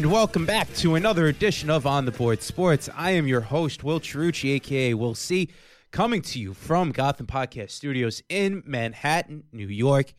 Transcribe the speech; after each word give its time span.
And 0.00 0.10
welcome 0.10 0.46
back 0.46 0.72
to 0.76 0.94
another 0.94 1.26
edition 1.26 1.68
of 1.68 1.86
On 1.86 2.06
the 2.06 2.10
Board 2.10 2.40
Sports. 2.40 2.88
I 2.96 3.10
am 3.10 3.28
your 3.28 3.42
host, 3.42 3.84
Will 3.84 4.00
Cherucci, 4.00 4.54
aka 4.54 4.94
Will 4.94 5.14
C, 5.14 5.50
coming 5.90 6.22
to 6.22 6.40
you 6.40 6.54
from 6.54 6.90
Gotham 6.90 7.26
Podcast 7.26 7.72
Studios 7.72 8.22
in 8.30 8.62
Manhattan, 8.64 9.44
New 9.52 9.66
York, 9.66 10.14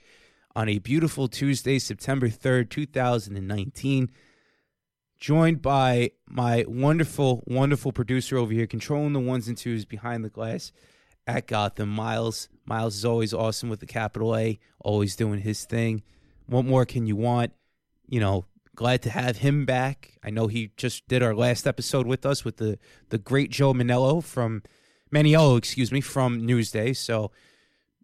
on 0.56 0.70
a 0.70 0.78
beautiful 0.78 1.28
Tuesday, 1.28 1.80
September 1.80 2.30
3rd, 2.30 2.70
2019. 2.70 4.12
Joined 5.18 5.64
by 5.64 6.12
my 6.30 6.64
wonderful, 6.68 7.44
wonderful 7.48 7.92
producer 7.92 8.38
over 8.38 8.54
here, 8.54 8.68
controlling 8.68 9.14
the 9.14 9.20
ones 9.20 9.48
and 9.48 9.58
twos 9.58 9.86
behind 9.86 10.24
the 10.24 10.30
glass 10.30 10.72
at 11.26 11.48
Gotham, 11.48 11.90
Miles. 11.90 12.50
Miles 12.66 12.98
is 12.98 13.04
always 13.04 13.34
awesome 13.34 13.68
with 13.70 13.80
the 13.80 13.88
capital 13.88 14.38
A, 14.38 14.60
always 14.80 15.16
doing 15.16 15.40
his 15.40 15.66
thing. 15.66 16.04
What 16.46 16.66
more 16.66 16.86
can 16.86 17.08
you 17.08 17.16
want? 17.16 17.54
You 18.08 18.20
know, 18.20 18.46
glad 18.82 19.04
to 19.04 19.12
have 19.12 19.38
him 19.38 19.64
back. 19.64 20.18
I 20.24 20.32
know 20.32 20.48
he 20.48 20.72
just 20.76 21.08
did 21.08 21.22
our 21.22 21.36
last 21.36 21.68
episode 21.68 22.08
with 22.08 22.26
us 22.26 22.44
with 22.44 22.58
the 22.58 22.80
the 23.10 23.20
great 23.20 23.52
Joe 23.52 23.76
Manello 23.76 24.24
from 24.24 24.64
Maniello, 25.14 25.56
excuse 25.56 25.92
me, 25.92 26.02
from 26.02 26.42
Newsday. 26.42 26.98
So 26.98 27.30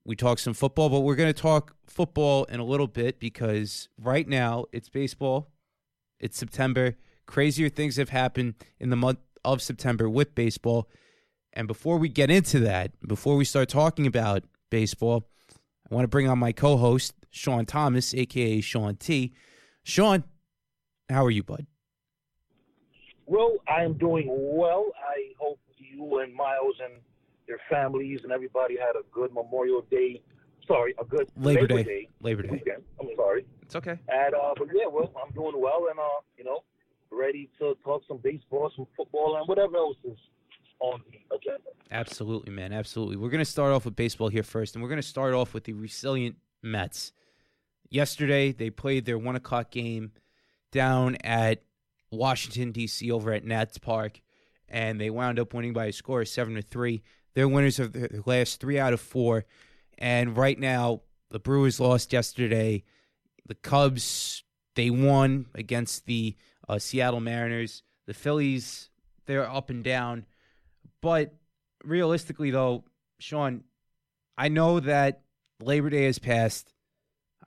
we 0.06 0.16
talked 0.16 0.40
some 0.40 0.54
football, 0.54 0.90
but 0.90 1.00
we're 1.00 1.16
going 1.16 1.34
to 1.34 1.42
talk 1.42 1.76
football 1.88 2.44
in 2.44 2.60
a 2.60 2.64
little 2.64 2.86
bit 2.86 3.20
because 3.20 3.90
right 4.00 4.28
now 4.28 4.66
it's 4.72 4.88
baseball. 4.88 5.50
It's 6.20 6.38
September. 6.38 6.96
Crazier 7.26 7.70
things 7.70 7.96
have 7.96 8.10
happened 8.10 8.54
in 8.80 8.92
the 8.92 8.96
month 8.96 9.18
of 9.44 9.64
September 9.64 10.08
with 10.08 10.36
baseball. 10.36 10.88
And 11.54 11.68
before 11.68 11.98
we 11.98 12.08
get 12.08 12.30
into 12.30 12.60
that, 12.60 12.92
before 13.02 13.36
we 13.36 13.46
start 13.46 13.68
talking 13.68 14.06
about 14.06 14.44
baseball, 14.70 15.28
I 15.90 15.96
want 15.96 16.04
to 16.04 16.08
bring 16.08 16.30
on 16.30 16.38
my 16.38 16.52
co-host 16.52 17.16
Sean 17.32 17.66
Thomas, 17.66 18.14
aka 18.14 18.62
Sean 18.62 18.96
T. 18.96 19.34
Sean, 19.84 20.24
how 21.10 21.26
are 21.26 21.32
you, 21.32 21.44
bud? 21.44 21.66
Well, 23.26 23.56
I 23.68 23.84
am 23.84 23.94
doing 23.98 24.28
well. 24.30 24.92
I 24.98 25.34
hope 25.40 25.60
you 25.78 26.20
and 26.20 26.34
Miles 26.34 26.76
and 26.84 26.94
their 27.48 27.60
families 27.70 28.22
and 28.24 28.32
everybody 28.32 28.78
had 28.78 28.96
a 28.96 29.04
good 29.12 29.34
Memorial 29.34 29.86
Day. 29.90 30.22
Sorry, 30.68 30.94
a 31.00 31.06
good 31.06 31.30
Labor, 31.38 31.62
Labor 31.62 31.68
Day. 31.68 31.84
Day. 31.84 32.10
Labor 32.22 32.42
Day. 32.44 32.50
weekend. 32.50 32.84
I'm 33.00 33.08
sorry. 33.16 33.46
It's 33.62 33.76
okay. 33.76 33.98
And 34.10 34.36
uh, 34.36 34.54
but 34.58 34.68
yeah, 34.74 34.88
well, 34.90 35.14
I'm 35.22 35.34
doing 35.34 35.54
well, 35.56 35.88
and 35.90 36.00
uh, 36.00 36.04
you 36.38 36.44
know, 36.44 36.64
ready 37.12 37.50
to 37.60 37.76
talk 37.84 38.04
some 38.08 38.18
baseball, 38.18 38.72
some 38.76 38.88
football, 38.96 39.38
and 39.38 39.48
whatever 39.48 39.78
else 39.78 39.98
is 40.04 40.18
on 40.80 41.02
the 41.10 41.36
agenda. 41.36 41.70
Absolutely, 41.92 42.52
man. 42.52 42.74
Absolutely. 42.74 43.16
We're 43.16 43.30
going 43.30 43.40
to 43.40 43.46
start 43.46 43.72
off 43.72 43.86
with 43.86 43.96
baseball 43.96 44.28
here 44.28 44.44
first, 44.44 44.76
and 44.76 44.84
we're 44.84 44.90
going 44.90 45.02
to 45.02 45.08
start 45.08 45.34
off 45.34 45.54
with 45.54 45.64
the 45.64 45.74
resilient 45.74 46.36
Mets. 46.62 47.14
Yesterday, 47.90 48.52
they 48.52 48.70
played 48.70 49.06
their 49.06 49.18
one 49.18 49.38
o'clock 49.38 49.72
game 49.72 50.12
down 50.72 51.16
at 51.18 51.64
Washington 52.12 52.72
D.C. 52.72 53.12
over 53.12 53.32
at 53.32 53.46
Nats 53.46 53.78
Park, 53.78 54.22
and 54.70 55.00
they 55.00 55.10
wound 55.10 55.40
up 55.40 55.54
winning 55.54 55.74
by 55.74 55.86
a 55.86 55.94
score 55.94 56.22
of 56.22 56.28
seven 56.28 56.56
to 56.56 56.62
three. 56.62 57.04
They're 57.34 57.48
winners 57.48 57.80
of 57.80 57.94
the 57.94 58.24
last 58.26 58.60
three 58.60 58.80
out 58.80 58.94
of 58.94 59.02
four, 59.02 59.46
and 59.98 60.36
right 60.36 60.58
now 60.58 61.02
the 61.30 61.40
Brewers 61.40 61.80
lost 61.80 62.14
yesterday. 62.14 62.84
The 63.46 63.56
Cubs 63.56 64.44
they 64.76 64.90
won 64.90 65.48
against 65.56 66.06
the 66.06 66.36
uh, 66.68 66.80
Seattle 66.80 67.20
Mariners. 67.20 67.84
The 68.06 68.14
Phillies 68.14 68.90
they're 69.26 69.50
up 69.50 69.70
and 69.70 69.84
down, 69.84 70.26
but 71.02 71.34
realistically 71.84 72.52
though, 72.52 72.86
Sean, 73.20 73.64
I 74.38 74.48
know 74.48 74.80
that 74.80 75.22
Labor 75.62 75.90
Day 75.90 76.06
has 76.06 76.20
passed. 76.20 76.74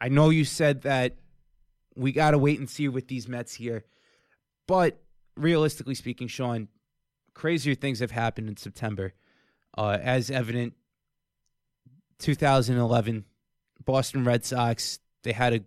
I 0.00 0.08
know 0.08 0.30
you 0.30 0.44
said 0.44 0.82
that 0.82 1.16
we 1.96 2.12
got 2.12 2.32
to 2.32 2.38
wait 2.38 2.58
and 2.58 2.68
see 2.68 2.88
with 2.88 3.08
these 3.08 3.28
Mets 3.28 3.54
here. 3.54 3.84
But 4.66 5.00
realistically 5.36 5.94
speaking, 5.94 6.28
Sean, 6.28 6.68
crazier 7.34 7.74
things 7.74 8.00
have 8.00 8.10
happened 8.10 8.48
in 8.48 8.56
September. 8.56 9.14
Uh, 9.76 9.98
as 10.00 10.30
evident, 10.30 10.74
2011, 12.18 13.24
Boston 13.84 14.24
Red 14.24 14.44
Sox, 14.44 14.98
they 15.22 15.32
had 15.32 15.54
a, 15.54 15.60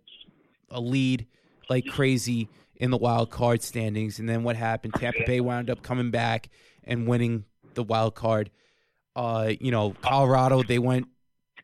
a 0.70 0.80
lead 0.80 1.26
like 1.68 1.86
crazy 1.86 2.48
in 2.76 2.90
the 2.90 2.96
wild 2.96 3.30
card 3.30 3.62
standings. 3.62 4.18
And 4.18 4.28
then 4.28 4.42
what 4.42 4.56
happened? 4.56 4.94
Tampa 4.94 5.24
Bay 5.26 5.40
wound 5.40 5.70
up 5.70 5.82
coming 5.82 6.10
back 6.10 6.48
and 6.84 7.06
winning 7.06 7.44
the 7.74 7.82
wild 7.82 8.14
card. 8.14 8.50
Uh, 9.16 9.52
you 9.60 9.70
know, 9.70 9.94
Colorado, 10.02 10.62
they 10.62 10.78
went, 10.78 11.06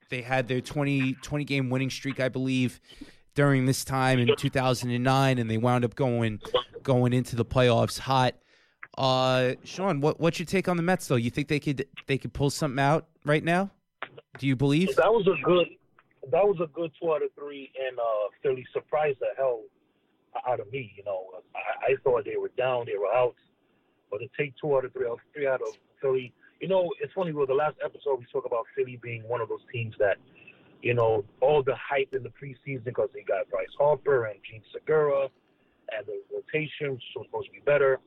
they 0.09 0.23
had 0.23 0.49
their 0.49 0.61
20, 0.61 1.15
20 1.15 1.45
game 1.45 1.71
winning 1.71 1.91
streak, 1.91 2.21
I 2.21 2.29
believe, 2.29 2.81
during 3.35 3.67
this 3.67 3.85
time 3.85 4.19
in 4.19 4.35
2009, 4.37 5.39
and 5.39 5.51
they 5.51 5.59
wound 5.59 5.85
up 5.85 5.95
going 5.95 6.41
going 6.83 7.13
into 7.13 7.37
the 7.37 7.45
playoffs 7.45 7.99
hot. 7.99 8.35
Uh, 8.99 9.55
Sean, 9.65 10.01
what 10.01 10.21
what's 10.21 10.39
your 10.39 10.47
take 10.47 10.69
on 10.69 10.77
the 10.77 10.83
Mets 10.83 11.07
though? 11.07 11.17
You 11.17 11.31
think 11.31 11.49
they 11.49 11.61
could 11.61 11.87
they 12.07 12.19
could 12.19 12.33
pull 12.33 12.51
something 12.51 12.83
out 12.83 13.07
right 13.25 13.45
now? 13.45 13.71
Do 14.39 14.47
you 14.47 14.57
believe? 14.57 14.95
That 14.97 15.13
was 15.13 15.27
a 15.27 15.43
good. 15.45 15.69
That 16.31 16.45
was 16.45 16.59
a 16.63 16.67
good 16.67 16.93
two 17.01 17.13
out 17.13 17.23
of 17.23 17.31
three, 17.35 17.73
and 17.89 17.99
uh, 17.99 18.29
Philly 18.43 18.67
surprised 18.73 19.19
the 19.21 19.29
hell 19.37 19.63
out 20.47 20.61
of 20.61 20.71
me. 20.71 20.93
You 20.97 21.05
know, 21.05 21.25
I, 21.55 21.93
I 21.93 21.97
thought 22.05 22.25
they 22.25 22.37
were 22.37 22.51
down, 22.57 22.87
they 22.87 22.99
were 22.99 23.13
out, 23.13 23.35
but 24.11 24.19
to 24.19 24.29
take 24.39 24.55
two 24.61 24.77
out 24.77 24.85
of 24.85 24.93
three, 24.93 25.07
out 25.07 25.19
three 25.35 25.47
out 25.47 25.61
of 25.63 25.77
Philly. 26.01 26.33
You 26.61 26.69
know, 26.69 26.91
it's 27.01 27.13
funny. 27.15 27.33
Well, 27.33 27.47
the 27.47 27.55
last 27.55 27.77
episode 27.83 28.19
we 28.19 28.27
talked 28.31 28.47
about 28.47 28.67
Philly 28.77 28.99
being 29.03 29.23
one 29.27 29.41
of 29.41 29.49
those 29.49 29.65
teams 29.73 29.95
that, 29.99 30.19
you 30.83 30.95
know, 30.95 31.25
all 31.41 31.63
the 31.63 31.75
hype 31.77 32.15
in 32.15 32.23
the 32.23 32.31
preseason 32.31 32.85
because 32.85 33.09
they 33.15 33.23
got 33.23 33.49
Bryce 33.51 33.69
Harper 33.79 34.27
and 34.27 34.39
Jean 34.49 34.63
Segura, 34.73 35.29
and 35.93 36.07
the 36.07 36.21
rotation 36.33 36.93
was 36.93 37.27
supposed 37.27 37.47
to 37.49 37.53
be 37.53 37.61
better. 37.65 37.99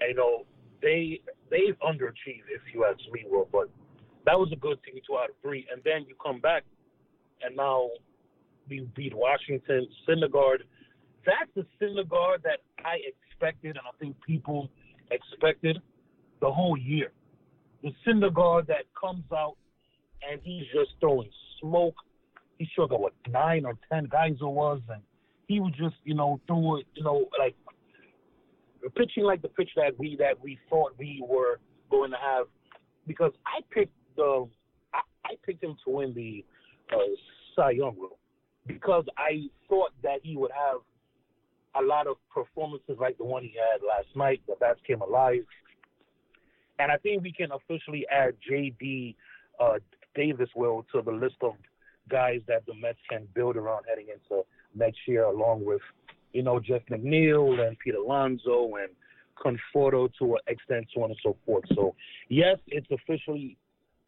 And 0.00 0.10
you 0.10 0.14
know, 0.14 0.44
they 0.82 1.20
they've 1.50 1.76
underachieved, 1.80 2.48
if 2.48 2.62
you 2.72 2.84
ask 2.84 2.98
me, 3.12 3.24
Will. 3.28 3.48
But 3.50 3.68
that 4.24 4.38
was 4.38 4.50
a 4.52 4.56
good 4.56 4.78
thing, 4.84 5.00
two 5.06 5.16
out 5.16 5.30
of 5.30 5.36
three. 5.42 5.66
And 5.72 5.82
then 5.84 6.06
you 6.08 6.14
come 6.22 6.40
back, 6.40 6.64
and 7.42 7.56
now 7.56 7.90
we 8.68 8.88
beat 8.94 9.14
Washington, 9.14 9.86
Syndergaard. 10.08 10.60
That's 11.24 11.50
the 11.54 11.66
Syndergaard 11.80 12.42
that 12.44 12.60
I 12.84 12.98
expected, 13.06 13.76
and 13.76 13.86
I 13.86 13.96
think 13.98 14.16
people 14.26 14.70
expected 15.10 15.78
the 16.40 16.50
whole 16.50 16.76
year. 16.76 17.12
The 17.82 17.92
Syndergaard 18.06 18.66
that 18.68 18.84
comes 18.98 19.24
out 19.32 19.56
and 20.28 20.40
he's 20.42 20.64
just 20.74 20.90
throwing 21.00 21.30
smoke. 21.60 21.94
He 22.58 22.66
struck 22.72 22.92
out 22.92 23.00
what 23.00 23.12
nine 23.28 23.64
or 23.64 23.74
ten 23.90 24.06
guys 24.06 24.36
it 24.40 24.44
was, 24.44 24.80
and 24.88 25.02
he 25.46 25.60
would 25.60 25.74
just 25.74 25.96
you 26.04 26.14
know 26.14 26.40
do 26.48 26.76
it, 26.76 26.86
you 26.94 27.04
know 27.04 27.28
like 27.38 27.54
pitching 28.96 29.24
like 29.24 29.42
the 29.42 29.48
pitch 29.48 29.70
that 29.76 29.98
we 29.98 30.16
that 30.18 30.40
we 30.40 30.58
thought 30.68 30.92
we 30.98 31.22
were 31.26 31.58
going 31.90 32.10
to 32.10 32.16
have. 32.16 32.46
Because 33.06 33.32
I 33.46 33.60
picked 33.70 33.94
the 34.16 34.48
I, 34.94 35.00
I 35.24 35.34
picked 35.44 35.62
him 35.62 35.76
to 35.84 35.90
win 35.90 36.14
the 36.14 36.44
uh, 36.92 36.98
Cy 37.54 37.72
Young 37.72 37.96
role 37.98 38.18
because 38.66 39.04
I 39.16 39.48
thought 39.68 39.92
that 40.02 40.20
he 40.22 40.36
would 40.36 40.50
have 40.50 40.80
a 41.80 41.86
lot 41.86 42.06
of 42.06 42.16
performances 42.32 42.96
like 42.98 43.18
the 43.18 43.24
one 43.24 43.42
he 43.42 43.54
had 43.54 43.80
last 43.86 44.08
night. 44.16 44.40
The 44.46 44.54
bats 44.58 44.80
came 44.86 45.00
alive. 45.00 45.44
And 46.78 46.92
I 46.92 46.96
think 46.98 47.22
we 47.22 47.32
can 47.32 47.50
officially 47.52 48.06
add 48.10 48.34
J.D. 48.46 49.16
Uh, 49.58 49.78
Davis 50.14 50.48
will 50.54 50.84
to 50.92 51.02
the 51.02 51.12
list 51.12 51.36
of 51.42 51.54
guys 52.08 52.40
that 52.48 52.64
the 52.66 52.74
Mets 52.74 52.98
can 53.10 53.26
build 53.34 53.56
around 53.56 53.84
heading 53.88 54.06
into 54.12 54.44
next 54.74 54.98
year, 55.06 55.24
along 55.24 55.64
with 55.64 55.80
you 56.32 56.42
know 56.42 56.60
Jeff 56.60 56.82
McNeil 56.90 57.66
and 57.66 57.78
Pete 57.78 57.94
Alonso 57.94 58.72
and 58.76 58.90
Conforto 59.36 60.08
to 60.18 60.34
an 60.34 60.40
extent, 60.46 60.86
so 60.94 61.02
on 61.02 61.10
and 61.10 61.20
so 61.22 61.36
forth. 61.44 61.64
So 61.74 61.94
yes, 62.28 62.58
it's 62.68 62.86
officially 62.90 63.56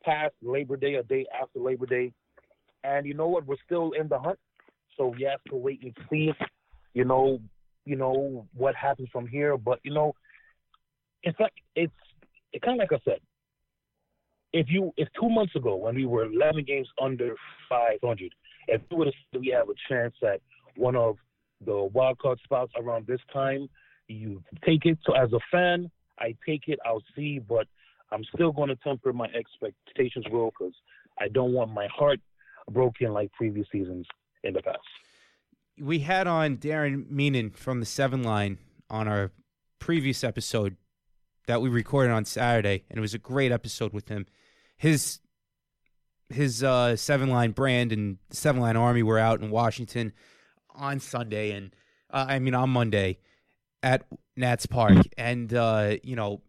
past 0.02 0.34
Labor 0.42 0.76
Day, 0.76 0.94
a 0.94 1.02
day 1.02 1.26
after 1.40 1.58
Labor 1.58 1.86
Day, 1.86 2.12
and 2.84 3.06
you 3.06 3.14
know 3.14 3.28
what? 3.28 3.46
We're 3.46 3.56
still 3.64 3.92
in 3.92 4.08
the 4.08 4.18
hunt, 4.18 4.38
so 4.96 5.08
we 5.08 5.24
have 5.24 5.42
to 5.50 5.56
wait 5.56 5.82
and 5.82 5.96
see. 6.10 6.32
You 6.94 7.04
know, 7.04 7.40
you 7.84 7.96
know 7.96 8.46
what 8.54 8.74
happens 8.74 9.08
from 9.12 9.26
here, 9.26 9.56
but 9.56 9.80
you 9.82 9.92
know, 9.92 10.14
it's 11.22 11.38
like 11.38 11.52
it's 11.74 11.92
it 12.52 12.62
kind 12.62 12.80
of 12.80 12.88
like 12.90 13.00
I 13.00 13.04
said. 13.04 13.20
If 14.52 14.66
you 14.70 14.92
if 14.96 15.08
two 15.20 15.28
months 15.28 15.54
ago 15.56 15.76
when 15.76 15.94
we 15.94 16.06
were 16.06 16.24
11 16.24 16.64
games 16.64 16.88
under 17.00 17.34
500, 17.68 18.34
if 18.68 18.80
you 18.90 18.96
would 18.96 19.08
have 19.08 19.14
said 19.32 19.40
we 19.40 19.48
have 19.48 19.68
a 19.68 19.74
chance 19.88 20.14
at 20.22 20.40
one 20.76 20.96
of 20.96 21.16
the 21.64 21.88
wild 21.92 22.18
card 22.18 22.38
spots 22.44 22.72
around 22.78 23.06
this 23.06 23.20
time, 23.32 23.68
you 24.06 24.42
take 24.64 24.86
it. 24.86 24.98
So 25.04 25.14
as 25.14 25.32
a 25.32 25.40
fan, 25.50 25.90
I 26.18 26.34
take 26.46 26.68
it. 26.68 26.78
I'll 26.84 27.02
see, 27.14 27.38
but 27.38 27.66
I'm 28.10 28.24
still 28.34 28.52
going 28.52 28.68
to 28.68 28.76
temper 28.76 29.12
my 29.12 29.26
expectations, 29.26 30.24
Will, 30.30 30.50
because 30.58 30.74
I 31.20 31.28
don't 31.28 31.52
want 31.52 31.72
my 31.72 31.88
heart 31.94 32.20
broken 32.70 33.12
like 33.12 33.32
previous 33.32 33.66
seasons 33.70 34.06
in 34.44 34.54
the 34.54 34.62
past. 34.62 34.78
We 35.78 36.00
had 36.00 36.26
on 36.26 36.56
Darren 36.56 37.06
Meenan 37.10 37.54
from 37.56 37.80
the 37.80 37.86
Seven 37.86 38.22
Line 38.22 38.58
on 38.90 39.06
our 39.06 39.30
previous 39.78 40.24
episode 40.24 40.76
that 41.46 41.62
we 41.62 41.68
recorded 41.68 42.12
on 42.12 42.24
Saturday, 42.24 42.84
and 42.90 42.98
it 42.98 43.00
was 43.00 43.14
a 43.14 43.18
great 43.18 43.52
episode 43.52 43.92
with 43.92 44.08
him. 44.08 44.26
His 44.78 45.20
his 46.30 46.62
uh, 46.62 46.96
Seven 46.96 47.30
Line 47.30 47.52
brand 47.52 47.92
and 47.92 48.18
Seven 48.30 48.60
Line 48.60 48.76
Army 48.76 49.02
were 49.02 49.18
out 49.18 49.40
in 49.40 49.50
Washington 49.50 50.12
on 50.70 51.00
Sunday, 51.00 51.52
and 51.52 51.74
uh, 52.10 52.26
I 52.28 52.38
mean 52.38 52.54
on 52.54 52.70
Monday, 52.70 53.18
at 53.82 54.04
Nats 54.36 54.66
Park, 54.66 54.96
and 55.16 55.52
uh, 55.52 55.96
you 56.02 56.16
know, 56.16 56.42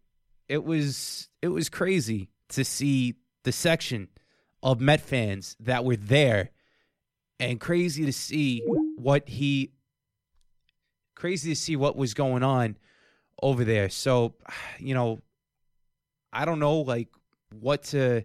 it 0.48 0.64
was 0.64 1.30
it 1.42 1.48
was 1.50 1.70
crazy 1.70 2.30
to 2.50 2.64
see 2.64 3.16
the 3.44 3.52
section 3.52 4.10
of 4.62 4.82
Met 4.82 5.02
fans 5.02 5.56
that 5.62 5.86
were 5.86 5.96
there, 5.96 6.52
and 7.40 7.60
crazy 7.60 8.06
to 8.06 8.14
see 8.14 8.64
what 8.98 9.28
he, 9.30 9.72
crazy 11.16 11.52
to 11.52 11.56
see 11.56 11.76
what 11.76 11.96
was 11.96 12.14
going 12.14 12.44
on 12.44 12.78
over 13.42 13.64
there. 13.64 13.90
So, 13.90 14.36
you 14.80 14.94
know, 14.94 15.20
I 16.34 16.46
don't 16.46 16.60
know, 16.60 16.80
like 16.80 17.08
what 17.52 17.84
to. 17.86 18.24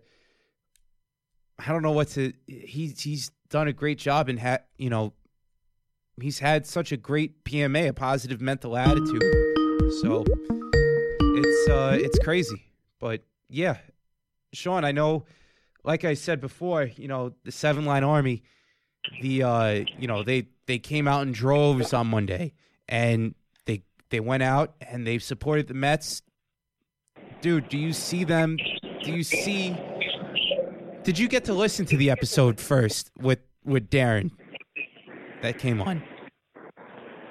I 1.58 1.68
don't 1.68 1.82
know 1.82 1.92
what 1.92 2.08
to. 2.10 2.32
He's 2.46 3.00
he's 3.00 3.30
done 3.48 3.68
a 3.68 3.72
great 3.72 3.98
job 3.98 4.28
and 4.28 4.38
had 4.38 4.62
you 4.76 4.90
know 4.90 5.12
he's 6.20 6.38
had 6.38 6.66
such 6.66 6.92
a 6.92 6.96
great 6.96 7.44
PMA, 7.44 7.88
a 7.88 7.92
positive 7.92 8.40
mental 8.40 8.76
attitude. 8.76 9.22
So 10.02 10.24
it's 11.20 11.68
uh 11.70 11.98
it's 12.00 12.18
crazy. 12.18 12.70
But 12.98 13.22
yeah, 13.48 13.78
Sean, 14.52 14.84
I 14.84 14.92
know 14.92 15.26
like 15.84 16.04
I 16.04 16.14
said 16.14 16.40
before, 16.40 16.84
you 16.96 17.08
know, 17.08 17.34
the 17.44 17.52
seven 17.52 17.84
line 17.84 18.04
army, 18.04 18.42
the 19.20 19.42
uh 19.42 19.84
you 19.98 20.06
know, 20.06 20.22
they 20.22 20.48
they 20.66 20.78
came 20.78 21.06
out 21.06 21.22
in 21.22 21.32
droves 21.32 21.92
on 21.92 22.08
Monday 22.08 22.54
and 22.88 23.34
they 23.66 23.82
they 24.10 24.20
went 24.20 24.42
out 24.42 24.74
and 24.80 25.06
they 25.06 25.18
supported 25.18 25.68
the 25.68 25.74
Mets. 25.74 26.22
Dude, 27.40 27.68
do 27.68 27.76
you 27.76 27.92
see 27.92 28.24
them 28.24 28.56
do 29.04 29.12
you 29.12 29.22
see 29.22 29.76
did 31.02 31.18
you 31.18 31.28
get 31.28 31.44
to 31.44 31.52
listen 31.52 31.84
to 31.86 31.96
the 31.96 32.10
episode 32.10 32.58
first 32.58 33.10
with 33.20 33.40
with 33.64 33.90
Darren 33.90 34.30
that 35.42 35.58
came 35.58 35.82
on? 35.82 36.02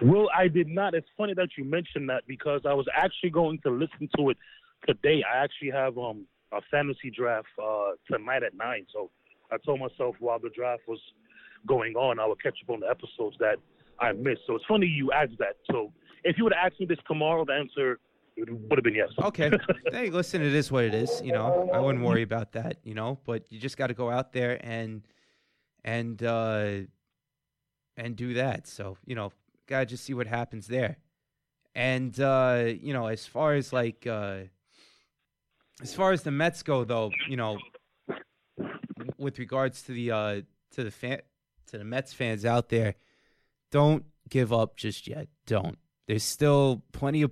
Well, 0.01 0.29
I 0.35 0.47
did 0.47 0.67
not. 0.67 0.93
It's 0.93 1.07
funny 1.17 1.33
that 1.35 1.49
you 1.57 1.63
mentioned 1.63 2.09
that 2.09 2.23
because 2.27 2.61
I 2.65 2.73
was 2.73 2.85
actually 2.93 3.31
going 3.31 3.59
to 3.63 3.71
listen 3.71 4.09
to 4.17 4.29
it 4.29 4.37
today. 4.87 5.23
I 5.23 5.43
actually 5.43 5.71
have 5.71 5.97
um 5.97 6.27
a 6.51 6.61
fantasy 6.69 7.09
draft 7.09 7.47
uh 7.61 7.91
tonight 8.11 8.43
at 8.43 8.55
nine. 8.55 8.85
So 8.93 9.09
I 9.51 9.57
told 9.65 9.79
myself 9.79 10.15
while 10.19 10.39
the 10.39 10.49
draft 10.49 10.83
was 10.87 10.99
going 11.65 11.95
on, 11.95 12.19
I 12.19 12.27
would 12.27 12.41
catch 12.43 12.57
up 12.63 12.73
on 12.73 12.81
the 12.81 12.89
episodes 12.89 13.37
that 13.39 13.55
I 13.99 14.11
missed. 14.11 14.41
So 14.45 14.55
it's 14.55 14.65
funny 14.67 14.85
you 14.85 15.11
asked 15.11 15.37
that. 15.39 15.55
So 15.71 15.91
if 16.23 16.37
you 16.37 16.43
would 16.43 16.53
asked 16.53 16.79
me 16.79 16.85
this 16.85 16.99
tomorrow, 17.07 17.45
the 17.45 17.53
answer 17.53 17.99
would 18.37 18.77
have 18.77 18.83
been 18.83 18.95
yes. 18.95 19.09
Okay. 19.21 19.51
hey, 19.91 20.09
listen, 20.09 20.41
it 20.41 20.53
is 20.53 20.71
what 20.71 20.83
it 20.83 20.93
is. 20.93 21.21
You 21.23 21.33
know, 21.33 21.69
I 21.73 21.79
wouldn't 21.79 22.03
worry 22.03 22.23
about 22.23 22.53
that. 22.53 22.77
You 22.83 22.93
know, 22.93 23.19
but 23.25 23.51
you 23.51 23.59
just 23.59 23.77
got 23.77 23.87
to 23.87 23.93
go 23.93 24.09
out 24.09 24.33
there 24.33 24.59
and 24.65 25.03
and 25.83 26.21
uh 26.23 26.71
and 27.97 28.15
do 28.15 28.33
that. 28.35 28.67
So 28.67 28.97
you 29.05 29.15
know, 29.15 29.31
gotta 29.67 29.85
just 29.85 30.03
see 30.03 30.13
what 30.13 30.27
happens 30.27 30.67
there. 30.67 30.97
And 31.75 32.17
uh, 32.19 32.65
you 32.81 32.93
know, 32.93 33.07
as 33.07 33.25
far 33.25 33.55
as 33.55 33.73
like 33.73 34.05
uh, 34.05 34.41
as 35.81 35.93
far 35.93 36.11
as 36.11 36.23
the 36.23 36.31
Mets 36.31 36.61
go, 36.63 36.83
though, 36.83 37.11
you 37.27 37.37
know, 37.37 37.57
with 39.17 39.39
regards 39.39 39.81
to 39.83 39.91
the 39.93 40.11
uh, 40.11 40.41
to 40.71 40.83
the 40.83 40.91
fan 40.91 41.19
to 41.67 41.77
the 41.77 41.83
Mets 41.83 42.13
fans 42.13 42.45
out 42.45 42.69
there, 42.69 42.95
don't 43.71 44.05
give 44.29 44.53
up 44.53 44.77
just 44.77 45.07
yet. 45.07 45.27
Don't. 45.47 45.77
There's 46.07 46.23
still 46.23 46.83
plenty 46.91 47.21
of 47.23 47.31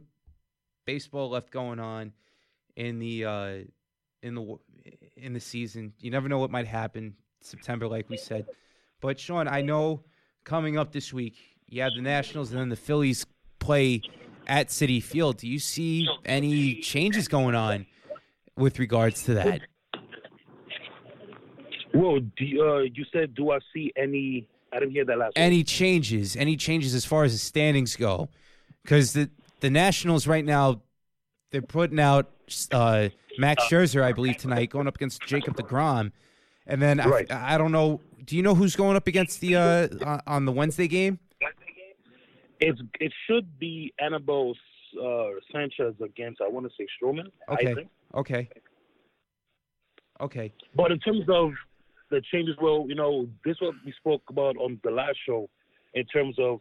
baseball 0.91 1.29
left 1.29 1.49
going 1.51 1.79
on 1.79 2.11
in 2.75 2.99
the 2.99 3.23
uh, 3.23 3.53
in 4.21 4.35
the 4.35 4.57
in 5.15 5.31
the 5.31 5.39
season. 5.39 5.93
You 5.99 6.11
never 6.11 6.27
know 6.27 6.37
what 6.37 6.51
might 6.51 6.67
happen 6.67 7.15
September, 7.39 7.87
like 7.87 8.09
we 8.09 8.17
said. 8.17 8.45
But 8.99 9.17
Sean, 9.17 9.47
I 9.47 9.61
know 9.61 10.03
coming 10.43 10.77
up 10.77 10.91
this 10.91 11.13
week, 11.13 11.35
you 11.67 11.81
have 11.81 11.93
the 11.95 12.01
Nationals 12.01 12.51
and 12.51 12.59
then 12.59 12.67
the 12.67 12.75
Phillies 12.75 13.25
play 13.59 14.01
at 14.47 14.67
Citi 14.67 15.01
Field. 15.01 15.37
Do 15.37 15.47
you 15.47 15.59
see 15.59 16.09
any 16.25 16.81
changes 16.81 17.29
going 17.29 17.55
on 17.55 17.85
with 18.57 18.77
regards 18.77 19.23
to 19.23 19.35
that? 19.35 19.61
Well, 21.93 22.19
do, 22.19 22.45
uh, 22.69 22.79
you 22.79 23.05
said, 23.13 23.33
do 23.33 23.51
I 23.51 23.59
see 23.73 23.93
any? 23.95 24.45
I 24.73 24.79
didn't 24.79 24.91
hear 24.91 25.05
that 25.05 25.17
last. 25.17 25.33
Any 25.37 25.59
one. 25.59 25.65
changes? 25.65 26.35
Any 26.35 26.57
changes 26.57 26.93
as 26.93 27.05
far 27.05 27.23
as 27.23 27.31
the 27.31 27.37
standings 27.37 27.95
go? 27.95 28.29
Because 28.83 29.13
the 29.13 29.29
the 29.61 29.69
Nationals 29.69 30.27
right 30.27 30.43
now, 30.43 30.81
they're 31.51 31.61
putting 31.61 31.99
out 31.99 32.31
uh, 32.71 33.09
Max 33.37 33.63
Scherzer, 33.63 34.03
I 34.03 34.11
believe, 34.11 34.37
tonight, 34.37 34.69
going 34.69 34.87
up 34.87 34.95
against 34.95 35.21
Jacob 35.23 35.55
Degrom, 35.55 36.11
and 36.67 36.81
then 36.81 36.97
right. 36.97 37.31
I, 37.31 37.55
I 37.55 37.57
don't 37.57 37.71
know. 37.71 38.01
Do 38.25 38.35
you 38.35 38.43
know 38.43 38.55
who's 38.55 38.75
going 38.75 38.95
up 38.95 39.07
against 39.07 39.41
the 39.41 39.55
uh, 39.55 40.19
on 40.27 40.45
the 40.45 40.51
Wednesday 40.51 40.87
game? 40.87 41.19
It's 42.59 42.79
it 42.99 43.11
should 43.27 43.57
be 43.59 43.93
Anibal 43.99 44.55
uh, 45.01 45.29
Sanchez 45.51 45.95
against 46.03 46.41
I 46.41 46.47
want 46.47 46.67
to 46.67 46.71
say 46.77 46.85
Stroman. 47.01 47.31
Okay. 47.49 47.87
Okay. 48.13 48.49
Okay. 50.19 50.53
But 50.75 50.91
in 50.91 50.99
terms 50.99 51.25
of 51.29 51.51
the 52.11 52.21
changes, 52.31 52.55
well, 52.61 52.85
you 52.87 52.95
know, 52.95 53.27
this 53.43 53.55
what 53.59 53.73
we 53.85 53.93
spoke 53.97 54.21
about 54.29 54.57
on 54.57 54.79
the 54.83 54.91
last 54.91 55.17
show, 55.25 55.49
in 55.93 56.05
terms 56.05 56.35
of 56.39 56.59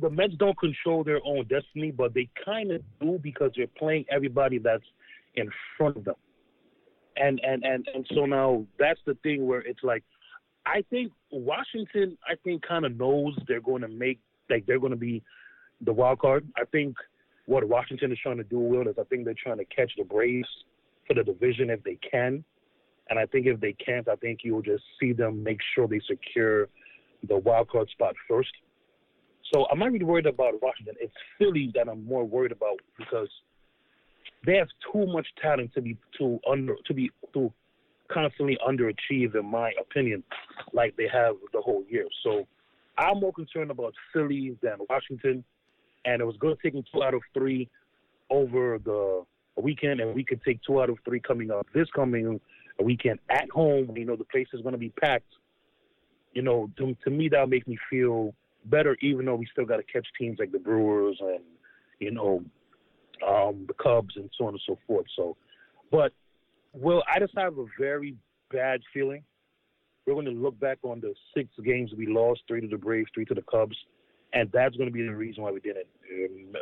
the 0.00 0.10
Mets 0.10 0.34
don't 0.38 0.58
control 0.58 1.04
their 1.04 1.20
own 1.24 1.46
destiny, 1.48 1.90
but 1.90 2.12
they 2.12 2.28
kind 2.44 2.70
of 2.70 2.82
do 3.00 3.18
because 3.22 3.50
they're 3.56 3.66
playing 3.78 4.04
everybody 4.10 4.58
that's 4.58 4.84
in 5.34 5.50
front 5.76 5.96
of 5.96 6.04
them. 6.04 6.14
And 7.16 7.40
and 7.42 7.64
and 7.64 7.86
and 7.94 8.06
so 8.14 8.26
now 8.26 8.66
that's 8.78 9.00
the 9.06 9.14
thing 9.22 9.46
where 9.46 9.60
it's 9.60 9.82
like, 9.82 10.04
I 10.66 10.84
think 10.90 11.12
Washington, 11.30 12.18
I 12.28 12.34
think, 12.44 12.62
kind 12.66 12.84
of 12.84 12.96
knows 12.98 13.34
they're 13.48 13.60
going 13.60 13.82
to 13.82 13.88
make 13.88 14.18
like 14.50 14.66
they're 14.66 14.78
going 14.78 14.92
to 14.92 14.98
be 14.98 15.22
the 15.80 15.92
wild 15.92 16.18
card. 16.18 16.46
I 16.56 16.64
think 16.70 16.94
what 17.46 17.66
Washington 17.66 18.12
is 18.12 18.18
trying 18.22 18.36
to 18.36 18.44
do, 18.44 18.58
Will, 18.58 18.86
is 18.88 18.96
I 19.00 19.04
think 19.04 19.24
they're 19.24 19.34
trying 19.42 19.58
to 19.58 19.64
catch 19.64 19.92
the 19.96 20.04
Braves 20.04 20.48
for 21.06 21.14
the 21.14 21.24
division 21.24 21.70
if 21.70 21.82
they 21.84 21.98
can. 22.10 22.44
And 23.08 23.18
I 23.18 23.26
think 23.26 23.46
if 23.46 23.60
they 23.60 23.72
can't, 23.72 24.08
I 24.08 24.16
think 24.16 24.40
you'll 24.42 24.62
just 24.62 24.82
see 25.00 25.12
them 25.12 25.42
make 25.42 25.60
sure 25.74 25.86
they 25.86 26.00
secure 26.08 26.68
the 27.28 27.38
wild 27.38 27.70
card 27.70 27.88
spot 27.90 28.14
first. 28.28 28.50
So 29.52 29.66
I'm 29.70 29.78
not 29.78 29.92
really 29.92 30.04
worried 30.04 30.26
about 30.26 30.60
Washington. 30.60 30.94
It's 31.00 31.14
Philly 31.38 31.70
that 31.74 31.88
I'm 31.88 32.04
more 32.04 32.24
worried 32.24 32.52
about 32.52 32.80
because 32.98 33.28
they 34.44 34.56
have 34.56 34.68
too 34.92 35.06
much 35.06 35.26
talent 35.40 35.72
to 35.74 35.80
be 35.80 35.96
to 36.18 36.38
under 36.50 36.76
to 36.86 36.94
be 36.94 37.10
to 37.34 37.52
constantly 38.12 38.56
underachieve, 38.66 39.34
in 39.34 39.46
my 39.46 39.72
opinion, 39.80 40.22
like 40.72 40.96
they 40.96 41.08
have 41.12 41.34
the 41.52 41.60
whole 41.60 41.84
year. 41.88 42.06
So 42.22 42.46
I'm 42.98 43.20
more 43.20 43.32
concerned 43.32 43.70
about 43.70 43.94
Philly 44.12 44.56
than 44.62 44.78
Washington, 44.88 45.44
and 46.04 46.22
it 46.22 46.24
was 46.24 46.36
good 46.38 46.56
taking 46.62 46.84
two 46.92 47.02
out 47.02 47.14
of 47.14 47.22
three 47.34 47.68
over 48.30 48.78
the 48.78 49.24
weekend, 49.60 50.00
and 50.00 50.14
we 50.14 50.24
could 50.24 50.42
take 50.44 50.60
two 50.62 50.80
out 50.80 50.90
of 50.90 50.98
three 51.04 51.20
coming 51.20 51.50
up 51.50 51.66
this 51.74 51.88
coming 51.94 52.40
weekend 52.82 53.18
at 53.30 53.48
home. 53.50 53.96
You 53.96 54.04
know, 54.04 54.16
the 54.16 54.24
place 54.24 54.48
is 54.52 54.60
going 54.62 54.72
to 54.72 54.78
be 54.78 54.90
packed. 54.90 55.32
You 56.32 56.42
know, 56.42 56.70
to, 56.78 56.96
to 57.04 57.10
me, 57.10 57.28
that 57.30 57.48
makes 57.48 57.66
me 57.66 57.78
feel 57.88 58.34
better, 58.70 58.96
even 59.00 59.26
though 59.26 59.36
we 59.36 59.46
still 59.50 59.64
got 59.64 59.76
to 59.76 59.82
catch 59.82 60.06
teams 60.18 60.38
like 60.38 60.52
the 60.52 60.58
Brewers 60.58 61.18
and 61.20 61.40
you 61.98 62.10
know 62.10 62.42
um, 63.26 63.64
the 63.66 63.74
Cubs 63.74 64.14
and 64.16 64.30
so 64.36 64.46
on 64.46 64.54
and 64.54 64.62
so 64.66 64.78
forth. 64.86 65.06
So, 65.16 65.36
but 65.90 66.12
well, 66.72 67.02
I 67.12 67.18
just 67.18 67.32
have 67.36 67.58
a 67.58 67.66
very 67.78 68.16
bad 68.50 68.80
feeling 68.92 69.22
we're 70.06 70.14
going 70.14 70.26
to 70.26 70.32
look 70.32 70.58
back 70.60 70.78
on 70.82 71.00
the 71.00 71.14
six 71.36 71.48
games 71.64 71.90
we 71.96 72.06
lost, 72.06 72.42
three 72.46 72.60
to 72.60 72.68
the 72.68 72.76
Braves, 72.76 73.10
three 73.12 73.24
to 73.24 73.34
the 73.34 73.42
Cubs, 73.42 73.76
and 74.32 74.50
that's 74.52 74.76
going 74.76 74.88
to 74.88 74.92
be 74.92 75.02
the 75.02 75.14
reason 75.14 75.42
why 75.42 75.50
we 75.50 75.60
didn't 75.60 75.86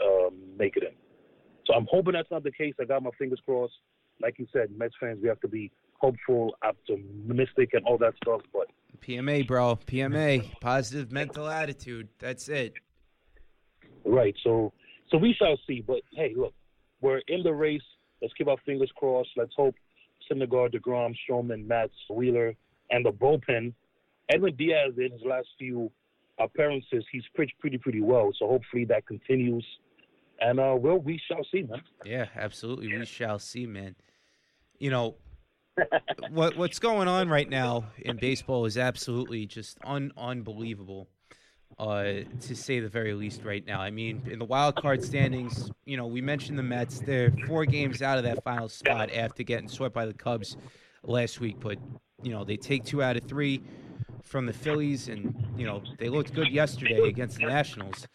um, 0.02 0.34
make 0.56 0.76
it 0.76 0.82
in. 0.82 0.94
So 1.66 1.74
I'm 1.74 1.86
hoping 1.90 2.14
that's 2.14 2.30
not 2.30 2.42
the 2.42 2.52
case. 2.52 2.74
I 2.80 2.84
got 2.84 3.02
my 3.02 3.10
fingers 3.18 3.40
crossed. 3.44 3.74
Like 4.20 4.38
you 4.38 4.46
said, 4.52 4.70
Mets 4.76 4.94
fans, 4.98 5.18
we 5.22 5.28
have 5.28 5.40
to 5.40 5.48
be 5.48 5.70
hopeful, 5.98 6.56
optimistic, 6.62 7.70
and 7.74 7.84
all 7.84 7.98
that 7.98 8.14
stuff. 8.22 8.40
But 8.52 8.68
PMA, 9.00 9.46
bro, 9.46 9.76
PMA, 9.86 10.60
positive 10.60 11.12
mental 11.12 11.48
attitude. 11.48 12.08
That's 12.18 12.48
it. 12.48 12.74
Right. 14.04 14.34
So, 14.42 14.72
so 15.10 15.18
we 15.18 15.34
shall 15.34 15.58
see. 15.66 15.82
But 15.86 16.00
hey, 16.12 16.34
look, 16.36 16.54
we're 17.00 17.22
in 17.28 17.42
the 17.42 17.52
race. 17.52 17.82
Let's 18.20 18.34
keep 18.34 18.48
our 18.48 18.56
fingers 18.64 18.90
crossed. 18.96 19.30
Let's 19.36 19.54
hope 19.56 19.74
Syndergaard, 20.30 20.74
Degrom, 20.74 21.14
Stroman, 21.28 21.66
Matz, 21.66 21.92
Wheeler, 22.10 22.54
and 22.90 23.04
the 23.04 23.10
bullpen. 23.10 23.72
Edwin 24.30 24.56
Diaz 24.56 24.94
in 24.96 25.12
his 25.12 25.20
last 25.24 25.48
few 25.58 25.90
appearances, 26.38 27.04
he's 27.12 27.24
pitched 27.36 27.58
pretty 27.58 27.78
pretty 27.78 28.00
well. 28.00 28.30
So 28.38 28.48
hopefully 28.48 28.84
that 28.86 29.06
continues. 29.06 29.64
And 30.40 30.58
uh, 30.58 30.74
well, 30.76 30.98
we 30.98 31.20
shall 31.28 31.44
see, 31.52 31.62
man. 31.62 31.82
Yeah, 32.04 32.26
absolutely, 32.34 32.88
yeah. 32.88 33.00
we 33.00 33.06
shall 33.06 33.38
see, 33.38 33.66
man. 33.66 33.94
You 34.78 34.90
know, 34.90 35.16
what 36.30 36.56
what's 36.56 36.78
going 36.78 37.08
on 37.08 37.28
right 37.28 37.48
now 37.48 37.84
in 37.98 38.16
baseball 38.16 38.64
is 38.66 38.78
absolutely 38.78 39.46
just 39.46 39.78
un, 39.84 40.12
unbelievable, 40.16 41.08
uh, 41.78 42.04
to 42.40 42.54
say 42.54 42.80
the 42.80 42.88
very 42.88 43.14
least. 43.14 43.42
Right 43.44 43.64
now, 43.66 43.80
I 43.80 43.90
mean, 43.90 44.22
in 44.30 44.38
the 44.38 44.44
wild 44.44 44.76
card 44.76 45.02
standings, 45.02 45.70
you 45.84 45.96
know, 45.96 46.06
we 46.06 46.20
mentioned 46.20 46.58
the 46.58 46.62
Mets. 46.62 47.00
They're 47.00 47.32
four 47.46 47.64
games 47.64 48.02
out 48.02 48.18
of 48.18 48.24
that 48.24 48.44
final 48.44 48.68
spot 48.68 49.10
after 49.12 49.42
getting 49.42 49.68
swept 49.68 49.94
by 49.94 50.06
the 50.06 50.14
Cubs 50.14 50.56
last 51.02 51.40
week, 51.40 51.56
but 51.60 51.78
you 52.22 52.30
know, 52.32 52.44
they 52.44 52.56
take 52.56 52.84
two 52.84 53.02
out 53.02 53.16
of 53.16 53.24
three 53.24 53.62
from 54.22 54.46
the 54.46 54.52
Phillies, 54.52 55.08
and 55.08 55.34
you 55.56 55.66
know 55.66 55.82
they 55.98 56.08
looked 56.08 56.34
good 56.34 56.48
yesterday 56.48 57.08
against 57.08 57.38
the 57.38 57.46
Nationals. 57.46 58.06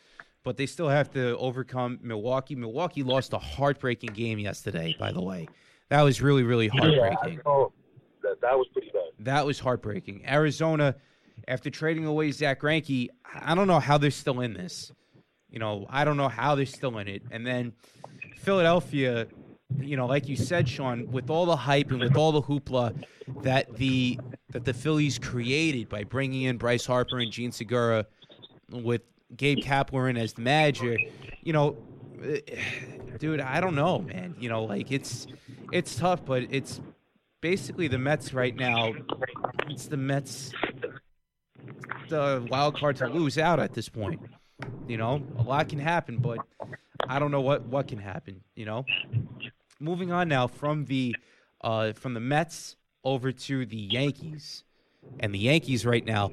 but 0.44 0.58
they 0.58 0.66
still 0.66 0.90
have 0.90 1.12
to 1.12 1.38
overcome 1.38 2.00
Milwaukee. 2.02 2.56
Milwaukee 2.56 3.04
lost 3.04 3.34
a 3.34 3.38
heartbreaking 3.38 4.14
game 4.14 4.40
yesterday, 4.40 4.96
by 4.98 5.12
the 5.12 5.22
way. 5.22 5.48
That 5.90 6.02
was 6.04 6.22
really, 6.22 6.44
really 6.44 6.68
heartbreaking. 6.68 7.34
Yeah, 7.34 7.40
oh, 7.46 7.72
that, 8.22 8.42
that 8.42 8.58
was 8.58 8.68
pretty 8.74 8.90
bad. 8.94 9.04
That 9.20 9.46
was 9.46 9.60
heartbreaking. 9.60 10.24
Arizona, 10.28 10.96
after 11.48 11.70
trading 11.70 12.06
away 12.06 12.32
Zack 12.32 12.62
Greinke, 12.62 13.10
I 13.34 13.56
don't 13.56 13.68
know 13.68 13.80
how 13.80 13.98
they're 13.98 14.12
still 14.12 14.42
in 14.42 14.54
this. 14.54 14.92
You 15.50 15.60
know, 15.60 15.88
I 15.90 16.06
don't 16.06 16.18
know 16.18 16.30
how 16.30 16.56
they're 16.56 16.66
still 16.66 16.98
in 17.00 17.08
it. 17.08 17.24
And 17.32 17.46
then 17.46 17.74
Philadelphia, 18.38 19.28
you 19.80 19.98
know, 19.98 20.06
like 20.06 20.28
you 20.28 20.36
said, 20.36 20.70
Sean, 20.70 21.12
with 21.12 21.30
all 21.30 21.48
the 21.48 21.56
hype 21.56 21.90
and 21.92 22.00
with 22.00 22.16
all 22.16 22.32
the 22.32 22.42
hoopla 22.42 23.04
that 23.42 23.76
the 23.76 24.20
that 24.52 24.66
the 24.66 24.74
Phillies 24.74 25.18
created 25.18 25.90
by 25.90 26.04
bringing 26.04 26.44
in 26.44 26.58
Bryce 26.58 26.86
Harper 26.86 27.20
and 27.20 27.32
Jean 27.32 27.52
Segura, 27.52 28.06
with 28.72 29.02
Gabe 29.36 29.60
Kapler 29.60 30.10
in 30.10 30.18
as 30.18 30.34
the 30.34 30.42
manager, 30.42 30.98
you 31.44 31.54
know, 31.54 31.78
dude, 33.20 33.40
I 33.40 33.62
don't 33.62 33.76
know, 33.76 34.00
man. 34.00 34.36
You 34.40 34.50
know, 34.50 34.64
like 34.64 34.92
it's 34.92 35.28
it's 35.72 35.96
tough, 35.96 36.26
but 36.26 36.44
it's 36.50 36.82
basically 37.42 37.88
the 37.88 37.98
Mets 37.98 38.34
right 38.34 38.56
now. 38.56 38.94
It's 39.68 39.88
the 39.88 39.98
Mets, 39.98 40.52
the 42.10 42.46
wild 42.50 42.78
card 42.78 42.98
to 42.98 43.08
lose 43.08 43.38
out 43.38 43.60
at 43.60 43.74
this 43.74 43.90
point. 43.90 44.22
You 44.88 44.98
know, 44.98 45.22
a 45.38 45.44
lot 45.44 45.70
can 45.70 45.80
happen, 45.80 46.18
but 46.18 46.40
I 47.08 47.20
don't 47.20 47.32
know 47.32 47.42
what 47.42 47.64
what 47.66 47.88
can 47.88 48.00
happen. 48.00 48.42
You 48.56 48.66
know, 48.66 48.86
moving 49.80 50.12
on 50.12 50.28
now 50.28 50.48
from 50.48 50.86
the 50.86 51.16
uh, 51.62 51.94
from 51.94 52.14
the 52.14 52.20
Mets 52.20 52.76
over 53.04 53.32
to 53.32 53.66
the 53.66 53.78
Yankees, 53.78 54.64
and 55.20 55.34
the 55.34 55.40
Yankees 55.40 55.86
right 55.86 56.06
now. 56.06 56.32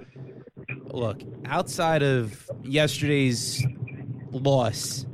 Look, 0.85 1.21
outside 1.45 2.03
of 2.03 2.49
yesterday's 2.63 3.65
loss, 4.33 5.07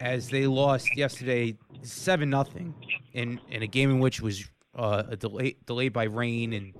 as 0.00 0.28
they 0.28 0.46
lost 0.46 0.96
yesterday 0.96 1.56
seven 1.82 2.30
nothing 2.30 2.74
in 3.12 3.40
in 3.50 3.62
a 3.62 3.66
game 3.66 3.90
in 3.90 4.00
which 4.00 4.20
was 4.20 4.48
uh, 4.74 5.02
delay, 5.02 5.56
delayed 5.66 5.92
by 5.92 6.04
rain 6.04 6.52
and 6.54 6.74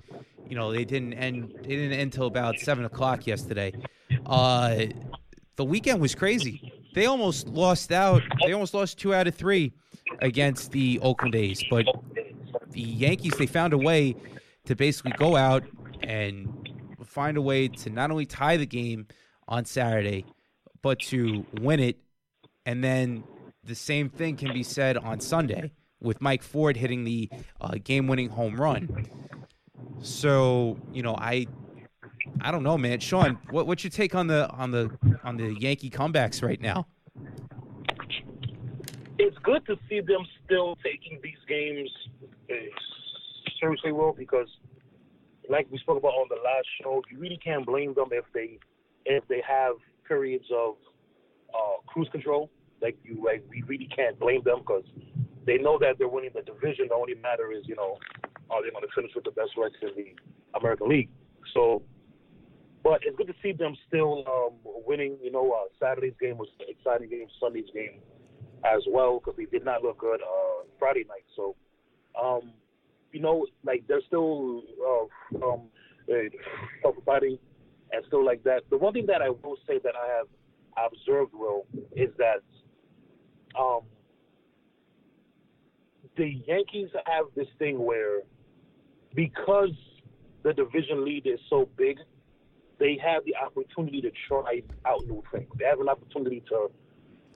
you 0.49 0.57
know 0.57 0.73
they 0.73 0.85
didn't 0.85 1.13
end 1.15 1.53
they 1.63 1.77
didn't 1.77 1.93
end 1.93 2.03
until 2.03 2.27
about 2.27 2.59
seven 2.59 2.85
o'clock 2.85 3.27
yesterday. 3.27 3.73
Uh, 4.27 4.87
the 5.57 5.65
weekend 5.65 6.01
was 6.01 6.15
crazy. 6.15 6.73
They 6.95 7.07
almost 7.07 7.47
lost 7.49 7.93
out. 7.93 8.23
They 8.45 8.53
almost 8.53 8.75
lost 8.75 8.99
two 8.99 9.15
out 9.15 9.29
of 9.29 9.35
three 9.35 9.73
against 10.21 10.73
the 10.73 10.99
Oakland 11.03 11.35
A's, 11.35 11.63
but 11.71 11.87
the 12.71 12.81
Yankees 12.81 13.35
they 13.39 13.47
found 13.47 13.73
a 13.73 13.79
way 13.79 14.17
to 14.65 14.75
basically 14.75 15.13
go 15.13 15.37
out 15.37 15.65
and 16.03 16.69
find 17.05 17.37
a 17.37 17.43
way 17.43 17.69
to 17.69 17.91
not 17.91 18.11
only 18.11 18.27
tie 18.27 18.57
the 18.57 18.67
game 18.67 19.07
on 19.49 19.65
Saturday, 19.65 20.25
but 20.83 20.99
to 21.01 21.45
win 21.61 21.81
it. 21.81 21.99
And 22.67 22.85
then 22.85 23.25
the 23.65 23.75
same 23.75 24.09
thing 24.09 24.37
can 24.37 24.53
be 24.53 24.63
said 24.63 24.97
on 24.97 25.21
Sunday 25.21 25.73
with 26.01 26.21
Mike 26.21 26.43
Ford 26.43 26.77
hitting 26.77 27.05
the 27.05 27.29
uh, 27.61 27.75
game-winning 27.83 28.31
home 28.31 28.61
run. 28.61 29.07
So 30.03 30.79
you 30.93 31.03
know, 31.03 31.15
I 31.17 31.47
I 32.41 32.51
don't 32.51 32.63
know, 32.63 32.79
man. 32.79 33.01
Sean, 33.01 33.39
what, 33.51 33.67
what's 33.67 33.85
your 33.85 33.91
take 33.91 34.15
on 34.15 34.27
the 34.27 34.49
on 34.51 34.71
the 34.71 34.91
on 35.25 35.37
the 35.37 35.55
Yankee 35.59 35.91
comebacks 35.91 36.43
right 36.43 36.61
now? 36.61 36.87
It's 39.19 39.37
good 39.43 39.67
to 39.67 39.77
see 39.89 40.01
them 40.01 40.27
still 40.45 40.77
taking 40.83 41.21
these 41.23 41.37
games 41.47 41.91
uh, 42.51 42.55
seriously, 43.61 43.93
well, 43.93 44.15
because 44.17 44.49
like 45.49 45.67
we 45.71 45.79
spoke 45.79 45.99
about 45.99 46.15
on 46.15 46.29
the 46.31 46.37
last 46.37 46.67
show, 46.83 47.03
you 47.11 47.19
really 47.19 47.39
can't 47.43 47.67
blame 47.67 47.95
them 47.95 48.09
if 48.13 48.25
they 48.33 48.59
if 49.05 49.27
they 49.29 49.43
have 49.47 49.75
periods 50.07 50.47
of 50.55 50.77
uh, 51.55 51.81
cruise 51.87 52.09
control. 52.13 52.51
Like 52.83 52.97
you, 53.05 53.23
like 53.25 53.45
we 53.49 53.63
really 53.63 53.89
can't 53.95 54.19
blame 54.19 54.43
them 54.45 54.61
because 54.61 54.85
they 55.47 55.59
know 55.59 55.79
that 55.79 55.99
they're 55.99 56.09
winning 56.09 56.31
the 56.35 56.43
division. 56.43 56.87
The 56.89 56.95
only 56.95 57.15
matter 57.15 57.53
is, 57.53 57.63
you 57.67 57.77
know, 57.77 57.99
are 58.51 58.63
they 58.63 58.71
going 58.71 58.83
to 58.83 58.95
finish 58.95 59.13
with 59.15 59.25
the 59.25 59.33
best 59.33 59.51
record 59.57 59.97
in 59.97 60.05
the 60.05 60.59
American 60.59 60.89
League? 60.89 61.11
So, 61.55 61.83
but 62.83 63.01
it's 63.05 63.17
good 63.17 63.27
to 63.27 63.35
see 63.43 63.53
them 63.53 63.77
still 63.89 64.25
um, 64.27 64.55
winning. 64.87 65.19
You 65.23 65.31
know, 65.31 65.53
uh, 65.53 65.69
Saturday's 65.79 66.15
game 66.21 66.39
was 66.39 66.49
an 66.61 66.67
exciting 66.69 67.11
game. 67.11 67.27
Sunday's 67.41 67.69
game 67.75 68.01
as 68.65 68.83
well 68.89 69.21
because 69.21 69.37
they 69.37 69.47
did 69.47 69.65
not 69.65 69.83
look 69.83 69.99
good 69.99 70.21
uh, 70.21 70.65
Friday 70.79 71.05
night. 71.09 71.25
So, 71.37 71.57
um, 72.21 72.53
you 73.13 73.21
know, 73.21 73.47
like 73.65 73.85
they're 73.89 74.03
still 74.07 74.63
uh, 74.87 75.47
um, 75.47 75.63
uh, 76.11 76.91
fighting 77.05 77.39
and 77.93 78.05
still 78.07 78.25
like 78.25 78.43
that. 78.45 78.63
The 78.71 78.79
one 78.79 78.93
thing 78.93 79.07
that 79.07 79.23
I 79.23 79.31
will 79.31 79.57
say 79.67 79.79
that 79.83 79.95
I 79.97 80.17
have 80.17 80.27
observed, 80.87 81.33
Will, 81.35 81.67
is 81.93 82.11
that 82.19 82.43
um, 83.59 83.81
the 86.17 86.41
Yankees 86.47 86.89
have 87.07 87.27
this 87.35 87.49
thing 87.59 87.85
where 87.85 88.21
because 89.15 89.71
the 90.43 90.53
division 90.53 91.05
lead 91.05 91.27
is 91.27 91.39
so 91.49 91.69
big, 91.77 91.99
they 92.79 92.99
have 93.05 93.25
the 93.25 93.35
opportunity 93.37 94.01
to 94.01 94.11
try 94.29 94.63
out 94.87 95.05
new 95.07 95.23
things. 95.33 95.49
They 95.59 95.67
have 95.67 95.81
an 95.81 95.89
opportunity 95.89 96.43
to 96.49 96.69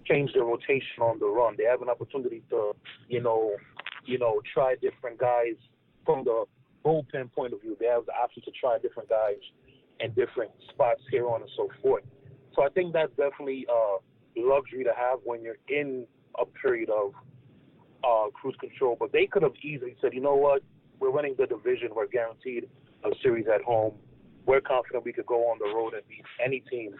change 0.07 0.33
their 0.33 0.45
rotation 0.45 1.03
on 1.03 1.19
the 1.19 1.27
run. 1.27 1.55
They 1.59 1.65
have 1.65 1.83
an 1.83 1.89
opportunity 1.89 2.43
to, 2.51 2.73
you 3.09 3.21
know, 3.21 3.57
you 4.05 4.19
know, 4.19 4.41
try 4.53 4.75
different 4.81 5.19
guys 5.19 5.57
from 6.05 6.25
the 6.25 6.45
bullpen 6.85 7.33
point 7.33 7.53
of 7.53 7.61
view. 7.63 7.77
They 7.79 7.87
have 7.87 8.07
the 8.07 8.13
option 8.13 8.43
to 8.45 8.51
try 8.59 8.79
different 8.79 9.09
guys 9.09 9.37
in 10.01 10.13
different 10.13 10.51
spots 10.71 11.01
here 11.11 11.29
on 11.29 11.43
and 11.43 11.51
so 11.57 11.69
forth. 11.83 12.05
So 12.55 12.65
I 12.65 12.69
think 12.69 12.93
that's 12.93 13.11
definitely 13.17 13.67
a 13.69 14.41
luxury 14.41 14.85
to 14.85 14.93
have 14.97 15.21
when 15.25 15.43
you're 15.43 15.59
in 15.69 16.07
a 16.39 16.45
period 16.45 16.91
of 16.91 17.13
uh, 18.05 18.31
cruise 18.31 18.57
control. 18.61 18.97
But 18.99 19.13
they 19.13 19.27
could 19.27 19.43
have 19.43 19.55
easily 19.63 19.97
said, 20.01 20.13
you 20.15 20.21
know 20.21 20.37
what, 20.37 20.63
we're 21.01 21.11
winning 21.11 21.35
the 21.39 21.47
division. 21.47 21.89
We're 21.95 22.07
guaranteed 22.07 22.69
a 23.05 23.11
series 23.23 23.47
at 23.53 23.63
home. 23.63 23.95
We're 24.47 24.61
confident 24.61 25.05
we 25.05 25.13
could 25.13 25.27
go 25.27 25.51
on 25.51 25.59
the 25.59 25.75
road 25.75 25.95
and 25.95 26.03
beat 26.09 26.25
any 26.45 26.61
team. 26.71 26.95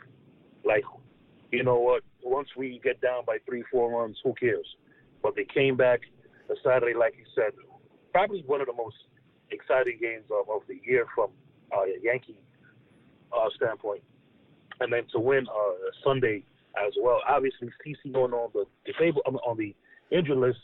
Like, 0.65 0.85
you 1.53 1.63
know 1.63 1.79
what? 1.79 2.03
Once 2.23 2.49
we 2.57 2.81
get 2.83 3.01
down 3.01 3.25
by 3.27 3.39
three, 3.47 3.65
four 3.71 3.91
runs, 4.01 4.17
who 4.25 4.35
cares? 4.35 4.67
But 5.23 5.37
they 5.37 5.45
came 5.45 5.77
back 5.77 6.01
the 6.49 6.57
Saturday, 6.65 6.97
like 6.99 7.15
you 7.17 7.25
said, 7.35 7.53
probably 8.13 8.43
one 8.47 8.61
of 8.61 8.67
the 8.67 8.73
most 8.73 8.97
exciting 9.51 9.99
games 10.01 10.25
of, 10.31 10.49
of 10.49 10.63
the 10.69 10.81
year 10.85 11.07
from 11.15 11.31
uh, 11.73 11.83
a 11.83 11.99
Yankee 12.03 12.39
uh, 13.33 13.49
standpoint. 13.57 14.03
And 14.81 14.93
then 14.93 15.03
to 15.13 15.21
win 15.21 15.47
uh, 15.49 15.73
Sunday 16.03 16.45
as 16.77 16.93
well. 17.01 17.21
Obviously, 17.29 17.69
CC 17.87 18.13
going 18.13 18.33
on 18.33 18.51
the 18.53 18.65
disabled 18.85 19.25
on 19.27 19.57
the 19.57 19.75
injured 20.11 20.39
list 20.39 20.59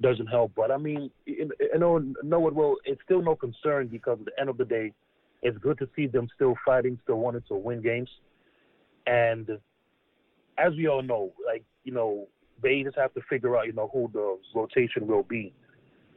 doesn't 0.00 0.26
help. 0.26 0.52
But 0.56 0.70
I 0.70 0.76
mean, 0.76 1.10
you 1.26 1.50
know, 1.76 1.98
no, 2.22 2.48
it 2.48 2.54
will. 2.54 2.76
It's 2.84 3.00
still 3.04 3.22
no 3.22 3.36
concern 3.36 3.88
because 3.88 4.18
at 4.20 4.26
the 4.26 4.40
end 4.40 4.50
of 4.50 4.58
the 4.58 4.64
day, 4.64 4.92
it's 5.42 5.56
good 5.58 5.78
to 5.78 5.88
see 5.94 6.06
them 6.06 6.28
still 6.34 6.54
fighting, 6.64 6.98
still 7.04 7.16
wanting 7.16 7.42
to 7.48 7.54
win 7.54 7.82
games. 7.82 8.08
And 9.06 9.48
as 10.58 10.72
we 10.76 10.88
all 10.88 11.02
know, 11.02 11.32
like 11.46 11.64
you 11.84 11.92
know, 11.92 12.26
they 12.62 12.82
just 12.82 12.96
have 12.96 13.14
to 13.14 13.20
figure 13.28 13.56
out, 13.56 13.66
you 13.66 13.72
know, 13.72 13.90
who 13.92 14.10
the 14.12 14.38
rotation 14.54 15.06
will 15.06 15.22
be 15.22 15.52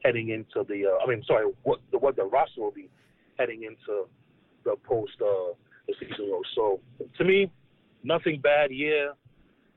heading 0.04 0.30
into 0.30 0.66
the. 0.68 0.86
Uh, 0.86 1.04
I 1.04 1.10
mean, 1.10 1.24
sorry, 1.28 1.52
what 1.64 1.80
the 1.92 1.98
what 1.98 2.16
the 2.16 2.24
roster 2.24 2.62
will 2.62 2.72
be 2.72 2.90
heading 3.38 3.64
into 3.64 4.08
the 4.64 4.76
post 4.84 5.14
uh, 5.22 5.54
the 5.88 5.94
season 6.00 6.30
role. 6.30 6.44
So 6.56 6.80
to 7.18 7.24
me, 7.24 7.52
nothing 8.04 8.40
bad. 8.42 8.72
Yeah, 8.72 9.12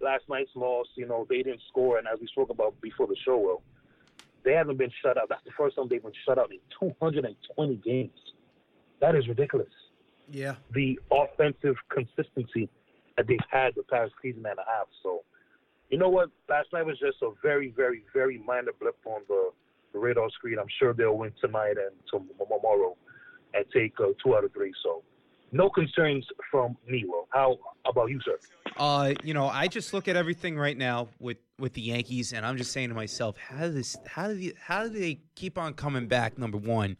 last 0.00 0.24
night's 0.28 0.50
loss, 0.54 0.86
you 0.94 1.06
know, 1.06 1.26
they 1.28 1.42
didn't 1.42 1.62
score, 1.68 1.98
and 1.98 2.06
as 2.06 2.18
we 2.20 2.26
spoke 2.28 2.50
about 2.50 2.80
before 2.80 3.06
the 3.06 3.16
show, 3.24 3.38
well, 3.38 3.62
they 4.44 4.52
haven't 4.52 4.78
been 4.78 4.90
shut 5.02 5.18
out. 5.18 5.28
That's 5.28 5.44
the 5.44 5.50
first 5.56 5.76
time 5.76 5.86
they've 5.88 6.02
been 6.02 6.12
shut 6.26 6.38
out 6.38 6.50
in 6.50 6.58
220 6.78 7.76
games. 7.76 8.10
That 9.00 9.14
is 9.14 9.28
ridiculous. 9.28 9.68
Yeah. 10.30 10.54
The 10.72 10.98
offensive 11.10 11.76
consistency 11.90 12.68
that 13.16 13.26
they've 13.26 13.38
had 13.50 13.74
the 13.76 13.82
past 13.82 14.12
season 14.22 14.44
and 14.46 14.58
a 14.58 14.64
half. 14.64 14.86
So, 15.02 15.22
you 15.90 15.98
know 15.98 16.08
what? 16.08 16.30
Last 16.48 16.68
night 16.72 16.86
was 16.86 16.98
just 16.98 17.18
a 17.22 17.30
very, 17.42 17.72
very, 17.76 18.04
very 18.14 18.38
minor 18.38 18.72
blip 18.80 18.96
on 19.04 19.22
the, 19.28 19.50
the 19.92 19.98
radar 19.98 20.30
screen. 20.30 20.58
I'm 20.58 20.66
sure 20.78 20.94
they'll 20.94 21.18
win 21.18 21.32
tonight 21.40 21.76
and 21.76 21.94
tomorrow 22.08 22.96
and 23.52 23.64
take 23.74 23.94
uh, 24.00 24.12
two 24.22 24.36
out 24.36 24.44
of 24.44 24.52
three. 24.52 24.72
So, 24.82 25.02
no 25.52 25.68
concerns 25.70 26.26
from 26.50 26.76
me, 26.86 27.02
Nero. 27.02 27.26
How 27.30 27.58
about 27.86 28.10
you, 28.10 28.20
sir? 28.24 28.38
Uh, 28.76 29.14
you 29.24 29.34
know, 29.34 29.46
I 29.46 29.68
just 29.68 29.92
look 29.92 30.08
at 30.08 30.16
everything 30.16 30.56
right 30.56 30.76
now 30.76 31.08
with 31.18 31.38
with 31.58 31.74
the 31.74 31.82
Yankees, 31.82 32.32
and 32.32 32.46
I'm 32.46 32.56
just 32.56 32.72
saying 32.72 32.88
to 32.88 32.94
myself, 32.94 33.36
how 33.36 33.68
this, 33.68 33.96
how 34.06 34.28
do 34.28 34.34
they, 34.34 34.52
how 34.58 34.84
do 34.84 34.88
they 34.88 35.20
keep 35.34 35.58
on 35.58 35.74
coming 35.74 36.06
back? 36.06 36.38
Number 36.38 36.56
one, 36.58 36.96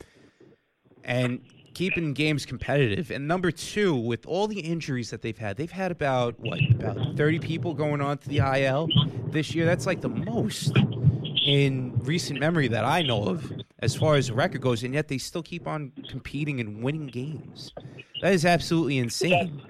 and 1.05 1.41
keeping 1.75 2.13
games 2.13 2.45
competitive, 2.45 3.11
and 3.11 3.27
number 3.27 3.51
two, 3.51 3.95
with 3.95 4.27
all 4.27 4.47
the 4.47 4.61
injuries 4.61 5.11
that 5.11 5.23
they've 5.23 5.39
had, 5.39 5.57
they've 5.57 5.71
had 5.71 5.91
about 5.91 6.39
what 6.41 6.59
about 6.71 7.17
30 7.17 7.39
people 7.39 7.75
going 7.75 8.01
on 8.01 8.19
to 8.19 8.29
the 8.29 8.39
IL 8.39 8.89
this 9.29 9.55
year. 9.55 9.65
That's 9.65 9.87
like 9.87 10.01
the 10.01 10.09
most 10.09 10.77
in 11.47 11.99
recent 12.01 12.39
memory 12.39 12.69
that 12.69 12.85
I 12.85 13.03
know 13.03 13.25
of 13.25 13.53
as 13.79 13.95
far 13.95 14.17
as 14.17 14.27
the 14.27 14.35
record 14.35 14.61
goes, 14.61 14.83
and 14.83 14.93
yet 14.93 15.09
they 15.09 15.19
still 15.19 15.43
keep 15.43 15.67
on 15.67 15.93
competing 16.09 16.61
and 16.61 16.83
winning 16.83 17.07
games. 17.07 17.73
That 18.23 18.35
is 18.35 18.45
absolutely 18.45 18.99
insane. 18.99 19.63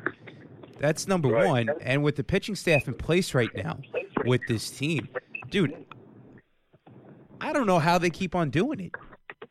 That's 0.79 1.07
number 1.07 1.29
one. 1.29 1.71
And 1.83 2.03
with 2.03 2.17
the 2.17 2.25
pitching 2.25 2.55
staff 2.55 2.89
in 2.89 2.95
place 2.95 3.35
right 3.35 3.51
now 3.55 3.79
with 4.25 4.41
this 4.49 4.71
team, 4.71 5.09
dude, 5.51 5.85
I 7.41 7.53
don't 7.53 7.67
know 7.67 7.79
how 7.79 7.99
they 7.99 8.11
keep 8.11 8.35
on 8.35 8.51
doing 8.51 8.81
it. 8.81 8.93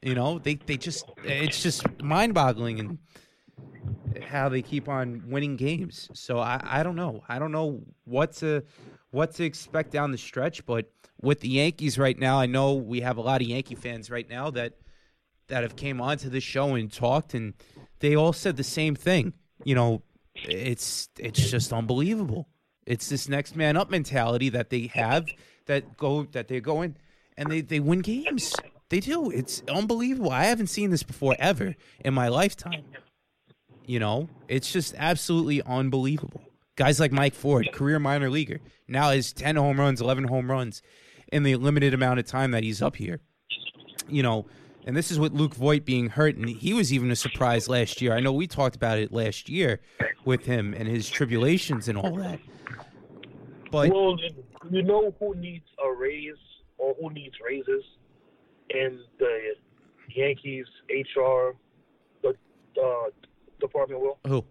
You 0.01 0.15
know, 0.15 0.39
they 0.39 0.55
they 0.55 0.77
just 0.77 1.05
it's 1.23 1.61
just 1.61 1.85
mind 2.01 2.33
boggling 2.33 2.79
and 2.79 2.97
how 4.23 4.49
they 4.49 4.61
keep 4.61 4.87
on 4.87 5.23
winning 5.27 5.55
games. 5.55 6.09
So 6.13 6.39
I, 6.39 6.59
I 6.63 6.83
don't 6.83 6.95
know. 6.95 7.23
I 7.27 7.39
don't 7.39 7.51
know 7.51 7.81
what 8.05 8.33
to 8.37 8.63
what 9.11 9.33
to 9.35 9.43
expect 9.43 9.91
down 9.91 10.11
the 10.11 10.17
stretch, 10.17 10.65
but 10.65 10.91
with 11.21 11.41
the 11.41 11.49
Yankees 11.49 11.97
right 11.97 12.17
now, 12.17 12.39
I 12.39 12.45
know 12.45 12.75
we 12.75 13.01
have 13.01 13.17
a 13.17 13.21
lot 13.21 13.41
of 13.41 13.47
Yankee 13.47 13.75
fans 13.75 14.09
right 14.09 14.29
now 14.29 14.49
that 14.51 14.73
that 15.49 15.63
have 15.63 15.75
came 15.75 15.99
onto 16.01 16.29
the 16.29 16.39
show 16.39 16.75
and 16.75 16.91
talked 16.91 17.33
and 17.33 17.53
they 17.99 18.15
all 18.15 18.33
said 18.33 18.57
the 18.57 18.63
same 18.63 18.95
thing. 18.95 19.33
You 19.63 19.75
know, 19.75 20.01
it's 20.35 21.09
it's 21.17 21.49
just 21.49 21.73
unbelievable. 21.73 22.47
It's 22.85 23.09
this 23.09 23.29
next 23.29 23.55
man 23.55 23.77
up 23.77 23.89
mentality 23.89 24.49
that 24.49 24.69
they 24.69 24.87
have 24.87 25.27
that 25.65 25.97
go 25.97 26.23
that 26.31 26.47
they 26.47 26.59
go 26.59 26.81
in 26.81 26.97
and 27.37 27.51
they, 27.51 27.61
they 27.61 27.79
win 27.79 27.99
games. 27.99 28.55
They 28.89 28.99
do. 28.99 29.29
It's 29.29 29.61
unbelievable. 29.67 30.31
I 30.31 30.45
haven't 30.45 30.67
seen 30.67 30.89
this 30.89 31.03
before 31.03 31.35
ever 31.39 31.75
in 32.03 32.13
my 32.13 32.27
lifetime. 32.27 32.83
You 33.85 33.99
know, 33.99 34.29
it's 34.47 34.71
just 34.71 34.95
absolutely 34.97 35.61
unbelievable. 35.61 36.41
Guys 36.75 36.99
like 36.99 37.11
Mike 37.11 37.33
Ford, 37.33 37.69
career 37.73 37.99
minor 37.99 38.29
leaguer, 38.29 38.59
now 38.87 39.11
has 39.11 39.33
10 39.33 39.55
home 39.57 39.79
runs, 39.79 40.01
11 40.01 40.25
home 40.25 40.49
runs 40.49 40.81
in 41.31 41.43
the 41.43 41.55
limited 41.55 41.93
amount 41.93 42.19
of 42.19 42.25
time 42.25 42.51
that 42.51 42.63
he's 42.63 42.81
up 42.81 42.95
here. 42.95 43.19
You 44.07 44.23
know, 44.23 44.45
and 44.85 44.95
this 44.95 45.11
is 45.11 45.19
with 45.19 45.33
Luke 45.33 45.55
Voit 45.55 45.85
being 45.85 46.09
hurt, 46.09 46.35
and 46.35 46.49
he 46.49 46.73
was 46.73 46.91
even 46.93 47.11
a 47.11 47.15
surprise 47.15 47.67
last 47.67 48.01
year. 48.01 48.13
I 48.13 48.19
know 48.19 48.31
we 48.31 48.47
talked 48.47 48.75
about 48.75 48.97
it 48.97 49.11
last 49.11 49.49
year 49.49 49.79
with 50.25 50.45
him 50.45 50.73
and 50.73 50.87
his 50.87 51.09
tribulations 51.09 51.87
and 51.87 51.97
all 51.97 52.15
that. 52.15 52.39
But 53.71 53.91
Well, 53.91 54.17
you 54.71 54.81
know 54.81 55.13
who 55.19 55.35
needs 55.35 55.65
a 55.83 55.91
raise 55.91 56.33
or 56.77 56.95
who 56.99 57.11
needs 57.11 57.35
raises 57.45 57.83
in 58.69 58.99
the 59.19 59.55
Yankees 60.15 60.65
HR 60.89 61.55
the 62.23 62.35
uh, 62.81 63.09
department. 63.59 64.01
Will 64.01 64.19
who? 64.25 64.43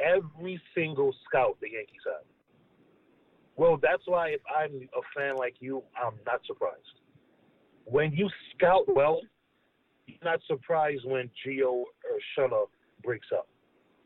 every 0.00 0.60
single 0.74 1.14
scout 1.26 1.56
the 1.60 1.70
Yankees 1.70 2.02
have. 2.06 2.24
Well, 3.56 3.78
that's 3.80 4.02
why 4.06 4.28
if 4.28 4.40
I'm 4.48 4.88
a 4.96 5.02
fan 5.16 5.36
like 5.36 5.54
you, 5.60 5.82
I'm 5.96 6.14
not 6.26 6.40
surprised. 6.46 6.99
When 7.90 8.12
you 8.12 8.28
scout 8.54 8.84
well, 8.86 9.20
you're 10.06 10.18
not 10.22 10.40
surprised 10.46 11.02
when 11.04 11.28
Gio 11.44 11.84
Urshela 12.38 12.66
breaks 13.02 13.28
up. 13.34 13.48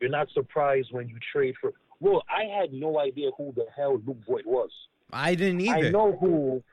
You're 0.01 0.09
not 0.09 0.27
surprised 0.33 0.89
when 0.91 1.07
you 1.07 1.17
trade 1.31 1.55
for. 1.61 1.71
Well, 1.99 2.23
I 2.29 2.43
had 2.59 2.73
no 2.73 2.99
idea 2.99 3.29
who 3.37 3.53
the 3.55 3.65
hell 3.75 4.01
Luke 4.05 4.17
Voit 4.27 4.45
was. 4.45 4.69
I 5.13 5.35
didn't 5.35 5.61
either. 5.61 5.87
I 5.87 5.91
know 5.91 6.17
who, 6.19 6.63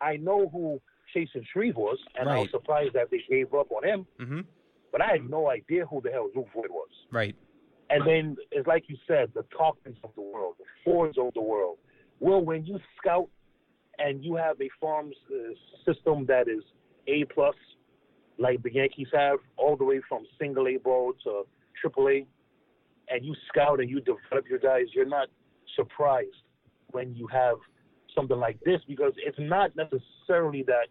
I 0.00 0.16
know 0.16 0.48
who 0.48 0.80
Chasen 1.14 1.44
Shreve 1.52 1.76
was, 1.76 1.98
and 2.18 2.28
I 2.28 2.40
was 2.40 2.50
surprised 2.50 2.94
that 2.94 3.10
they 3.10 3.22
gave 3.30 3.54
up 3.54 3.70
on 3.70 3.84
him. 3.84 4.06
hmm 4.18 4.40
But 4.92 5.02
I 5.02 5.12
had 5.12 5.30
no 5.30 5.48
idea 5.48 5.86
who 5.86 6.00
the 6.02 6.10
hell 6.10 6.28
Luke 6.34 6.48
Voit 6.54 6.70
was. 6.70 6.90
Right. 7.10 7.36
And 7.90 8.04
then 8.06 8.36
it's 8.50 8.66
like 8.66 8.84
you 8.88 8.96
said, 9.06 9.30
the 9.34 9.44
Talkins 9.56 9.96
of 10.02 10.10
the 10.16 10.22
world, 10.22 10.56
the 10.58 10.64
Fords 10.84 11.16
of 11.16 11.32
the 11.34 11.40
world. 11.40 11.78
Well, 12.18 12.40
when 12.40 12.66
you 12.66 12.80
scout 12.98 13.28
and 13.98 14.24
you 14.24 14.36
have 14.36 14.60
a 14.60 14.68
farm 14.80 15.10
uh, 15.30 15.90
system 15.90 16.26
that 16.26 16.48
is 16.48 16.62
A 17.08 17.24
plus, 17.32 17.54
like 18.38 18.62
the 18.62 18.72
Yankees 18.72 19.08
have, 19.12 19.38
all 19.56 19.76
the 19.76 19.84
way 19.84 20.00
from 20.08 20.24
single 20.38 20.68
A 20.68 20.76
ball 20.76 21.12
to 21.24 21.42
triple 21.80 22.08
A, 22.08 22.26
and 23.08 23.24
you 23.24 23.34
scout 23.48 23.80
and 23.80 23.88
you 23.88 24.00
develop 24.00 24.48
your 24.48 24.58
guys, 24.58 24.86
you're 24.94 25.06
not 25.06 25.28
surprised 25.74 26.28
when 26.90 27.14
you 27.14 27.26
have 27.28 27.56
something 28.14 28.38
like 28.38 28.58
this 28.64 28.80
because 28.88 29.12
it's 29.16 29.38
not 29.38 29.70
necessarily 29.76 30.62
that, 30.66 30.88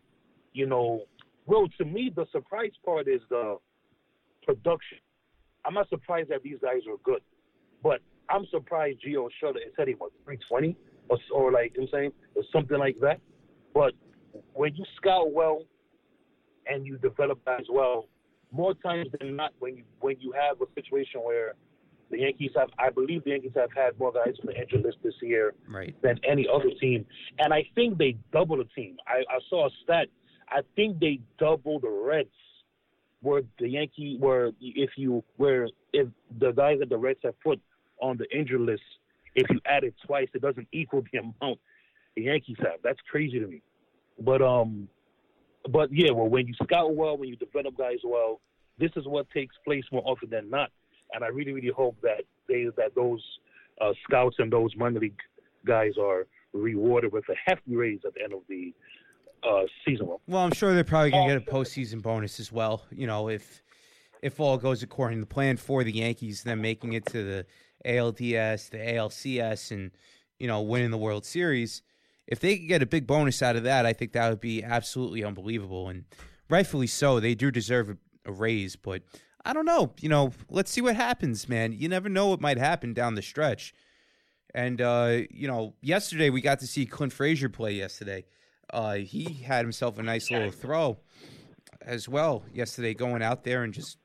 you 0.53 0.65
know, 0.65 1.01
well, 1.45 1.67
to 1.77 1.85
me, 1.85 2.11
the 2.15 2.25
surprise 2.31 2.71
part 2.83 3.07
is 3.07 3.21
the 3.29 3.57
production. 4.43 4.99
I'm 5.65 5.73
not 5.73 5.89
surprised 5.89 6.29
that 6.29 6.43
these 6.43 6.57
guys 6.61 6.81
are 6.87 6.97
good, 7.03 7.21
but 7.83 7.99
I'm 8.29 8.45
surprised 8.51 8.99
Gio 9.05 9.29
Shutter 9.39 9.59
is 9.59 9.73
hitting 9.77 9.95
what 9.97 10.11
320 10.23 10.75
or, 11.09 11.17
or 11.33 11.51
like 11.51 11.73
you 11.75 11.81
know 11.81 11.87
what 11.91 11.97
I'm 11.97 12.01
saying 12.01 12.11
or 12.35 12.43
something 12.51 12.77
like 12.77 12.97
that. 13.01 13.19
But 13.73 13.93
when 14.53 14.75
you 14.75 14.85
scout 14.97 15.31
well 15.31 15.63
and 16.67 16.85
you 16.85 16.97
develop 16.97 17.39
as 17.47 17.65
well, 17.69 18.07
more 18.51 18.73
times 18.73 19.09
than 19.19 19.35
not, 19.35 19.53
when 19.59 19.77
you 19.77 19.83
when 19.99 20.15
you 20.19 20.31
have 20.31 20.61
a 20.61 20.65
situation 20.73 21.21
where 21.21 21.53
the 22.11 22.19
Yankees 22.19 22.51
have, 22.55 22.69
I 22.77 22.89
believe 22.89 23.23
the 23.23 23.31
Yankees 23.31 23.53
have 23.55 23.69
had 23.75 23.97
more 23.99 24.11
guys 24.11 24.35
on 24.39 24.45
the 24.45 24.59
injury 24.59 24.81
list 24.83 24.97
this 25.03 25.15
year 25.21 25.53
Right. 25.67 25.95
than 26.03 26.19
any 26.27 26.47
other 26.53 26.69
team, 26.79 27.05
and 27.39 27.53
I 27.53 27.65
think 27.73 27.97
they 27.97 28.15
double 28.31 28.57
the 28.57 28.65
team. 28.75 28.97
I, 29.07 29.19
I 29.29 29.39
saw 29.49 29.67
a 29.67 29.69
stat. 29.83 30.07
I 30.49 30.61
think 30.75 30.99
they 30.99 31.19
double 31.39 31.79
the 31.79 31.89
Reds 31.89 32.29
where 33.21 33.41
the 33.59 33.67
Yankee 33.67 34.17
where 34.19 34.51
if 34.61 34.91
you 34.97 35.23
where 35.37 35.67
if 35.93 36.07
the 36.39 36.51
guys 36.51 36.77
that 36.79 36.89
the 36.89 36.97
Reds 36.97 37.19
have 37.23 37.39
put 37.41 37.59
on 37.99 38.17
the 38.17 38.29
injured 38.37 38.61
list, 38.61 38.83
if 39.35 39.45
you 39.49 39.59
add 39.65 39.83
it 39.83 39.93
twice, 40.05 40.27
it 40.33 40.41
doesn't 40.41 40.67
equal 40.71 41.03
the 41.11 41.19
amount 41.19 41.59
the 42.15 42.23
Yankees 42.23 42.57
have. 42.59 42.79
That's 42.83 42.99
crazy 43.11 43.39
to 43.39 43.47
me. 43.47 43.61
But 44.19 44.41
um, 44.41 44.87
but 45.69 45.89
yeah, 45.91 46.11
well, 46.11 46.27
when 46.27 46.47
you 46.47 46.53
scout 46.63 46.95
well, 46.95 47.17
when 47.17 47.29
you 47.29 47.35
develop 47.35 47.77
guys 47.77 47.99
well, 48.03 48.39
this 48.79 48.91
is 48.95 49.05
what 49.05 49.29
takes 49.31 49.55
place 49.65 49.83
more 49.91 50.03
often 50.05 50.29
than 50.29 50.49
not. 50.49 50.71
And 51.13 51.23
I 51.23 51.27
really, 51.27 51.51
really 51.51 51.71
hope 51.75 51.97
that 52.01 52.23
they 52.47 52.67
that 52.77 52.95
those 52.95 53.21
uh, 53.81 53.91
scouts 54.03 54.37
and 54.39 54.51
those 54.51 54.71
minor 54.77 54.99
league 54.99 55.19
guys 55.65 55.93
are 56.01 56.27
rewarded 56.53 57.11
with 57.11 57.25
a 57.29 57.35
hefty 57.45 57.75
raise 57.75 57.99
at 58.05 58.13
the 58.13 58.23
end 58.23 58.33
of 58.33 58.41
the 58.47 58.73
uh, 59.43 59.63
season. 59.85 60.07
Well, 60.27 60.41
I'm 60.41 60.53
sure 60.53 60.73
they're 60.73 60.83
probably 60.83 61.11
going 61.11 61.27
to 61.27 61.39
get 61.39 61.47
a 61.47 61.51
postseason 61.51 62.01
bonus 62.01 62.39
as 62.39 62.51
well. 62.51 62.83
You 62.91 63.07
know, 63.07 63.29
if 63.29 63.61
if 64.21 64.39
all 64.39 64.57
goes 64.57 64.81
according 64.81 65.19
to 65.19 65.25
plan 65.25 65.57
for 65.57 65.83
the 65.83 65.91
Yankees, 65.91 66.43
them 66.43 66.61
making 66.61 66.93
it 66.93 67.05
to 67.07 67.23
the 67.23 67.45
ALDS, 67.85 68.69
the 68.69 68.77
ALCS, 68.77 69.71
and 69.71 69.91
you 70.39 70.47
know, 70.47 70.61
winning 70.61 70.91
the 70.91 70.97
World 70.97 71.25
Series. 71.25 71.81
If 72.27 72.39
they 72.39 72.57
could 72.57 72.67
get 72.67 72.81
a 72.81 72.87
big 72.87 73.05
bonus 73.05 73.41
out 73.41 73.55
of 73.55 73.63
that, 73.63 73.85
I 73.85 73.93
think 73.93 74.13
that 74.13 74.29
would 74.29 74.41
be 74.41 74.63
absolutely 74.63 75.23
unbelievable, 75.23 75.89
and 75.89 76.05
rightfully 76.49 76.87
so. 76.87 77.19
They 77.19 77.35
do 77.35 77.51
deserve 77.51 77.89
a, 77.89 77.97
a 78.25 78.31
raise, 78.31 78.75
but 78.75 79.03
I 79.45 79.53
don't 79.53 79.65
know. 79.65 79.93
You 80.01 80.09
know, 80.09 80.31
let's 80.49 80.71
see 80.71 80.81
what 80.81 80.95
happens, 80.95 81.47
man. 81.47 81.71
You 81.73 81.87
never 81.87 82.09
know 82.09 82.27
what 82.27 82.41
might 82.41 82.57
happen 82.57 82.93
down 82.93 83.15
the 83.15 83.21
stretch. 83.21 83.73
And 84.53 84.81
uh, 84.81 85.19
you 85.29 85.47
know, 85.47 85.75
yesterday 85.81 86.29
we 86.29 86.41
got 86.41 86.59
to 86.59 86.67
see 86.67 86.85
Clint 86.85 87.13
Frazier 87.13 87.49
play. 87.49 87.73
Yesterday, 87.73 88.25
uh, 88.73 88.95
he 88.95 89.43
had 89.45 89.63
himself 89.63 89.99
a 89.99 90.03
nice 90.03 90.31
little 90.31 90.51
throw 90.51 90.97
as 91.81 92.09
well 92.09 92.43
yesterday, 92.51 92.93
going 92.93 93.21
out 93.21 93.43
there 93.43 93.63
and 93.63 93.73
just 93.73 93.97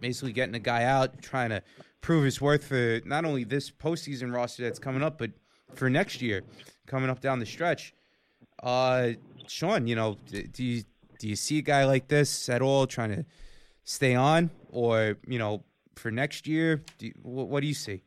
basically 0.00 0.32
getting 0.32 0.54
a 0.54 0.60
guy 0.60 0.84
out, 0.84 1.22
trying 1.22 1.50
to 1.50 1.62
prove 2.02 2.24
his 2.24 2.40
worth 2.40 2.64
for 2.64 3.00
not 3.06 3.24
only 3.24 3.44
this 3.44 3.70
postseason 3.70 4.34
roster 4.34 4.64
that's 4.64 4.78
coming 4.78 5.02
up, 5.02 5.16
but 5.16 5.30
for 5.74 5.88
next 5.88 6.20
year, 6.20 6.42
coming 6.86 7.08
up 7.08 7.20
down 7.20 7.38
the 7.38 7.46
stretch. 7.46 7.94
Uh, 8.62 9.12
Sean, 9.46 9.86
you 9.86 9.96
know, 9.96 10.18
do 10.30 10.64
you 10.64 10.82
do 11.18 11.28
you 11.28 11.36
see 11.36 11.58
a 11.58 11.62
guy 11.62 11.84
like 11.84 12.08
this 12.08 12.48
at 12.48 12.60
all 12.60 12.86
trying 12.86 13.10
to 13.10 13.24
stay 13.84 14.14
on, 14.14 14.50
or 14.68 15.16
you 15.26 15.38
know, 15.38 15.64
for 15.94 16.10
next 16.10 16.46
year? 16.46 16.82
Do 16.98 17.06
you, 17.06 17.14
what, 17.22 17.48
what 17.48 17.60
do 17.60 17.66
you 17.66 17.74
see? 17.74 18.02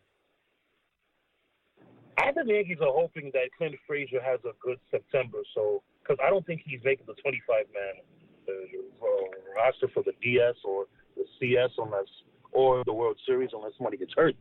I 2.18 2.32
think 2.32 2.48
the 2.48 2.54
Yankees 2.54 2.78
are 2.82 2.94
hoping 2.94 3.32
that 3.34 3.50
Clint 3.58 3.76
Frazier 3.88 4.22
has 4.22 4.40
a 4.46 4.54
good 4.62 4.80
September. 4.92 5.40
So, 5.54 5.84
because 6.02 6.18
I 6.26 6.30
don't 6.30 6.46
think 6.46 6.62
he's 6.66 6.80
making 6.84 7.06
the 7.08 7.14
25 7.22 7.66
man 7.74 8.04
uh, 8.48 9.56
roster 9.56 9.88
for 9.94 10.04
the 10.04 10.14
DS 10.22 10.56
or 10.64 10.86
the 11.16 11.26
CS 11.40 11.72
unless 11.78 12.08
or 12.56 12.84
the 12.86 12.94
World 12.94 13.18
Series 13.28 13.50
unless 13.54 13.74
somebody 13.78 13.98
gets 13.98 14.14
hurt. 14.16 14.36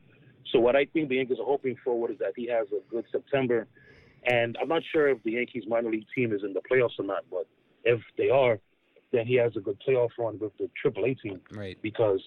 So, 0.52 0.60
what 0.60 0.76
I 0.76 0.86
think 0.86 1.08
the 1.08 1.16
Yankees 1.16 1.38
are 1.40 1.44
hoping 1.44 1.76
for 1.84 2.10
is 2.10 2.18
that 2.18 2.32
he 2.36 2.48
has 2.48 2.66
a 2.68 2.80
good 2.90 3.04
September. 3.10 3.66
And 4.26 4.56
I'm 4.60 4.68
not 4.68 4.82
sure 4.90 5.08
if 5.08 5.22
the 5.22 5.32
Yankees 5.32 5.64
minor 5.66 5.90
league 5.90 6.06
team 6.14 6.32
is 6.32 6.42
in 6.44 6.54
the 6.54 6.60
playoffs 6.60 6.98
or 6.98 7.04
not, 7.04 7.24
but 7.30 7.46
if 7.84 8.00
they 8.16 8.30
are, 8.30 8.58
then 9.12 9.26
he 9.26 9.34
has 9.34 9.52
a 9.56 9.60
good 9.60 9.78
playoff 9.86 10.10
run 10.18 10.38
with 10.38 10.52
the 10.58 10.70
AAA 10.82 11.20
team 11.20 11.40
Right. 11.50 11.76
because 11.82 12.22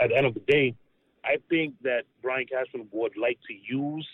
at 0.00 0.10
the 0.10 0.16
end 0.16 0.26
of 0.26 0.34
the 0.34 0.40
day, 0.40 0.74
I 1.24 1.36
think 1.48 1.74
that 1.82 2.02
Brian 2.20 2.46
Cashman 2.46 2.88
would 2.92 3.16
like 3.16 3.38
to 3.48 3.54
use 3.54 4.06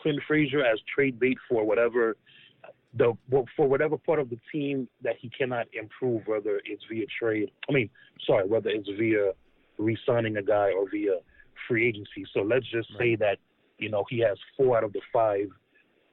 Clint 0.00 0.20
Frazier 0.26 0.64
as 0.64 0.78
trade 0.94 1.18
bait 1.18 1.38
for 1.48 1.64
whatever 1.64 2.16
the 2.94 3.16
for 3.56 3.68
whatever 3.68 3.96
part 3.96 4.18
of 4.18 4.30
the 4.30 4.38
team 4.52 4.88
that 5.02 5.14
he 5.20 5.30
cannot 5.30 5.66
improve, 5.72 6.22
whether 6.26 6.60
it's 6.64 6.82
via 6.90 7.06
trade. 7.18 7.50
I 7.68 7.72
mean, 7.72 7.88
sorry, 8.26 8.46
whether 8.46 8.68
it's 8.68 8.88
via 8.98 9.32
re-signing 9.80 10.36
a 10.36 10.42
guy 10.42 10.70
or 10.72 10.88
via 10.90 11.16
free 11.66 11.86
agency. 11.86 12.24
So 12.32 12.40
let's 12.40 12.66
just 12.70 12.88
say 12.98 13.16
that 13.16 13.38
you 13.78 13.90
know 13.90 14.04
he 14.08 14.18
has 14.20 14.38
four 14.56 14.76
out 14.76 14.84
of 14.84 14.92
the 14.92 15.00
five 15.12 15.48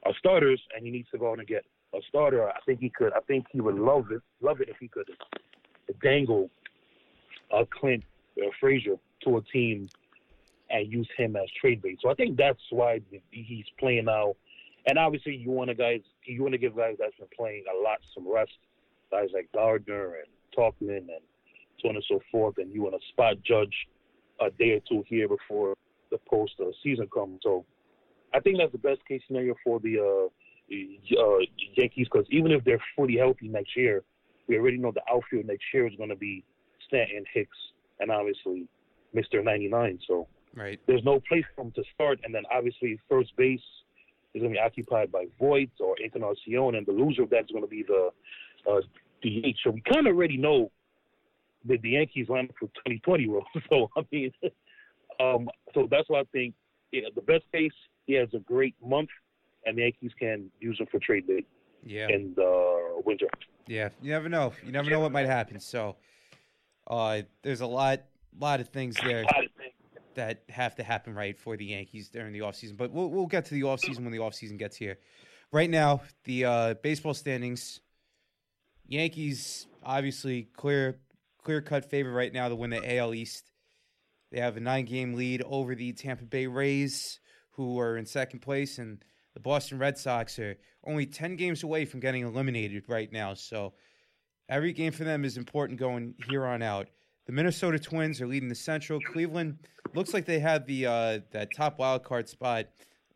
uh, 0.06 0.12
starters, 0.18 0.60
and 0.74 0.84
he 0.84 0.90
needs 0.90 1.08
to 1.10 1.18
go 1.18 1.32
out 1.32 1.38
and 1.38 1.48
get 1.48 1.64
a 1.94 1.98
starter. 2.08 2.48
I 2.48 2.58
think 2.66 2.80
he 2.80 2.90
could. 2.90 3.12
I 3.12 3.20
think 3.20 3.46
he 3.50 3.60
would 3.60 3.76
love 3.76 4.10
it. 4.10 4.22
Love 4.40 4.60
it 4.60 4.68
if 4.68 4.76
he 4.78 4.88
could 4.88 5.08
dangle 6.02 6.50
uh, 7.52 7.64
Clint 7.70 8.04
uh, 8.38 8.50
Frazier 8.60 8.96
to 9.24 9.36
a 9.38 9.42
team 9.42 9.88
and 10.70 10.90
use 10.92 11.08
him 11.16 11.36
as 11.36 11.48
trade 11.60 11.80
bait. 11.82 11.98
So 12.02 12.10
I 12.10 12.14
think 12.14 12.36
that's 12.36 12.60
why 12.70 13.00
he's 13.30 13.64
playing 13.78 14.04
now. 14.04 14.34
And 14.86 14.98
obviously, 14.98 15.34
you 15.34 15.50
want 15.50 15.68
to 15.68 15.74
guys, 15.74 16.00
you 16.24 16.42
want 16.42 16.52
to 16.52 16.58
give 16.58 16.76
guys 16.76 16.96
that's 16.98 17.16
been 17.16 17.28
playing 17.36 17.64
a 17.72 17.82
lot 17.82 17.98
some 18.14 18.30
rest, 18.30 18.52
guys 19.10 19.28
like 19.32 19.48
Gardner 19.54 20.16
and 20.16 20.26
Tauchman 20.56 20.98
and 20.98 21.22
so 21.82 21.88
on 21.88 21.96
and 21.96 22.04
so 22.08 22.20
forth. 22.30 22.58
And 22.58 22.72
you 22.72 22.82
want 22.82 22.94
to 22.94 23.08
spot 23.08 23.36
judge 23.44 23.74
a 24.40 24.50
day 24.50 24.72
or 24.72 24.80
two 24.88 25.04
here 25.06 25.28
before 25.28 25.74
the 26.10 26.18
post 26.28 26.52
uh, 26.60 26.70
season 26.82 27.08
comes. 27.12 27.40
So 27.42 27.64
I 28.34 28.40
think 28.40 28.58
that's 28.58 28.72
the 28.72 28.78
best 28.78 29.00
case 29.06 29.22
scenario 29.26 29.54
for 29.64 29.80
the 29.80 29.98
uh, 29.98 30.26
uh, 31.20 31.38
Yankees 31.76 32.06
because 32.12 32.26
even 32.30 32.52
if 32.52 32.64
they're 32.64 32.82
fully 32.96 33.16
healthy 33.16 33.48
next 33.48 33.76
year, 33.76 34.02
we 34.48 34.56
already 34.56 34.78
know 34.78 34.92
the 34.92 35.02
outfield 35.12 35.46
next 35.46 35.64
year 35.72 35.86
is 35.86 35.94
going 35.96 36.08
to 36.08 36.16
be 36.16 36.44
Stanton, 36.86 37.24
Hicks, 37.32 37.56
and 38.00 38.10
obviously 38.10 38.66
Mr. 39.14 39.44
99. 39.44 39.98
So 40.06 40.26
right. 40.54 40.78
there's 40.86 41.04
no 41.04 41.20
place 41.28 41.44
for 41.54 41.62
him 41.62 41.72
to 41.72 41.82
start. 41.94 42.20
And 42.24 42.34
then 42.34 42.42
obviously 42.52 42.98
first 43.08 43.36
base 43.36 43.60
is 44.34 44.40
going 44.40 44.54
to 44.54 44.58
be 44.58 44.60
occupied 44.60 45.12
by 45.12 45.26
Voit 45.38 45.70
or 45.80 45.96
Encarnacion, 46.02 46.74
and 46.76 46.86
the 46.86 46.92
loser 46.92 47.22
of 47.22 47.30
that 47.30 47.44
is 47.44 47.50
going 47.50 47.64
to 47.64 47.68
be 47.68 47.84
the 47.86 48.10
uh, 48.70 48.80
DH. 49.22 49.56
So 49.64 49.70
we 49.70 49.82
kind 49.82 50.06
of 50.06 50.14
already 50.14 50.36
know 50.36 50.70
that 51.66 51.82
the 51.82 51.90
Yankees 51.90 52.28
line 52.28 52.48
for 52.58 52.66
2020 52.66 53.28
role. 53.28 53.44
So 53.68 53.90
I 53.96 54.02
mean, 54.10 54.32
um, 55.20 55.48
so 55.74 55.88
that's 55.90 56.08
why 56.08 56.20
I 56.20 56.24
think 56.32 56.54
yeah, 56.92 57.02
the 57.14 57.22
best 57.22 57.44
case 57.52 57.72
he 58.06 58.14
has 58.14 58.28
a 58.34 58.38
great 58.38 58.74
month, 58.84 59.10
and 59.66 59.76
the 59.76 59.82
Yankees 59.82 60.12
can 60.18 60.50
use 60.60 60.78
him 60.78 60.86
for 60.90 60.98
trade 60.98 61.26
bait. 61.26 61.46
Yeah. 61.84 62.08
In 62.08 62.32
the 62.34 63.02
winter. 63.04 63.28
Yeah, 63.66 63.90
you 64.02 64.10
never 64.10 64.28
know. 64.28 64.52
You 64.64 64.72
never 64.72 64.90
know 64.90 65.00
what 65.00 65.12
might 65.12 65.26
happen. 65.26 65.60
So, 65.60 65.96
uh, 66.86 67.22
there's 67.42 67.60
a 67.60 67.66
lot, 67.66 68.00
lot 68.38 68.60
of 68.60 68.68
things 68.68 68.96
there 69.04 69.24
that 70.14 70.42
have 70.48 70.74
to 70.76 70.82
happen 70.82 71.14
right 71.14 71.38
for 71.38 71.56
the 71.56 71.66
Yankees 71.66 72.08
during 72.08 72.32
the 72.32 72.40
offseason. 72.40 72.76
But 72.76 72.90
we'll 72.90 73.08
we'll 73.10 73.26
get 73.26 73.44
to 73.46 73.54
the 73.54 73.62
offseason 73.62 74.00
when 74.00 74.10
the 74.10 74.18
offseason 74.18 74.58
gets 74.58 74.76
here. 74.76 74.98
Right 75.52 75.70
now, 75.70 76.02
the 76.24 76.44
uh, 76.44 76.74
baseball 76.82 77.14
standings. 77.14 77.80
Yankees 78.86 79.66
obviously 79.84 80.48
clear 80.56 80.98
clear 81.48 81.62
cut 81.62 81.88
favorite 81.88 82.12
right 82.12 82.34
now 82.34 82.46
to 82.46 82.54
win 82.54 82.68
the 82.68 82.98
AL 82.98 83.14
East. 83.14 83.50
They 84.30 84.38
have 84.38 84.58
a 84.58 84.60
nine 84.60 84.84
game 84.84 85.14
lead 85.14 85.42
over 85.46 85.74
the 85.74 85.94
Tampa 85.94 86.26
Bay 86.26 86.46
Rays, 86.46 87.20
who 87.52 87.80
are 87.80 87.96
in 87.96 88.04
second 88.04 88.40
place, 88.40 88.76
and 88.76 89.02
the 89.32 89.40
Boston 89.40 89.78
Red 89.78 89.96
Sox 89.96 90.38
are 90.38 90.58
only 90.84 91.06
10 91.06 91.36
games 91.36 91.62
away 91.62 91.86
from 91.86 92.00
getting 92.00 92.22
eliminated 92.22 92.84
right 92.86 93.10
now. 93.10 93.32
So 93.32 93.72
every 94.50 94.74
game 94.74 94.92
for 94.92 95.04
them 95.04 95.24
is 95.24 95.38
important 95.38 95.78
going 95.78 96.16
here 96.28 96.44
on 96.44 96.60
out. 96.60 96.88
The 97.24 97.32
Minnesota 97.32 97.78
Twins 97.78 98.20
are 98.20 98.26
leading 98.26 98.50
the 98.50 98.54
Central. 98.54 99.00
Cleveland 99.00 99.56
looks 99.94 100.12
like 100.12 100.26
they 100.26 100.40
have 100.40 100.66
the 100.66 100.84
uh, 100.84 101.18
that 101.30 101.48
top 101.56 101.78
wild 101.78 102.04
card 102.04 102.28
spot 102.28 102.66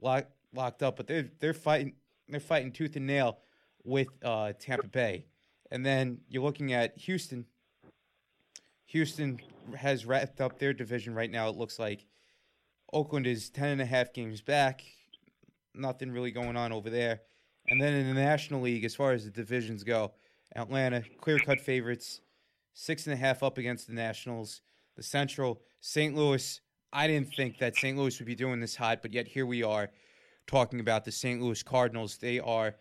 lock, 0.00 0.24
locked 0.54 0.82
up, 0.82 0.96
but 0.96 1.06
they're 1.06 1.28
they're 1.38 1.52
fighting 1.52 1.92
they're 2.30 2.40
fighting 2.40 2.72
tooth 2.72 2.96
and 2.96 3.06
nail 3.06 3.40
with 3.84 4.08
uh, 4.24 4.54
Tampa 4.58 4.88
Bay. 4.88 5.26
And 5.70 5.84
then 5.84 6.20
you're 6.30 6.42
looking 6.42 6.72
at 6.72 6.96
Houston. 6.96 7.44
Houston 8.92 9.40
has 9.76 10.06
wrapped 10.06 10.40
up 10.40 10.58
their 10.58 10.72
division 10.72 11.14
right 11.14 11.30
now. 11.30 11.48
It 11.48 11.56
looks 11.56 11.78
like 11.78 12.06
Oakland 12.92 13.26
is 13.26 13.50
10 13.50 13.68
and 13.68 13.80
a 13.82 13.86
half 13.86 14.12
games 14.12 14.40
back 14.40 14.84
nothing 15.74 16.10
really 16.10 16.30
going 16.30 16.56
on 16.56 16.72
over 16.72 16.90
there. 16.90 17.20
And 17.68 17.80
then 17.80 17.94
in 17.94 18.14
the 18.14 18.20
National 18.20 18.60
League, 18.60 18.84
as 18.84 18.94
far 18.94 19.12
as 19.12 19.24
the 19.24 19.30
divisions 19.30 19.84
go, 19.84 20.12
Atlanta 20.54 21.02
clear 21.20 21.38
cut 21.38 21.60
favorites, 21.60 22.20
six 22.74 23.06
and 23.06 23.14
a 23.14 23.16
half 23.16 23.42
up 23.42 23.58
against 23.58 23.86
the 23.86 23.94
Nationals. 23.94 24.60
The 24.96 25.02
Central, 25.02 25.62
St. 25.80 26.14
Louis. 26.14 26.60
I 26.92 27.06
didn't 27.06 27.32
think 27.34 27.58
that 27.58 27.76
St. 27.76 27.96
Louis 27.96 28.18
would 28.18 28.26
be 28.26 28.34
doing 28.34 28.60
this 28.60 28.76
hot, 28.76 29.00
but 29.00 29.14
yet 29.14 29.26
here 29.26 29.46
we 29.46 29.62
are 29.62 29.90
talking 30.46 30.80
about 30.80 31.06
the 31.06 31.12
St. 31.12 31.40
Louis 31.40 31.62
Cardinals. 31.62 32.18
They 32.18 32.38
are 32.38 32.74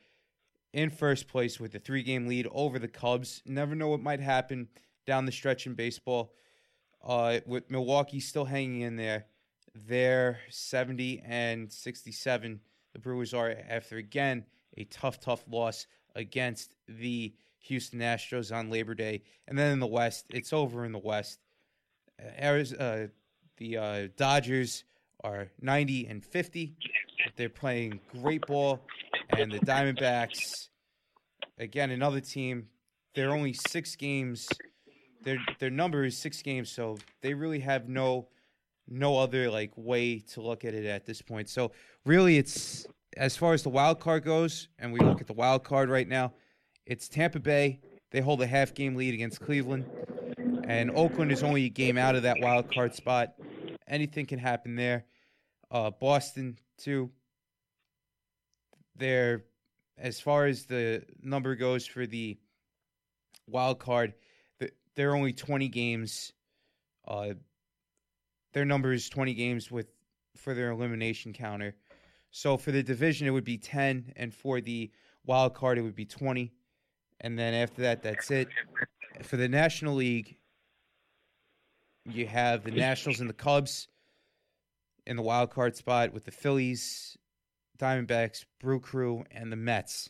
in 0.74 0.90
first 0.90 1.30
place 1.30 1.58
with 1.58 1.74
a 1.74 1.80
three 1.80 2.04
game 2.04 2.28
lead 2.28 2.48
over 2.52 2.80
the 2.80 2.90
Cubs. 2.90 3.42
Never 3.46 3.76
know 3.76 3.88
what 3.88 4.02
might 4.02 4.20
happen 4.20 4.68
down 5.06 5.26
the 5.26 5.32
stretch 5.32 5.68
in 5.68 5.74
baseball. 5.74 6.34
Uh, 7.04 7.40
with 7.46 7.70
Milwaukee 7.72 8.20
still 8.20 8.46
hanging 8.46 8.82
in 8.82 8.96
there, 8.96 9.26
they're 9.74 10.40
70 10.50 11.24
and 11.26 11.72
67 11.72 12.60
the 12.94 13.00
Brewers 13.00 13.34
are 13.34 13.56
after 13.70 13.98
again 13.98 14.46
a 14.78 14.84
tough, 14.86 15.20
tough 15.20 15.44
loss 15.50 15.88
against 16.16 16.76
the 16.88 17.34
Houston 17.60 18.00
Astros 18.00 18.56
on 18.56 18.70
Labor 18.70 18.96
Day. 18.96 19.24
And 19.48 19.58
then 19.58 19.74
in 19.74 19.80
the 19.80 19.88
West, 19.88 20.26
it's 20.30 20.54
over 20.54 20.86
in 20.86 20.92
the 20.92 21.00
West. 21.00 21.40
Uh, 22.20 22.46
uh, 22.80 23.08
the 23.58 23.78
uh, 23.78 24.08
Dodgers 24.18 24.84
are 25.24 25.50
90 25.62 26.08
and 26.08 26.26
50. 26.26 26.76
They're 27.36 27.50
playing 27.50 28.00
great 28.22 28.46
ball. 28.48 28.82
And 29.30 29.52
the 29.52 29.60
Diamondbacks, 29.60 30.70
again, 31.58 31.92
another 31.92 32.20
team, 32.20 32.68
they're 33.14 33.32
only 33.32 33.54
six 33.54 33.96
games. 33.96 34.50
Their 35.24 35.38
their 35.60 35.70
number 35.70 36.04
is 36.04 36.18
six 36.18 36.42
games, 36.42 36.72
so 36.72 36.98
they 37.22 37.34
really 37.34 37.60
have 37.60 37.88
no 37.88 38.28
no 38.88 39.18
other 39.18 39.50
like 39.50 39.72
way 39.76 40.20
to 40.20 40.42
look 40.42 40.66
at 40.66 40.74
it 40.74 40.86
at 40.86 41.06
this 41.06 41.22
point. 41.22 41.50
So 41.50 41.72
really, 42.06 42.38
it's 42.38 42.88
as 43.18 43.38
far 43.38 43.54
as 43.54 43.64
the 43.64 43.70
wild 43.70 44.00
card 44.00 44.24
goes, 44.24 44.68
and 44.80 44.92
we 44.92 45.00
look 45.00 45.22
at 45.22 45.28
the 45.28 45.34
wild 45.34 45.64
card 45.64 45.90
right 45.90 46.08
now. 46.08 46.34
It's 46.86 47.08
Tampa 47.08 47.40
Bay. 47.40 47.80
They 48.12 48.20
hold 48.20 48.42
a 48.42 48.48
half 48.48 48.74
game 48.74 48.96
lead 48.96 49.14
against 49.14 49.40
Cleveland, 49.40 49.86
and 50.66 50.92
Oakland 50.92 51.32
is 51.32 51.44
only 51.44 51.66
a 51.66 51.70
game 51.70 51.98
out 51.98 52.16
of 52.16 52.24
that 52.24 52.40
wild 52.40 52.74
card 52.74 52.96
spot. 52.96 53.34
Anything 53.88 54.26
can 54.26 54.40
happen 54.40 54.76
there. 54.76 55.06
Uh, 55.70 55.92
Boston 55.92 56.58
too. 56.78 57.12
They're 58.96 59.46
as 59.98 60.20
far 60.20 60.48
as 60.48 60.66
the 60.66 61.04
number 61.22 61.56
goes 61.56 61.86
for 61.86 62.06
the 62.06 62.38
wild 63.48 63.80
card. 63.80 64.14
They're 64.96 65.16
only 65.16 65.34
twenty 65.34 65.70
games. 65.70 66.34
Uh, 67.08 67.34
their 68.54 68.66
number 68.66 68.92
is 68.92 69.10
20 69.10 69.34
games 69.34 69.72
with 69.72 69.88
for 70.36 70.54
their 70.54 70.72
elimination 70.72 71.34
counter. 71.34 71.76
So 72.32 72.58
for 72.58 72.72
the 72.72 72.84
division, 72.84 73.28
it 73.28 73.32
would 73.32 73.44
be 73.44 73.58
10, 73.58 74.14
and 74.16 74.34
for 74.34 74.62
the 74.62 74.92
wild 75.26 75.54
card, 75.54 75.78
it 75.78 75.82
would 75.82 75.96
be 75.96 76.06
20. 76.06 76.54
And 77.20 77.38
then 77.38 77.54
after 77.54 77.82
that, 77.82 78.02
that's 78.02 78.32
it. 78.32 78.48
For 79.24 79.36
the 79.36 79.50
National 79.50 79.96
League, 79.96 80.38
you 82.06 82.26
have 82.28 82.64
the 82.64 82.72
Nationals 82.72 83.20
and 83.20 83.30
the 83.30 83.34
Cubs 83.34 83.88
in 85.06 85.18
the 85.18 85.22
wild 85.22 85.52
card 85.52 85.76
spot 85.76 86.14
with 86.14 86.24
the 86.24 86.32
Phillies, 86.32 87.18
Diamondbacks, 87.78 88.46
Brew 88.60 88.80
Crew, 88.80 89.26
and 89.30 89.52
the 89.52 89.58
Mets. 89.58 90.10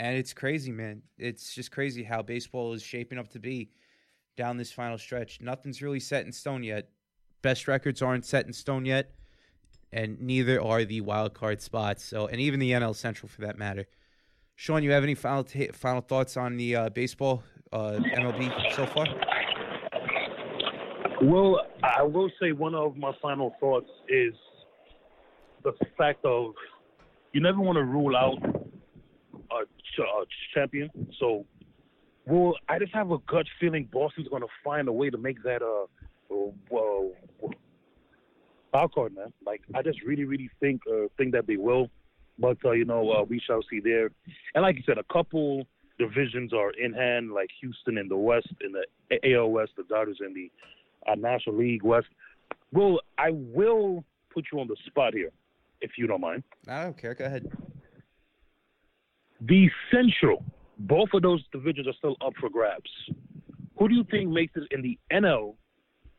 And 0.00 0.16
it's 0.16 0.32
crazy, 0.32 0.72
man. 0.72 1.02
It's 1.18 1.54
just 1.54 1.70
crazy 1.70 2.02
how 2.02 2.22
baseball 2.22 2.72
is 2.72 2.82
shaping 2.82 3.18
up 3.18 3.28
to 3.32 3.38
be 3.38 3.68
down 4.34 4.56
this 4.56 4.72
final 4.72 4.96
stretch. 4.96 5.42
Nothing's 5.42 5.82
really 5.82 6.00
set 6.00 6.24
in 6.24 6.32
stone 6.32 6.62
yet. 6.62 6.88
Best 7.42 7.68
records 7.68 8.00
aren't 8.00 8.24
set 8.24 8.46
in 8.46 8.54
stone 8.54 8.86
yet, 8.86 9.12
and 9.92 10.18
neither 10.18 10.58
are 10.62 10.86
the 10.86 11.02
wild 11.02 11.34
card 11.34 11.60
spots. 11.60 12.02
So, 12.02 12.28
and 12.28 12.40
even 12.40 12.60
the 12.60 12.70
NL 12.70 12.96
Central 12.96 13.28
for 13.28 13.42
that 13.42 13.58
matter. 13.58 13.84
Sean, 14.54 14.82
you 14.82 14.90
have 14.92 15.02
any 15.02 15.14
final 15.14 15.44
t- 15.44 15.68
final 15.68 16.00
thoughts 16.00 16.38
on 16.38 16.56
the 16.56 16.76
uh, 16.76 16.88
baseball 16.88 17.42
uh, 17.70 17.98
MLB 18.16 18.72
so 18.74 18.86
far? 18.86 19.04
Well, 21.20 21.60
I 21.82 22.04
will 22.04 22.30
say 22.40 22.52
one 22.52 22.74
of 22.74 22.96
my 22.96 23.12
final 23.20 23.54
thoughts 23.60 23.90
is 24.08 24.32
the 25.62 25.72
fact 25.98 26.24
of 26.24 26.54
you 27.34 27.42
never 27.42 27.60
want 27.60 27.76
to 27.76 27.84
rule 27.84 28.16
out 28.16 28.59
a, 30.00 30.24
champion. 30.54 30.90
So 31.18 31.46
well, 32.26 32.54
I 32.68 32.78
just 32.78 32.94
have 32.94 33.10
a 33.10 33.18
gut 33.18 33.46
feeling 33.58 33.88
Boston's 33.92 34.28
going 34.28 34.42
to 34.42 34.48
find 34.62 34.88
a 34.88 34.92
way 34.92 35.10
to 35.10 35.18
make 35.18 35.42
that 35.42 35.62
uh, 35.62 36.34
uh, 36.34 37.48
wild 38.72 38.94
card, 38.94 39.14
man. 39.14 39.32
Like 39.44 39.62
I 39.74 39.82
just 39.82 40.02
really, 40.02 40.24
really 40.24 40.50
think 40.60 40.82
uh, 40.90 41.06
think 41.16 41.32
that 41.32 41.46
they 41.46 41.56
will, 41.56 41.88
but 42.38 42.58
uh, 42.64 42.72
you 42.72 42.84
know 42.84 43.10
uh, 43.10 43.22
we 43.22 43.40
shall 43.40 43.62
see 43.70 43.80
there. 43.80 44.10
And 44.54 44.62
like 44.62 44.76
you 44.76 44.82
said, 44.86 44.98
a 44.98 45.12
couple 45.12 45.66
divisions 45.98 46.52
are 46.52 46.70
in 46.70 46.92
hand, 46.92 47.32
like 47.32 47.50
Houston 47.60 47.98
in 47.98 48.08
the 48.08 48.16
West, 48.16 48.48
in 48.60 48.72
the 48.72 49.34
AL 49.34 49.50
West, 49.50 49.72
the 49.76 49.84
Dodgers 49.84 50.18
in 50.24 50.34
the 50.34 50.50
uh, 51.10 51.14
National 51.14 51.56
League 51.56 51.82
West. 51.82 52.08
Well, 52.72 53.00
I 53.18 53.30
will 53.32 54.04
put 54.32 54.46
you 54.52 54.60
on 54.60 54.68
the 54.68 54.76
spot 54.86 55.14
here, 55.14 55.30
if 55.80 55.92
you 55.98 56.06
don't 56.06 56.20
mind. 56.20 56.42
I 56.68 56.84
don't 56.84 56.96
care. 56.96 57.14
Go 57.14 57.24
ahead. 57.24 57.50
The 59.40 59.70
Central 59.90 60.44
both 60.80 61.10
of 61.12 61.22
those 61.22 61.44
divisions 61.52 61.86
are 61.86 61.92
still 61.92 62.16
up 62.24 62.32
for 62.40 62.48
grabs. 62.48 62.90
Who 63.78 63.88
do 63.88 63.94
you 63.94 64.04
think 64.10 64.30
makes 64.30 64.54
it 64.56 64.64
in 64.70 64.82
the 64.82 64.98
NL 65.12 65.54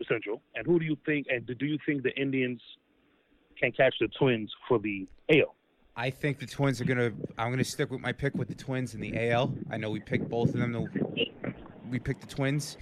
Central, 0.07 0.41
and 0.55 0.65
who 0.65 0.79
do 0.79 0.85
you 0.85 0.97
think, 1.05 1.27
and 1.29 1.45
do 1.45 1.65
you 1.65 1.77
think 1.85 2.03
the 2.03 2.15
Indians 2.19 2.61
can 3.59 3.71
catch 3.71 3.93
the 3.99 4.07
Twins 4.07 4.51
for 4.67 4.79
the 4.79 5.07
AL? 5.29 5.55
I 5.95 6.09
think 6.09 6.39
the 6.39 6.47
Twins 6.47 6.81
are 6.81 6.85
gonna. 6.85 7.11
I'm 7.37 7.51
gonna 7.51 7.63
stick 7.63 7.91
with 7.91 8.01
my 8.01 8.11
pick 8.11 8.33
with 8.35 8.47
the 8.47 8.55
Twins 8.55 8.95
in 8.95 9.01
the 9.01 9.29
AL. 9.29 9.53
I 9.69 9.77
know 9.77 9.89
we 9.89 9.99
picked 9.99 10.29
both 10.29 10.53
of 10.53 10.59
them. 10.59 10.87
We 11.89 11.99
picked 11.99 12.21
the 12.21 12.33
Twins. 12.33 12.77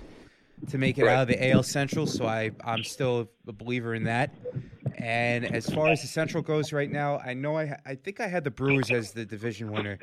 to 0.69 0.77
make 0.77 0.97
it 0.97 1.07
out 1.07 1.23
of 1.23 1.27
the 1.29 1.51
AL 1.51 1.63
Central, 1.63 2.05
so 2.05 2.25
I 2.25 2.51
I'm 2.63 2.83
still 2.83 3.29
a 3.47 3.51
believer 3.51 3.95
in 3.95 4.03
that. 4.05 4.33
And 4.99 5.45
as 5.55 5.69
far 5.69 5.87
as 5.87 6.01
the 6.01 6.07
Central 6.07 6.43
goes 6.43 6.73
right 6.73 6.91
now, 6.91 7.19
I 7.19 7.33
know 7.33 7.57
I 7.57 7.77
I 7.85 7.95
think 7.95 8.19
I 8.19 8.27
had 8.27 8.43
the 8.43 8.51
Brewers 8.51 8.91
as 8.91 9.11
the 9.11 9.25
division 9.25 9.71
winner 9.71 9.97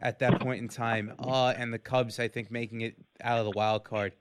at 0.00 0.18
that 0.18 0.40
point 0.40 0.60
in 0.60 0.68
time, 0.68 1.14
uh, 1.18 1.54
and 1.56 1.72
the 1.72 1.78
Cubs 1.78 2.20
I 2.20 2.28
think 2.28 2.50
making 2.50 2.82
it 2.82 2.96
out 3.22 3.38
of 3.38 3.46
the 3.46 3.52
wild 3.52 3.84
card. 3.84 4.12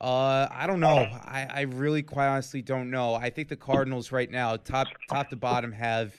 Uh, 0.00 0.48
I 0.50 0.66
don't 0.66 0.80
know. 0.80 0.96
I, 0.96 1.46
I 1.50 1.60
really 1.62 2.02
quite 2.02 2.28
honestly 2.28 2.62
don't 2.62 2.90
know. 2.90 3.14
I 3.14 3.28
think 3.28 3.48
the 3.48 3.56
Cardinals 3.56 4.12
right 4.12 4.30
now, 4.30 4.56
top 4.56 4.86
top 5.10 5.28
to 5.28 5.36
bottom, 5.36 5.72
have 5.72 6.18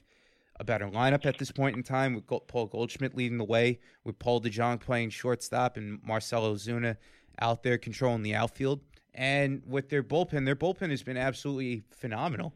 a 0.60 0.64
better 0.64 0.88
lineup 0.88 1.26
at 1.26 1.40
this 1.40 1.52
point 1.52 1.76
in 1.76 1.82
time 1.82 2.14
with 2.14 2.28
Paul 2.28 2.68
Goldschmidt 2.68 3.18
leading 3.18 3.40
the 3.40 3.44
way, 3.44 3.80
with 4.04 4.20
Paul 4.20 4.40
DeJong 4.40 4.80
playing 4.80 5.10
shortstop 5.10 5.78
and 5.78 6.00
Marcell 6.04 6.54
Ozuna 6.54 6.98
out 7.40 7.64
there 7.64 7.80
controlling 7.80 8.22
the 8.22 8.36
outfield. 8.36 8.82
And 9.16 9.64
with 9.66 9.90
their 9.90 10.04
bullpen, 10.04 10.46
their 10.46 10.56
bullpen 10.56 10.92
has 10.92 11.02
been 11.02 11.18
absolutely 11.18 11.84
phenomenal. 11.90 12.54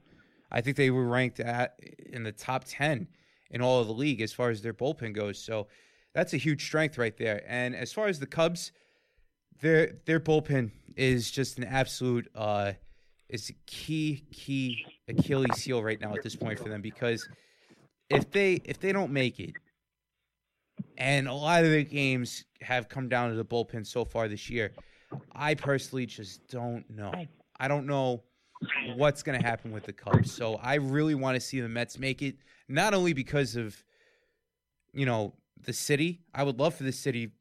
I 0.56 0.62
think 0.62 0.78
they 0.78 0.90
were 0.90 1.06
ranked 1.06 1.42
at 1.42 1.78
in 2.12 2.24
the 2.24 2.32
top 2.32 2.64
10 2.66 3.10
in 3.52 3.62
all 3.62 3.82
of 3.82 3.88
the 3.88 3.94
league 3.94 4.22
as 4.22 4.32
far 4.32 4.50
as 4.50 4.62
their 4.62 4.74
bullpen 4.74 5.14
goes. 5.14 5.38
So 5.38 5.68
that's 6.14 6.34
a 6.34 6.38
huge 6.38 6.66
strength 6.66 6.98
right 6.98 7.16
there. 7.18 7.44
And 7.46 7.76
as 7.76 7.92
far 7.92 8.08
as 8.08 8.20
the 8.20 8.26
Cubs, 8.26 8.72
their 9.60 9.98
their 10.06 10.22
bullpen 10.22 10.72
is 10.96 11.30
just 11.30 11.58
an 11.58 11.66
absolute 11.66 12.30
uh, 12.34 12.72
is 13.28 13.50
a 13.50 13.54
key 13.68 14.24
key 14.32 14.86
Achilles 15.10 15.62
heel 15.62 15.84
right 15.84 16.00
now 16.00 16.14
at 16.14 16.24
this 16.24 16.38
point 16.38 16.58
for 16.58 16.70
them 16.70 16.82
because 16.82 17.28
if 18.10 18.32
they 18.32 18.54
if 18.64 18.80
they 18.80 18.94
don't 18.94 19.12
make 19.12 19.42
it, 19.42 19.56
and 20.98 21.28
a 21.28 21.34
lot 21.34 21.66
of 21.66 21.72
the 21.72 21.84
games 21.84 22.46
have 22.62 22.88
come 22.88 23.10
down 23.10 23.30
to 23.30 23.36
the 23.36 23.46
bullpen 23.46 23.86
so 23.86 24.06
far 24.06 24.30
this 24.30 24.50
year, 24.50 24.72
I 25.34 25.56
personally 25.56 26.06
just 26.06 26.48
don't 26.48 26.90
know. 26.90 27.14
I 27.60 27.68
don't 27.68 27.88
know 27.88 28.24
what's 28.96 29.24
going 29.24 29.40
to 29.40 29.46
happen 29.46 29.72
with 29.72 29.84
the 29.84 29.94
Cubs. 29.94 30.32
So 30.32 30.56
I 30.56 30.76
really 30.76 31.16
want 31.16 31.36
to 31.36 31.42
see 31.42 31.60
the 31.60 31.70
Mets 31.70 31.98
make 32.00 32.22
it, 32.22 32.36
not 32.68 32.94
only 32.94 33.14
because 33.14 33.56
of 33.56 33.84
you 34.94 35.06
know 35.06 35.34
the 35.64 35.74
city. 35.74 36.22
I 36.34 36.44
would 36.44 36.60
love 36.60 36.76
for 36.76 36.84
the 36.84 36.92
city 36.92 37.32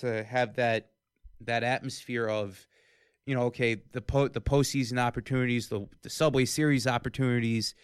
to 0.00 0.24
have 0.24 0.56
that 0.56 0.90
that 1.42 1.62
atmosphere 1.62 2.26
of 2.28 2.66
you 3.26 3.34
know, 3.34 3.42
okay, 3.44 3.82
the 3.92 4.00
po- 4.00 4.28
the 4.28 4.40
postseason 4.40 4.98
opportunities, 4.98 5.68
the 5.68 5.86
the 6.02 6.10
Subway 6.10 6.44
Series 6.44 6.86
opportunities, 6.86 7.74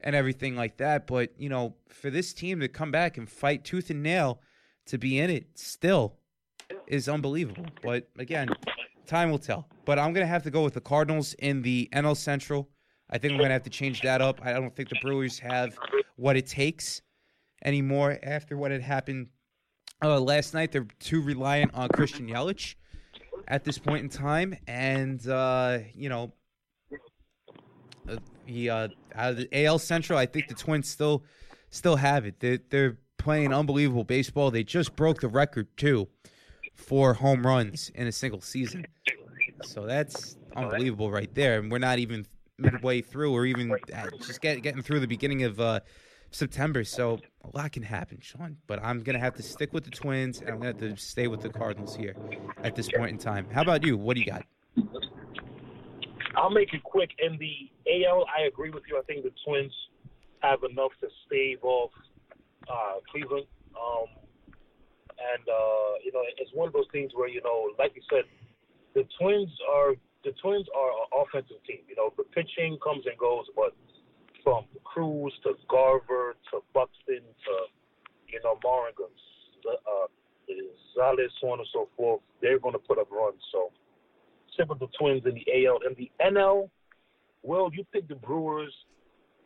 and 0.00 0.14
everything 0.14 0.54
like 0.54 0.76
that. 0.76 1.06
But 1.06 1.32
you 1.38 1.48
know, 1.48 1.74
for 1.88 2.10
this 2.10 2.32
team 2.32 2.60
to 2.60 2.68
come 2.68 2.90
back 2.90 3.18
and 3.18 3.28
fight 3.28 3.64
tooth 3.64 3.90
and 3.90 4.02
nail 4.02 4.40
to 4.86 4.98
be 4.98 5.18
in 5.18 5.30
it 5.30 5.58
still 5.58 6.14
is 6.86 7.08
unbelievable. 7.08 7.66
But 7.82 8.08
again, 8.18 8.50
time 9.06 9.30
will 9.30 9.38
tell. 9.38 9.68
But 9.84 9.98
I'm 9.98 10.12
gonna 10.12 10.26
have 10.26 10.42
to 10.44 10.50
go 10.50 10.62
with 10.62 10.74
the 10.74 10.80
Cardinals 10.80 11.34
in 11.34 11.62
the 11.62 11.88
NL 11.92 12.16
Central. 12.16 12.68
I 13.10 13.18
think 13.18 13.32
I'm 13.32 13.38
gonna 13.38 13.52
have 13.52 13.62
to 13.64 13.70
change 13.70 14.00
that 14.02 14.20
up. 14.20 14.40
I 14.42 14.52
don't 14.52 14.74
think 14.74 14.88
the 14.88 14.98
Brewers 15.02 15.38
have 15.38 15.78
what 16.16 16.36
it 16.36 16.46
takes 16.46 17.02
anymore 17.64 18.18
after 18.22 18.56
what 18.56 18.70
had 18.70 18.82
happened 18.82 19.28
uh, 20.02 20.20
last 20.20 20.54
night. 20.54 20.72
They're 20.72 20.86
too 21.00 21.22
reliant 21.22 21.74
on 21.74 21.88
Christian 21.88 22.28
Yelich 22.28 22.74
at 23.48 23.64
this 23.64 23.78
point 23.78 24.04
in 24.04 24.08
time, 24.08 24.56
and 24.66 25.26
uh, 25.28 25.78
you 25.94 26.08
know, 26.08 26.32
uh, 28.08 28.16
the 28.46 28.70
uh, 28.70 28.88
out 29.14 29.30
of 29.32 29.36
the 29.36 29.64
AL 29.64 29.78
Central, 29.78 30.18
I 30.18 30.26
think 30.26 30.48
the 30.48 30.54
Twins 30.54 30.88
still 30.88 31.24
still 31.70 31.96
have 31.96 32.24
it. 32.24 32.40
They're, 32.40 32.60
they're 32.70 32.98
playing 33.18 33.52
unbelievable 33.52 34.04
baseball. 34.04 34.50
They 34.50 34.62
just 34.64 34.94
broke 34.96 35.20
the 35.20 35.28
record 35.28 35.76
too 35.76 36.08
for 36.74 37.14
home 37.14 37.46
runs 37.46 37.90
in 37.94 38.06
a 38.06 38.12
single 38.12 38.40
season. 38.40 38.86
So 39.62 39.86
that's 39.86 40.36
unbelievable 40.56 41.10
right 41.10 41.32
there. 41.34 41.58
And 41.58 41.70
we're 41.70 41.78
not 41.78 41.98
even 41.98 42.26
midway 42.58 43.00
through, 43.00 43.32
or 43.32 43.46
even 43.46 43.76
just 44.18 44.40
get, 44.40 44.62
getting 44.62 44.82
through 44.82 45.00
the 45.00 45.06
beginning 45.06 45.42
of 45.44 45.60
uh, 45.60 45.80
September. 46.30 46.84
So 46.84 47.20
a 47.44 47.56
lot 47.56 47.72
can 47.72 47.82
happen, 47.82 48.18
Sean. 48.20 48.56
But 48.66 48.82
I'm 48.82 49.00
gonna 49.00 49.18
have 49.18 49.34
to 49.34 49.42
stick 49.42 49.72
with 49.72 49.84
the 49.84 49.90
Twins, 49.90 50.40
and 50.40 50.50
I'm 50.50 50.56
gonna 50.56 50.68
have 50.68 50.78
to 50.78 50.96
stay 50.96 51.28
with 51.28 51.40
the 51.40 51.48
Cardinals 51.48 51.96
here 51.96 52.16
at 52.62 52.74
this 52.74 52.90
point 52.90 53.10
in 53.10 53.18
time. 53.18 53.46
How 53.50 53.62
about 53.62 53.84
you? 53.84 53.96
What 53.96 54.14
do 54.14 54.20
you 54.20 54.26
got? 54.26 54.44
I'll 56.36 56.50
make 56.50 56.74
it 56.74 56.82
quick. 56.82 57.10
In 57.18 57.38
the 57.38 57.70
AL, 58.06 58.26
I 58.36 58.46
agree 58.46 58.70
with 58.70 58.82
you. 58.88 58.98
I 58.98 59.02
think 59.02 59.22
the 59.24 59.32
Twins 59.46 59.72
have 60.40 60.60
enough 60.68 60.90
to 61.00 61.08
stave 61.26 61.58
off 61.62 61.90
uh, 62.68 62.94
Cleveland. 63.10 63.46
Um, 63.74 64.06
and 65.18 65.44
uh, 65.48 65.92
you 66.04 66.12
know, 66.12 66.22
it's 66.38 66.50
one 66.54 66.68
of 66.68 66.74
those 66.74 66.90
things 66.92 67.12
where 67.14 67.28
you 67.28 67.42
know, 67.42 67.70
like 67.78 67.92
you 67.94 68.02
said, 68.10 68.24
the 68.94 69.06
Twins 69.20 69.50
are 69.70 69.94
the 70.24 70.32
Twins 70.42 70.66
are 70.74 70.90
an 70.90 71.08
offensive 71.22 71.62
team. 71.66 71.82
You 71.88 71.96
know, 71.96 72.12
the 72.16 72.24
pitching 72.34 72.78
comes 72.82 73.04
and 73.06 73.18
goes, 73.18 73.46
but 73.54 73.74
from 74.42 74.64
Cruz 74.84 75.32
to 75.44 75.54
Garver 75.68 76.36
to 76.52 76.60
Buxton 76.72 77.22
to 77.24 77.54
you 78.28 78.40
know 78.42 78.58
Morgan, 78.62 79.12
uh, 79.68 80.06
Zales, 80.96 81.32
so 81.40 81.50
on 81.50 81.58
and 81.58 81.68
so 81.72 81.88
forth. 81.96 82.20
They're 82.40 82.58
going 82.58 82.74
to 82.74 82.78
put 82.78 82.98
up 82.98 83.10
runs. 83.10 83.40
So 83.52 83.70
the 84.58 84.88
Twins 84.98 85.22
in 85.26 85.34
the 85.34 85.66
AL 85.66 85.80
and 85.86 85.96
the 85.96 86.10
NL. 86.20 86.68
Well, 87.42 87.70
you 87.72 87.84
picked 87.92 88.08
the 88.08 88.14
Brewers, 88.14 88.72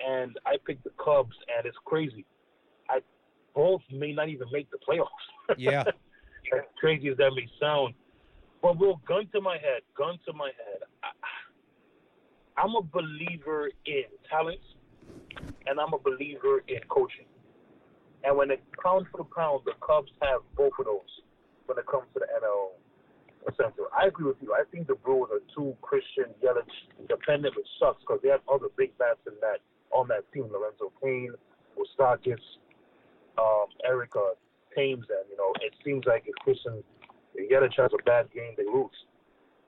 and 0.06 0.38
I 0.46 0.56
picked 0.64 0.84
the 0.84 0.92
Cubs, 1.02 1.34
and 1.56 1.66
it's 1.66 1.76
crazy. 1.84 2.24
Both 3.54 3.82
may 3.90 4.12
not 4.12 4.28
even 4.28 4.48
make 4.52 4.70
the 4.70 4.78
playoffs. 4.78 5.06
Yeah. 5.56 5.84
as 6.52 6.60
crazy 6.78 7.08
as 7.08 7.16
that 7.16 7.30
may 7.34 7.48
sound, 7.58 7.94
but 8.60 8.78
will 8.78 9.00
gun 9.08 9.26
to 9.32 9.40
my 9.40 9.54
head, 9.56 9.80
gun 9.96 10.18
to 10.26 10.32
my 10.34 10.50
head. 10.58 10.82
I, 11.02 11.08
I'm 12.60 12.74
a 12.74 12.82
believer 12.82 13.70
in 13.86 14.04
talent 14.28 14.60
and 15.66 15.80
I'm 15.80 15.94
a 15.94 15.98
believer 15.98 16.62
in 16.68 16.80
coaching. 16.88 17.24
And 18.24 18.36
when 18.36 18.50
it 18.50 18.62
pound 18.82 19.06
for 19.10 19.18
the 19.18 19.28
pound, 19.34 19.62
the 19.64 19.72
Cubs 19.84 20.10
have 20.22 20.40
both 20.56 20.72
of 20.78 20.86
those 20.86 21.12
when 21.66 21.78
it 21.78 21.86
comes 21.86 22.04
to 22.14 22.20
the 22.20 22.26
NL 22.26 22.76
Central. 23.56 23.86
I 23.96 24.06
agree 24.08 24.26
with 24.26 24.36
you. 24.42 24.52
I 24.52 24.64
think 24.70 24.88
the 24.88 24.96
Brewers 24.96 25.30
are 25.32 25.40
too 25.54 25.76
Christian 25.80 26.34
Yelich 26.42 27.08
dependent, 27.08 27.56
which 27.56 27.66
sucks 27.80 28.00
because 28.02 28.20
they 28.22 28.28
have 28.28 28.40
other 28.52 28.66
big 28.76 28.96
bats 28.98 29.20
in 29.26 29.34
that 29.40 29.60
on 29.92 30.08
that 30.08 30.30
team. 30.32 30.50
Lorenzo 30.52 30.92
Cain, 31.02 31.32
Moustakas, 31.78 32.42
um, 33.38 33.66
Erica 33.86 34.32
Thames, 34.74 35.06
and 35.08 35.24
you 35.30 35.36
know 35.36 35.52
it 35.60 35.74
seems 35.84 36.04
like 36.06 36.24
if 36.26 36.34
Christian 36.36 36.82
Yelich 37.36 37.74
has 37.76 37.90
a 37.98 38.02
bad 38.04 38.30
game, 38.32 38.54
they 38.56 38.64
lose. 38.64 38.90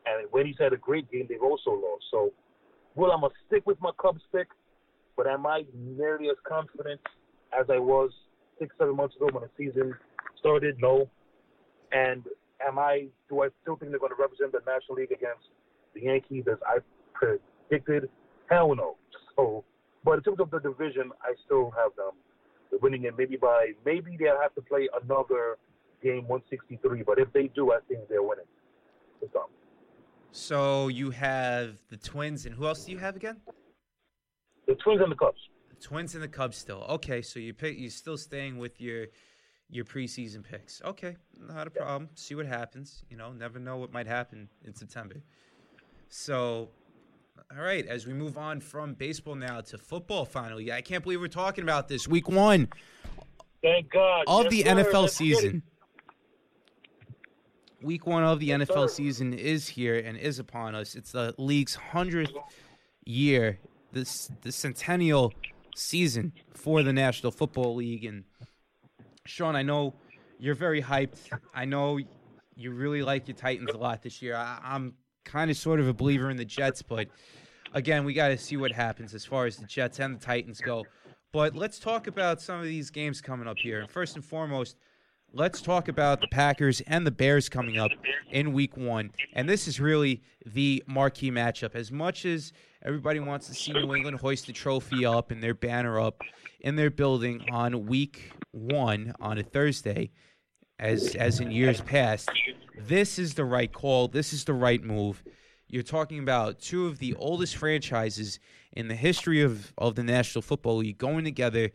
And 0.07 0.27
when 0.31 0.47
he's 0.47 0.57
had 0.59 0.73
a 0.73 0.77
great 0.77 1.11
game, 1.11 1.27
they've 1.29 1.43
also 1.43 1.71
lost. 1.71 2.05
So, 2.11 2.33
well, 2.95 3.13
I'm 3.13 3.21
gonna 3.21 3.35
stick 3.47 3.67
with 3.67 3.81
my 3.81 3.91
Cubs 4.01 4.23
pick. 4.33 4.49
But 5.17 5.27
am 5.27 5.47
I 5.47 5.65
nearly 5.75 6.31
as 6.31 6.37
confident 6.49 7.01
as 7.59 7.67
I 7.69 7.79
was 7.79 8.11
six, 8.59 8.75
seven 8.79 8.97
months 8.97 9.17
ago 9.17 9.29
when 9.33 9.43
the 9.43 9.51
season 9.57 9.95
started? 10.39 10.77
No. 10.81 11.11
And 11.93 12.25
am 12.67 12.79
I? 12.79 13.09
Do 13.29 13.43
I 13.43 13.49
still 13.63 13.77
think 13.77 13.91
they're 13.91 14.01
going 14.01 14.17
to 14.17 14.21
represent 14.21 14.53
the 14.53 14.61
National 14.67 14.97
League 14.97 15.13
against 15.13 15.45
the 15.95 16.03
Yankees 16.03 16.45
as 16.51 16.59
I 16.67 16.79
predicted? 17.13 18.09
Hell 18.49 18.75
no. 18.75 18.97
So, 19.37 19.65
but 20.05 20.19
in 20.19 20.23
terms 20.23 20.41
of 20.41 20.51
the 20.51 20.59
division, 20.61 21.13
I 21.23 21.33
still 21.47 21.71
have 21.71 21.97
them 21.97 22.13
winning 22.81 23.05
it. 23.05 23.15
Maybe 23.17 23.37
by 23.37 23.73
maybe 23.85 24.17
they'll 24.19 24.41
have 24.41 24.55
to 24.55 24.63
play 24.63 24.89
another 25.03 25.59
game 26.03 26.27
163. 26.29 27.03
But 27.03 27.19
if 27.19 27.33
they 27.33 27.49
do, 27.49 27.73
I 27.73 27.79
think 27.89 28.09
they're 28.09 28.23
winning. 28.23 28.47
So 30.33 30.89
you 30.89 31.11
have 31.11 31.79
the 31.89 31.97
Twins, 31.97 32.47
and 32.47 32.55
who 32.55 32.67
else 32.67 32.85
do 32.85 32.93
you 32.93 32.99
have 32.99 33.17
again? 33.17 33.39
The 34.67 34.77
Twins 34.77 35.01
and 35.03 35.11
the 35.11 35.17
Cubs. 35.17 35.41
The 35.71 35.87
Twins 35.87 36.15
and 36.15 36.23
the 36.23 36.29
Cubs 36.29 36.57
still. 36.57 36.87
Okay, 36.89 37.21
so 37.21 37.41
you 37.41 37.53
pick 37.53 37.77
you're 37.79 37.91
still 37.91 38.17
staying 38.17 38.59
with 38.59 38.81
your 38.81 39.07
your 39.69 39.85
preseason 39.85 40.45
picks. 40.45 40.81
Okay, 40.85 41.17
not 41.37 41.67
a 41.67 41.71
problem. 41.71 42.11
See 42.15 42.35
what 42.35 42.47
happens. 42.47 43.03
You 43.11 43.17
know, 43.17 43.33
never 43.33 43.59
know 43.59 43.77
what 43.77 43.93
might 43.93 44.07
happen 44.07 44.49
in 44.65 44.75
September. 44.75 45.17
So, 46.09 46.71
all 47.57 47.63
right, 47.63 47.87
as 47.87 48.07
we 48.07 48.13
move 48.13 48.39
on 48.39 48.61
from 48.61 48.95
baseball 48.95 49.35
now 49.35 49.61
to 49.61 49.79
football 49.79 50.25
finally. 50.25 50.73
I 50.73 50.81
can't 50.81 51.03
believe 51.03 51.21
we're 51.21 51.29
talking 51.29 51.65
about 51.65 51.89
this. 51.89 52.07
Week 52.09 52.29
1 52.29 52.69
Thank 53.63 53.91
God. 53.91 54.25
of 54.27 54.45
yes, 54.45 54.51
the 54.53 54.63
sir. 54.63 54.85
NFL 54.85 55.11
season. 55.11 55.63
Week 57.83 58.07
1 58.07 58.23
of 58.23 58.41
the 58.41 58.47
Yes, 58.47 58.61
NFL 58.63 58.89
sir. 58.89 58.95
season 58.95 59.33
is 59.33 59.69
here 59.69 59.97
and 59.99 60.19
is 60.19 60.39
upon 60.39 60.75
us. 60.75 60.95
It's 60.95 61.13
the 61.13 61.35
league's 61.39 61.77
100th 61.93 62.33
year, 63.05 63.59
this 63.93 64.31
the 64.43 64.53
centennial 64.53 65.33
season 65.75 66.33
for 66.55 66.83
the 66.83 66.93
National 66.93 67.33
Football 67.33 67.75
League 67.77 68.05
and 68.05 68.25
Sean, 69.27 69.55
I 69.57 69.63
know 69.63 69.95
you're 70.39 70.55
very 70.55 70.83
hyped. 70.83 71.31
I 71.55 71.65
know 71.65 71.99
you 72.57 72.73
really 72.73 73.03
like 73.03 73.29
your 73.29 73.37
Titans 73.37 73.71
a 73.73 73.77
lot 73.79 74.03
this 74.03 74.21
year. 74.21 74.37
I, 74.37 74.59
I'm 74.63 74.95
kind 75.25 75.51
of 75.51 75.57
sort 75.57 75.81
of 75.81 75.89
a 75.89 75.95
believer 75.95 76.31
in 76.31 76.37
the 76.37 76.45
Jets, 76.45 76.83
but 76.83 77.09
again, 77.75 78.05
we 78.05 78.15
got 78.15 78.29
to 78.29 78.39
see 78.39 78.57
what 78.57 78.73
happens 78.73 79.15
as 79.15 79.25
far 79.25 79.47
as 79.47 79.57
the 79.57 79.67
Jets 79.67 79.99
and 79.99 80.21
the 80.21 80.25
Titans 80.25 80.61
go. 80.61 80.85
But 81.33 81.55
let's 81.55 81.79
talk 81.79 82.07
about 82.07 82.41
some 82.41 82.59
of 82.59 82.65
these 82.65 82.91
games 82.91 83.21
coming 83.21 83.47
up 83.47 83.59
here. 83.59 83.81
And 83.81 83.91
first 83.91 84.17
and 84.17 84.25
foremost, 84.25 84.77
let's 85.33 85.61
talk 85.61 85.89
about 85.89 86.21
the 86.21 86.27
Packers 86.29 86.81
and 86.83 87.07
the 87.07 87.11
Bears 87.13 87.49
coming 87.49 87.79
up 87.79 87.93
in 88.33 88.53
week 88.53 88.77
one. 88.77 89.13
And 89.35 89.49
this 89.49 89.69
is 89.69 89.79
really 89.79 90.23
the 90.45 90.83
marquee 90.89 91.31
matchup. 91.31 91.77
As 91.77 91.93
much 91.93 92.25
as 92.25 92.53
everybody 92.83 93.21
wants 93.21 93.47
to 93.47 93.55
see 93.55 93.73
New 93.73 93.95
England 93.95 94.19
hoist 94.19 94.47
the 94.47 94.53
trophy 94.53 95.07
up 95.07 95.31
and 95.31 95.41
their 95.41 95.55
banner 95.55 96.01
up 96.01 96.21
in 96.61 96.75
their 96.75 96.91
building 96.91 97.45
on 97.53 97.87
week 97.87 98.33
one 98.51 99.15
on 99.21 99.39
a 99.39 99.43
Thursday, 99.45 100.11
as 100.81 101.15
as 101.15 101.39
in 101.39 101.51
years 101.53 101.81
past, 101.83 102.29
this 102.77 103.19
is 103.19 103.35
the 103.35 103.45
right 103.45 103.73
call. 103.73 104.09
This 104.09 104.33
is 104.33 104.45
the 104.45 104.55
right 104.55 104.83
move. 104.83 105.23
You're 105.69 105.85
talking 105.85 106.19
about 106.19 106.59
two 106.59 106.87
of 106.87 106.99
the 106.99 107.15
oldest 107.15 107.55
franchises 107.55 108.41
in 108.73 108.89
the 108.89 108.97
history 108.97 109.43
of, 109.43 109.73
of 109.79 109.95
the 109.95 110.03
National 110.03 110.43
Football 110.43 110.79
League 110.79 110.99
going 110.99 111.25
together 111.25 111.71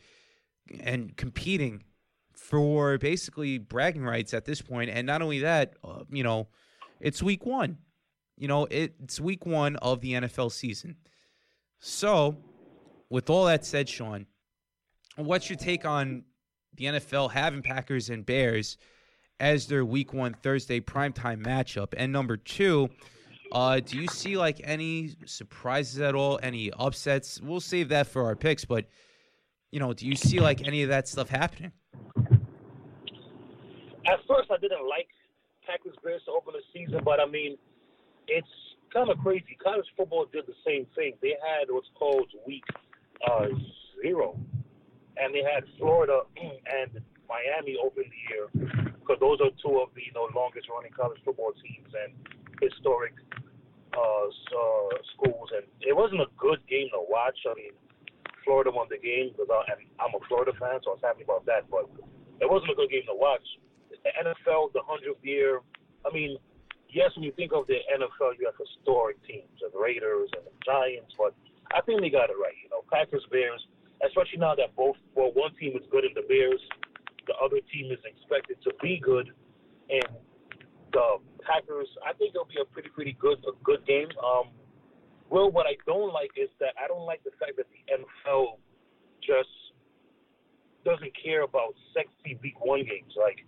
and 0.82 1.16
competing 1.16 1.84
for 2.34 2.98
basically 2.98 3.58
bragging 3.58 4.04
rights 4.04 4.34
at 4.34 4.44
this 4.44 4.62
point. 4.62 4.90
And 4.90 5.08
not 5.08 5.22
only 5.22 5.40
that, 5.40 5.76
uh, 5.82 6.04
you 6.10 6.24
know, 6.24 6.48
it's 7.00 7.24
week 7.24 7.46
one. 7.46 7.78
You 8.38 8.50
know, 8.50 8.68
it's 8.70 9.22
week 9.22 9.46
one 9.46 9.78
of 9.78 10.02
the 10.02 10.14
NFL 10.14 10.52
season. 10.52 10.98
So, 11.80 12.38
with 13.10 13.30
all 13.30 13.46
that 13.46 13.66
said, 13.66 13.88
Sean, 13.88 14.26
what's 15.16 15.50
your 15.50 15.58
take 15.58 15.86
on 15.86 16.24
the 16.76 16.86
NFL 16.86 17.32
having 17.32 17.62
Packers 17.62 18.10
and 18.10 18.26
Bears 18.26 18.78
as 19.40 19.68
their 19.68 19.86
week 19.86 20.14
one 20.14 20.34
Thursday 20.34 20.80
primetime 20.80 21.44
matchup? 21.44 21.94
And 21.98 22.12
number 22.12 22.38
two, 22.38 22.90
uh, 23.52 23.80
do 23.80 23.98
you 23.98 24.08
see 24.08 24.38
like 24.38 24.62
any 24.64 25.16
surprises 25.26 26.00
at 26.00 26.16
all? 26.16 26.40
Any 26.42 26.72
upsets? 26.72 27.42
We'll 27.42 27.60
save 27.60 27.90
that 27.90 28.08
for 28.08 28.24
our 28.26 28.36
picks, 28.36 28.66
but 28.66 28.86
you 29.72 29.80
know, 29.80 29.94
do 29.94 30.08
you 30.08 30.16
see 30.16 30.40
like 30.40 30.66
any 30.68 30.84
of 30.84 30.90
that 30.90 31.08
stuff 31.08 31.30
happening? 31.30 31.72
At 34.08 34.20
first, 34.28 34.52
I 34.52 34.58
didn't 34.58 34.88
like 34.88 35.08
Packers 35.66 35.96
Bears 36.04 36.22
to 36.26 36.32
open 36.32 36.54
the 36.54 36.62
season, 36.74 37.02
but 37.04 37.20
I 37.20 37.26
mean, 37.26 37.58
it's 38.28 38.48
kind 38.94 39.10
of 39.10 39.18
crazy. 39.20 39.58
College 39.62 39.86
football 39.98 40.26
did 40.32 40.46
the 40.48 40.54
same 40.66 40.86
thing. 40.96 41.14
They 41.22 41.36
had 41.42 41.66
what's 41.70 41.90
called 41.96 42.28
Week 42.46 42.64
uh, 43.30 43.48
Zero, 44.02 44.40
and 45.18 45.34
they 45.34 45.44
had 45.44 45.64
Florida 45.78 46.22
and 46.38 47.02
Miami 47.28 47.78
open 47.82 48.06
the 48.08 48.22
year 48.30 48.46
because 49.00 49.20
those 49.20 49.40
are 49.42 49.52
two 49.62 49.80
of 49.82 49.94
the 49.94 50.02
you 50.02 50.14
know 50.14 50.28
longest 50.34 50.68
running 50.70 50.92
college 50.94 51.20
football 51.26 51.54
teams 51.62 51.92
and 51.94 52.12
historic 52.62 53.14
uh, 53.96 54.28
uh, 54.28 54.90
schools. 55.16 55.50
And 55.56 55.66
it 55.82 55.96
wasn't 55.96 56.22
a 56.22 56.30
good 56.38 56.60
game 56.68 56.90
to 56.92 57.02
watch. 57.08 57.38
I 57.48 57.54
mean, 57.56 57.74
Florida 58.44 58.72
won 58.72 58.88
the 58.90 59.02
game 59.02 59.34
because 59.34 59.50
and 59.50 59.80
I'm 60.00 60.14
a 60.14 60.22
Florida 60.28 60.54
fan, 60.60 60.80
so 60.84 60.94
I 60.94 61.00
was 61.00 61.04
happy 61.04 61.24
about 61.24 61.46
that. 61.46 61.70
But 61.70 61.90
it 62.42 62.48
wasn't 62.50 62.72
a 62.72 62.78
good 62.78 62.92
game 62.92 63.08
to 63.08 63.18
watch 63.18 63.44
the 63.90 64.12
NFL, 64.22 64.74
the 64.74 64.86
hundredth 64.86 65.24
year. 65.26 65.62
I 66.06 66.14
mean, 66.14 66.38
yes, 66.90 67.10
when 67.16 67.26
you 67.26 67.34
think 67.34 67.52
of 67.54 67.66
the 67.68 67.82
NFL, 67.90 68.38
you 68.38 68.46
have 68.46 68.60
historic 68.60 69.18
teams, 69.26 69.50
the 69.58 69.74
Raiders 69.74 70.30
and 70.38 70.46
the 70.46 70.56
Giants, 70.62 71.14
but 71.18 71.34
I 71.74 71.82
think 71.82 72.02
they 72.02 72.14
got 72.14 72.30
it 72.30 72.38
right. 72.38 72.54
You 72.62 72.70
know, 72.70 72.86
Packers, 72.94 73.26
Bears, 73.34 73.60
especially 74.06 74.38
now 74.38 74.54
that 74.56 74.76
both 74.78 74.96
well, 75.18 75.34
one 75.34 75.56
team 75.58 75.74
is 75.74 75.84
good 75.90 76.06
in 76.06 76.14
the 76.14 76.24
Bears, 76.30 76.62
the 77.28 77.36
other 77.44 77.60
team 77.74 77.92
is 77.92 78.00
expected 78.06 78.58
to 78.64 78.72
be 78.82 79.00
good, 79.04 79.30
and 79.90 80.18
the 80.94 81.18
Packers. 81.44 81.88
I 82.06 82.14
think 82.14 82.34
it'll 82.34 82.46
be 82.50 82.62
a 82.62 82.66
pretty, 82.66 82.90
pretty 82.90 83.18
good, 83.20 83.38
a 83.48 83.54
good 83.64 83.86
game. 83.86 84.10
Um, 84.24 84.50
well, 85.30 85.52
what 85.52 85.66
I 85.66 85.78
don't 85.86 86.14
like 86.14 86.32
is 86.38 86.50
that 86.60 86.74
I 86.82 86.88
don't 86.88 87.06
like 87.06 87.24
the 87.24 87.32
fact 87.40 87.58
that 87.58 87.66
the 87.70 87.82
NFL 87.94 88.58
just 89.22 89.50
doesn't 90.86 91.12
care 91.18 91.42
about 91.42 91.74
sexy 91.94 92.38
week 92.42 92.62
one 92.62 92.86
games. 92.86 93.14
Like 93.18 93.46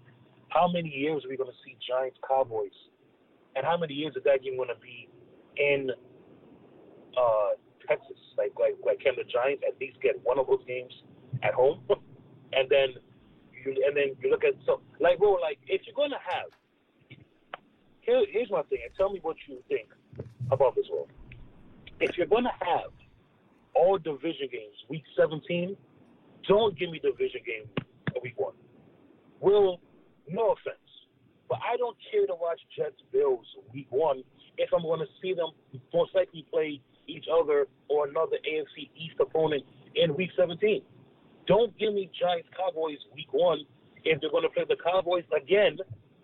how 0.50 0.68
many 0.68 0.90
years 0.90 1.26
are 1.26 1.30
we 1.30 1.38
going 1.38 1.50
to 1.50 1.58
see 1.66 1.78
Giants 1.88 2.18
Cowboys? 2.28 2.76
And 3.56 3.66
how 3.66 3.78
many 3.78 3.94
years 3.94 4.14
is 4.16 4.24
that 4.24 4.44
game 4.44 4.58
going 4.58 4.70
to 4.70 4.80
be 4.82 5.10
in 5.58 5.90
uh, 7.18 7.58
Texas? 7.88 8.18
Like, 8.38 8.54
like, 8.60 8.76
like, 8.86 9.00
can 9.00 9.14
the 9.18 9.24
Giants 9.24 9.64
at 9.68 9.80
least 9.80 9.98
get 10.02 10.16
one 10.24 10.40
of 10.40 10.48
those 10.48 10.64
games 10.68 10.94
at 11.44 11.54
home? 11.54 11.82
and 12.54 12.70
then, 12.70 12.96
you, 13.66 13.84
and 13.86 13.96
then 13.96 14.16
you 14.22 14.30
look 14.30 14.44
at 14.44 14.54
so 14.66 14.82
like, 15.00 15.20
bro, 15.20 15.34
like 15.34 15.60
if 15.68 15.82
you're 15.86 15.96
to 16.12 16.18
have, 16.24 16.50
here, 18.02 18.24
here's 18.32 18.50
my 18.52 18.62
thing, 18.64 18.80
and 18.84 18.94
tell 18.96 19.12
me 19.12 19.20
what 19.22 19.36
you 19.48 19.58
think 19.68 19.90
about 20.52 20.76
this 20.76 20.86
world. 20.92 21.10
If 22.00 22.18
you're 22.18 22.28
to 22.44 22.66
have 22.66 22.92
all 23.76 23.98
division 23.98 24.48
games 24.52 24.76
week 24.90 25.04
17, 25.18 25.76
don't 26.48 26.78
give 26.78 26.90
me 26.90 27.00
division 27.00 27.42
game 27.46 27.70
week 28.22 28.34
one. 28.38 28.54
Will 29.40 29.80
no 30.30 30.52
offense. 30.52 30.78
But 31.50 31.60
I 31.64 31.78
don't 31.78 31.96
care 32.12 32.28
to 32.28 32.36
watch 32.36 32.60
Jets 32.76 33.02
Bills 33.12 33.46
week 33.74 33.88
one 33.90 34.24
if 34.58 34.70
I'm 34.74 34.82
going 34.82 35.00
to 35.00 35.08
see 35.22 35.34
them 35.34 35.52
most 35.94 36.14
likely 36.16 36.46
play 36.52 36.82
each 37.08 37.26
other 37.32 37.68
or 37.88 38.08
another 38.08 38.38
AFC 38.44 38.90
East 38.96 39.16
opponent 39.20 39.64
in 39.96 40.16
week 40.16 40.32
17. 40.38 40.82
Don't 41.48 41.78
give 41.78 41.94
me 41.94 42.10
Giants 42.20 42.50
Cowboys 42.56 42.98
week 43.16 43.32
one 43.32 43.60
if 44.04 44.22
they're 44.22 44.30
going 44.30 44.44
to 44.44 44.50
play 44.50 44.66
the 44.68 44.76
Cowboys 44.84 45.24
again 45.36 45.78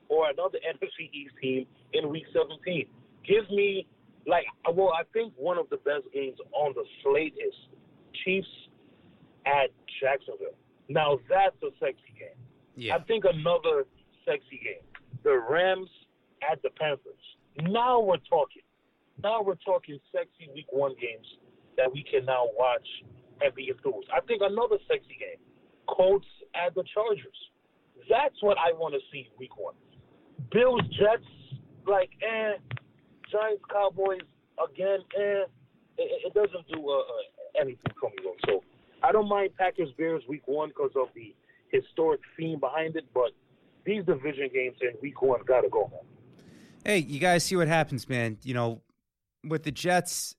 or 0.09 0.29
another 0.29 0.59
NFC 0.69 1.09
East 1.13 1.33
team 1.41 1.65
in 1.93 2.09
week 2.09 2.25
17. 2.33 2.85
Give 3.25 3.49
me, 3.49 3.87
like, 4.27 4.45
well, 4.73 4.91
I 4.93 5.03
think 5.13 5.33
one 5.37 5.57
of 5.57 5.69
the 5.69 5.77
best 5.77 6.05
games 6.13 6.37
on 6.51 6.73
the 6.75 6.83
slate 7.01 7.33
is 7.35 7.53
Chiefs 8.23 8.47
at 9.45 9.69
Jacksonville. 10.01 10.55
Now, 10.89 11.19
that's 11.29 11.55
a 11.63 11.71
sexy 11.79 12.13
game. 12.19 12.37
Yeah. 12.75 12.95
I 12.95 12.99
think 12.99 13.23
another 13.25 13.85
sexy 14.25 14.59
game. 14.63 14.83
The 15.23 15.39
Rams 15.49 15.89
at 16.51 16.61
the 16.61 16.69
Panthers. 16.71 17.13
Now 17.61 17.99
we're 17.99 18.17
talking. 18.29 18.63
Now 19.21 19.41
we're 19.41 19.55
talking 19.63 19.99
sexy 20.11 20.49
week 20.53 20.65
one 20.71 20.95
games 20.99 21.25
that 21.77 21.91
we 21.91 22.03
can 22.03 22.25
now 22.25 22.45
watch 22.57 22.87
and 23.41 23.53
be 23.55 23.69
enthused. 23.69 24.09
I 24.13 24.21
think 24.21 24.41
another 24.43 24.77
sexy 24.87 25.17
game. 25.19 25.41
Colts 25.87 26.27
at 26.55 26.73
the 26.75 26.83
Chargers. 26.93 27.39
That's 28.09 28.35
what 28.41 28.57
I 28.57 28.73
want 28.73 28.93
to 28.93 28.99
see 29.11 29.29
week 29.37 29.57
one. 29.57 29.75
Bills 30.51 30.81
Jets, 30.91 31.27
like 31.87 32.09
eh. 32.21 32.57
Giants 33.31 33.63
Cowboys 33.71 34.21
again, 34.63 34.99
eh. 35.17 35.45
It, 35.97 36.27
it 36.27 36.33
doesn't 36.33 36.67
do 36.71 36.89
uh, 36.89 36.99
uh, 36.99 37.61
anything 37.61 37.93
for 37.99 38.09
me 38.09 38.17
though. 38.23 38.35
So 38.45 38.63
I 39.01 39.11
don't 39.11 39.27
mind 39.27 39.51
Packers 39.57 39.89
Bears 39.97 40.23
week 40.27 40.43
one 40.47 40.69
because 40.69 40.91
of 40.95 41.07
the 41.15 41.35
historic 41.69 42.21
theme 42.37 42.59
behind 42.59 42.95
it, 42.95 43.05
but 43.13 43.31
these 43.85 44.05
division 44.05 44.49
games 44.53 44.77
in 44.81 44.91
week 45.01 45.21
one 45.21 45.41
got 45.45 45.61
to 45.61 45.69
go, 45.69 45.89
man. 45.91 46.01
Hey, 46.85 46.99
you 46.99 47.19
guys 47.19 47.43
see 47.43 47.55
what 47.55 47.67
happens, 47.67 48.09
man. 48.09 48.37
You 48.43 48.53
know, 48.53 48.81
with 49.43 49.63
the 49.63 49.71
Jets 49.71 50.35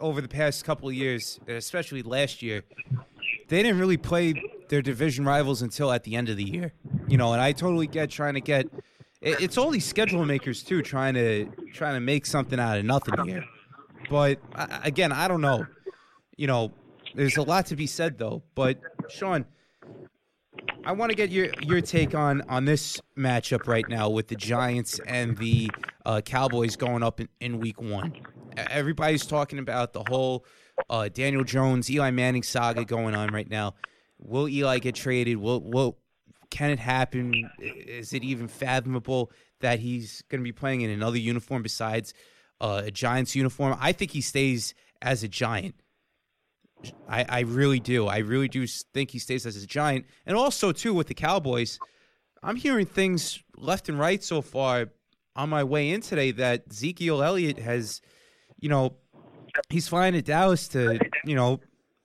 over 0.00 0.20
the 0.20 0.28
past 0.28 0.64
couple 0.64 0.88
of 0.88 0.94
years, 0.94 1.38
especially 1.46 2.02
last 2.02 2.42
year, 2.42 2.62
they 3.48 3.62
didn't 3.62 3.78
really 3.78 3.96
play 3.96 4.34
their 4.68 4.82
division 4.82 5.24
rivals 5.24 5.62
until 5.62 5.92
at 5.92 6.04
the 6.04 6.16
end 6.16 6.28
of 6.28 6.36
the 6.36 6.44
year. 6.44 6.72
You 7.08 7.16
know, 7.16 7.32
and 7.32 7.40
I 7.40 7.52
totally 7.52 7.86
get 7.86 8.10
trying 8.10 8.34
to 8.34 8.40
get 8.40 8.66
it's 9.22 9.58
all 9.58 9.70
these 9.70 9.84
schedule 9.84 10.24
makers 10.24 10.62
too, 10.62 10.82
trying 10.82 11.14
to 11.14 11.46
trying 11.74 11.94
to 11.94 12.00
make 12.00 12.24
something 12.24 12.58
out 12.58 12.78
of 12.78 12.84
nothing 12.84 13.26
here. 13.26 13.44
But 14.08 14.40
again, 14.82 15.12
I 15.12 15.28
don't 15.28 15.40
know. 15.40 15.66
You 16.36 16.46
know, 16.46 16.72
there's 17.14 17.36
a 17.36 17.42
lot 17.42 17.66
to 17.66 17.76
be 17.76 17.86
said 17.86 18.18
though. 18.18 18.42
But 18.54 18.80
Sean, 19.08 19.44
I 20.84 20.92
want 20.92 21.10
to 21.10 21.16
get 21.16 21.30
your 21.30 21.48
your 21.60 21.80
take 21.80 22.14
on 22.14 22.42
on 22.48 22.64
this 22.64 23.00
matchup 23.16 23.66
right 23.66 23.88
now 23.88 24.08
with 24.08 24.28
the 24.28 24.36
Giants 24.36 24.98
and 25.06 25.36
the 25.36 25.70
uh, 26.06 26.22
Cowboys 26.22 26.76
going 26.76 27.02
up 27.02 27.20
in, 27.20 27.28
in, 27.40 27.60
Week 27.60 27.80
One. 27.80 28.14
Everybody's 28.56 29.26
talking 29.26 29.58
about 29.58 29.92
the 29.92 30.04
whole 30.08 30.44
uh, 30.88 31.08
Daniel 31.08 31.44
Jones, 31.44 31.90
Eli 31.90 32.10
Manning 32.10 32.42
saga 32.42 32.84
going 32.84 33.14
on 33.14 33.32
right 33.32 33.48
now. 33.48 33.74
Will 34.18 34.48
Eli 34.48 34.78
get 34.78 34.94
traded? 34.94 35.36
Will 35.38 35.60
will 35.60 35.98
can 36.50 36.70
it 36.70 36.78
happen? 36.78 37.50
Is 37.60 38.12
it 38.12 38.24
even 38.24 38.48
fathomable 38.48 39.30
that 39.60 39.78
he's 39.78 40.22
going 40.28 40.40
to 40.40 40.44
be 40.44 40.52
playing 40.52 40.80
in 40.80 40.90
another 40.90 41.18
uniform 41.18 41.62
besides 41.62 42.12
uh, 42.60 42.82
a 42.86 42.90
Giants 42.90 43.36
uniform? 43.36 43.76
I 43.80 43.92
think 43.92 44.10
he 44.10 44.20
stays 44.20 44.74
as 45.00 45.22
a 45.22 45.28
Giant. 45.28 45.76
I, 47.08 47.24
I 47.28 47.40
really 47.40 47.80
do. 47.80 48.06
I 48.06 48.18
really 48.18 48.48
do 48.48 48.66
think 48.66 49.10
he 49.10 49.18
stays 49.18 49.46
as 49.46 49.62
a 49.62 49.66
giant. 49.66 50.06
And 50.26 50.36
also, 50.36 50.72
too, 50.72 50.94
with 50.94 51.08
the 51.08 51.14
Cowboys, 51.14 51.78
I'm 52.42 52.56
hearing 52.56 52.86
things 52.86 53.42
left 53.56 53.88
and 53.88 53.98
right 53.98 54.22
so 54.22 54.40
far 54.42 54.88
on 55.36 55.48
my 55.50 55.64
way 55.64 55.90
in 55.90 56.00
today 56.00 56.30
that 56.32 56.64
Ezekiel 56.70 57.22
Elliott 57.22 57.58
has, 57.58 58.00
you 58.60 58.68
know, 58.68 58.96
he's 59.68 59.88
flying 59.88 60.12
to 60.14 60.22
Dallas 60.22 60.68
to, 60.68 60.98
you 61.24 61.34
know, 61.34 61.60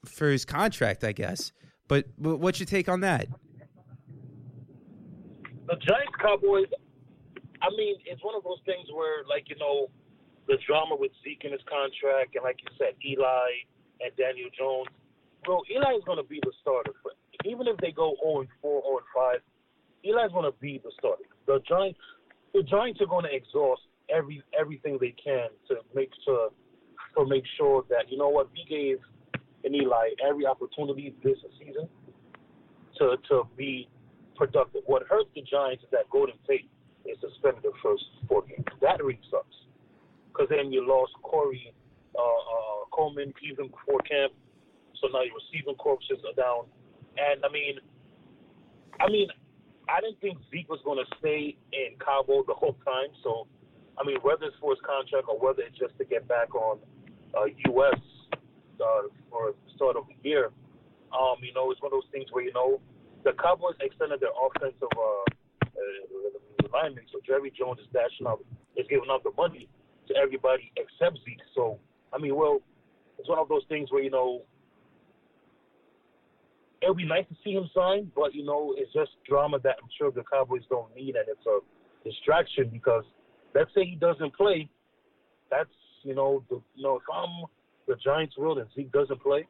for 0.05 0.29
his 0.29 0.45
contract, 0.45 1.03
I 1.03 1.11
guess. 1.11 1.51
But, 1.87 2.05
but 2.17 2.37
what's 2.37 2.59
your 2.59 2.65
take 2.65 2.89
on 2.89 3.01
that? 3.01 3.27
The 5.67 5.75
Giants 5.75 6.13
Cowboys, 6.21 6.67
I 7.61 7.69
mean, 7.75 7.95
it's 8.05 8.23
one 8.23 8.35
of 8.35 8.43
those 8.43 8.59
things 8.65 8.87
where, 8.93 9.23
like, 9.29 9.49
you 9.49 9.57
know, 9.57 9.89
the 10.47 10.57
drama 10.67 10.95
with 10.95 11.11
Zeke 11.23 11.41
and 11.43 11.53
his 11.53 11.61
contract, 11.65 12.35
and 12.35 12.43
like 12.43 12.57
you 12.61 12.69
said, 12.77 12.93
Eli 13.03 13.65
and 14.01 14.15
Daniel 14.15 14.49
Jones. 14.57 14.87
Bro, 15.43 15.61
Eli 15.71 15.97
is 15.97 16.03
going 16.05 16.17
to 16.17 16.27
be 16.27 16.39
the 16.43 16.51
starter. 16.61 16.91
For, 17.01 17.11
even 17.45 17.67
if 17.67 17.77
they 17.77 17.91
go 17.91 18.15
0 18.23 18.41
and 18.41 18.49
4, 18.61 18.81
0 18.81 18.97
and 18.97 19.09
5, 19.13 19.41
Eli's 20.05 20.31
going 20.31 20.45
to 20.45 20.57
be 20.59 20.81
the 20.83 20.91
starter. 20.99 21.25
The 21.47 21.59
Giants, 21.67 21.99
the 22.53 22.63
Giants 22.63 23.01
are 23.01 23.07
going 23.07 23.25
to 23.25 23.33
exhaust 23.33 23.81
every 24.09 24.43
everything 24.59 24.97
they 24.99 25.13
can 25.21 25.49
to 25.67 25.77
make 25.93 26.09
sure 26.23 26.49
to 27.17 27.25
make 27.25 27.43
sure 27.57 27.83
that 27.89 28.09
you 28.09 28.17
know 28.17 28.29
what 28.29 28.49
we 28.51 28.65
gave 28.69 28.97
an 29.63 29.73
Eli 29.73 30.09
every 30.27 30.45
opportunity 30.45 31.13
this 31.23 31.37
season 31.59 31.87
to 32.97 33.15
to 33.29 33.43
be 33.57 33.87
productive. 34.35 34.81
What 34.85 35.03
hurts 35.09 35.29
the 35.35 35.41
Giants 35.41 35.83
is 35.83 35.89
that 35.91 36.09
Golden 36.11 36.35
Tate 36.47 36.69
is 37.05 37.17
suspended 37.21 37.63
the 37.63 37.71
first 37.81 38.03
four 38.27 38.43
games. 38.43 38.65
That 38.81 39.03
really 39.03 39.19
sucks 39.31 39.55
because 40.29 40.47
then 40.49 40.71
you 40.71 40.85
lost 40.87 41.13
Corey 41.23 41.73
uh, 42.17 42.21
uh, 42.21 42.85
Coleman 42.91 43.33
even 43.43 43.67
before 43.67 43.99
camp, 43.99 44.33
so 45.01 45.07
now 45.11 45.21
your 45.23 45.35
receiving 45.35 45.75
corpses 45.75 46.19
are 46.27 46.35
down. 46.35 46.65
And 47.17 47.43
I 47.45 47.51
mean, 47.51 47.79
I 48.99 49.09
mean, 49.09 49.27
I 49.89 50.01
didn't 50.01 50.19
think 50.19 50.37
Zeke 50.51 50.69
was 50.69 50.79
going 50.83 50.99
to 50.99 51.09
stay 51.19 51.55
in 51.73 51.95
Cabo 51.99 52.43
the 52.47 52.53
whole 52.53 52.77
time. 52.85 53.11
So, 53.23 53.47
I 53.97 54.03
mean, 54.03 54.17
whether 54.21 54.45
it's 54.45 54.55
for 54.59 54.71
his 54.71 54.83
contract 54.83 55.27
or 55.27 55.39
whether 55.39 55.63
it's 55.63 55.77
just 55.77 55.97
to 55.97 56.05
get 56.05 56.27
back 56.27 56.53
on 56.53 56.79
uh, 57.35 57.45
U.S. 57.71 57.99
Uh, 58.75 59.07
for 59.31 59.55
the 59.55 59.71
start 59.75 59.95
of 59.95 60.03
the 60.07 60.17
year, 60.27 60.51
um, 61.15 61.39
you 61.41 61.53
know, 61.53 61.71
it's 61.71 61.81
one 61.81 61.93
of 61.93 61.97
those 62.03 62.11
things 62.11 62.27
where 62.31 62.43
you 62.43 62.51
know 62.53 62.81
the 63.23 63.31
Cowboys 63.41 63.75
extended 63.79 64.19
their 64.19 64.35
offensive 64.35 64.91
uh, 64.91 65.25
uh, 65.63 66.67
alignment, 66.67 67.07
so 67.11 67.19
Jerry 67.25 67.51
Jones 67.55 67.79
is 67.79 67.87
dashing 67.93 68.27
up, 68.27 68.39
is 68.75 68.85
giving 68.89 69.09
up 69.09 69.23
the 69.23 69.31
money 69.37 69.67
to 70.07 70.13
everybody 70.15 70.71
except 70.75 71.17
Zeke. 71.23 71.41
So, 71.55 71.79
I 72.13 72.19
mean, 72.19 72.35
well, 72.35 72.59
it's 73.17 73.29
one 73.29 73.39
of 73.39 73.47
those 73.47 73.63
things 73.69 73.91
where 73.91 74.03
you 74.03 74.11
know 74.11 74.43
it 76.81 76.89
would 76.89 76.97
be 76.97 77.05
nice 77.05 77.25
to 77.29 77.35
see 77.43 77.51
him 77.51 77.69
sign, 77.73 78.11
but 78.15 78.35
you 78.35 78.45
know, 78.45 78.75
it's 78.77 78.91
just 78.93 79.11
drama 79.27 79.59
that 79.63 79.77
I'm 79.81 79.89
sure 79.97 80.11
the 80.11 80.23
Cowboys 80.31 80.61
don't 80.69 80.93
need, 80.95 81.15
and 81.15 81.25
it's 81.27 81.45
a 81.47 81.59
distraction 82.07 82.69
because 82.71 83.03
let's 83.55 83.71
say 83.73 83.85
he 83.85 83.95
doesn't 83.95 84.35
play, 84.35 84.69
that's 85.49 85.69
you 86.03 86.13
know, 86.13 86.43
the, 86.49 86.61
you 86.75 86.83
know, 86.83 86.97
if 86.97 87.03
I'm 87.11 87.45
the 87.87 87.95
Giants 87.95 88.37
world 88.37 88.59
and 88.59 88.67
Zeke 88.75 88.91
doesn't 88.91 89.21
play, 89.23 89.47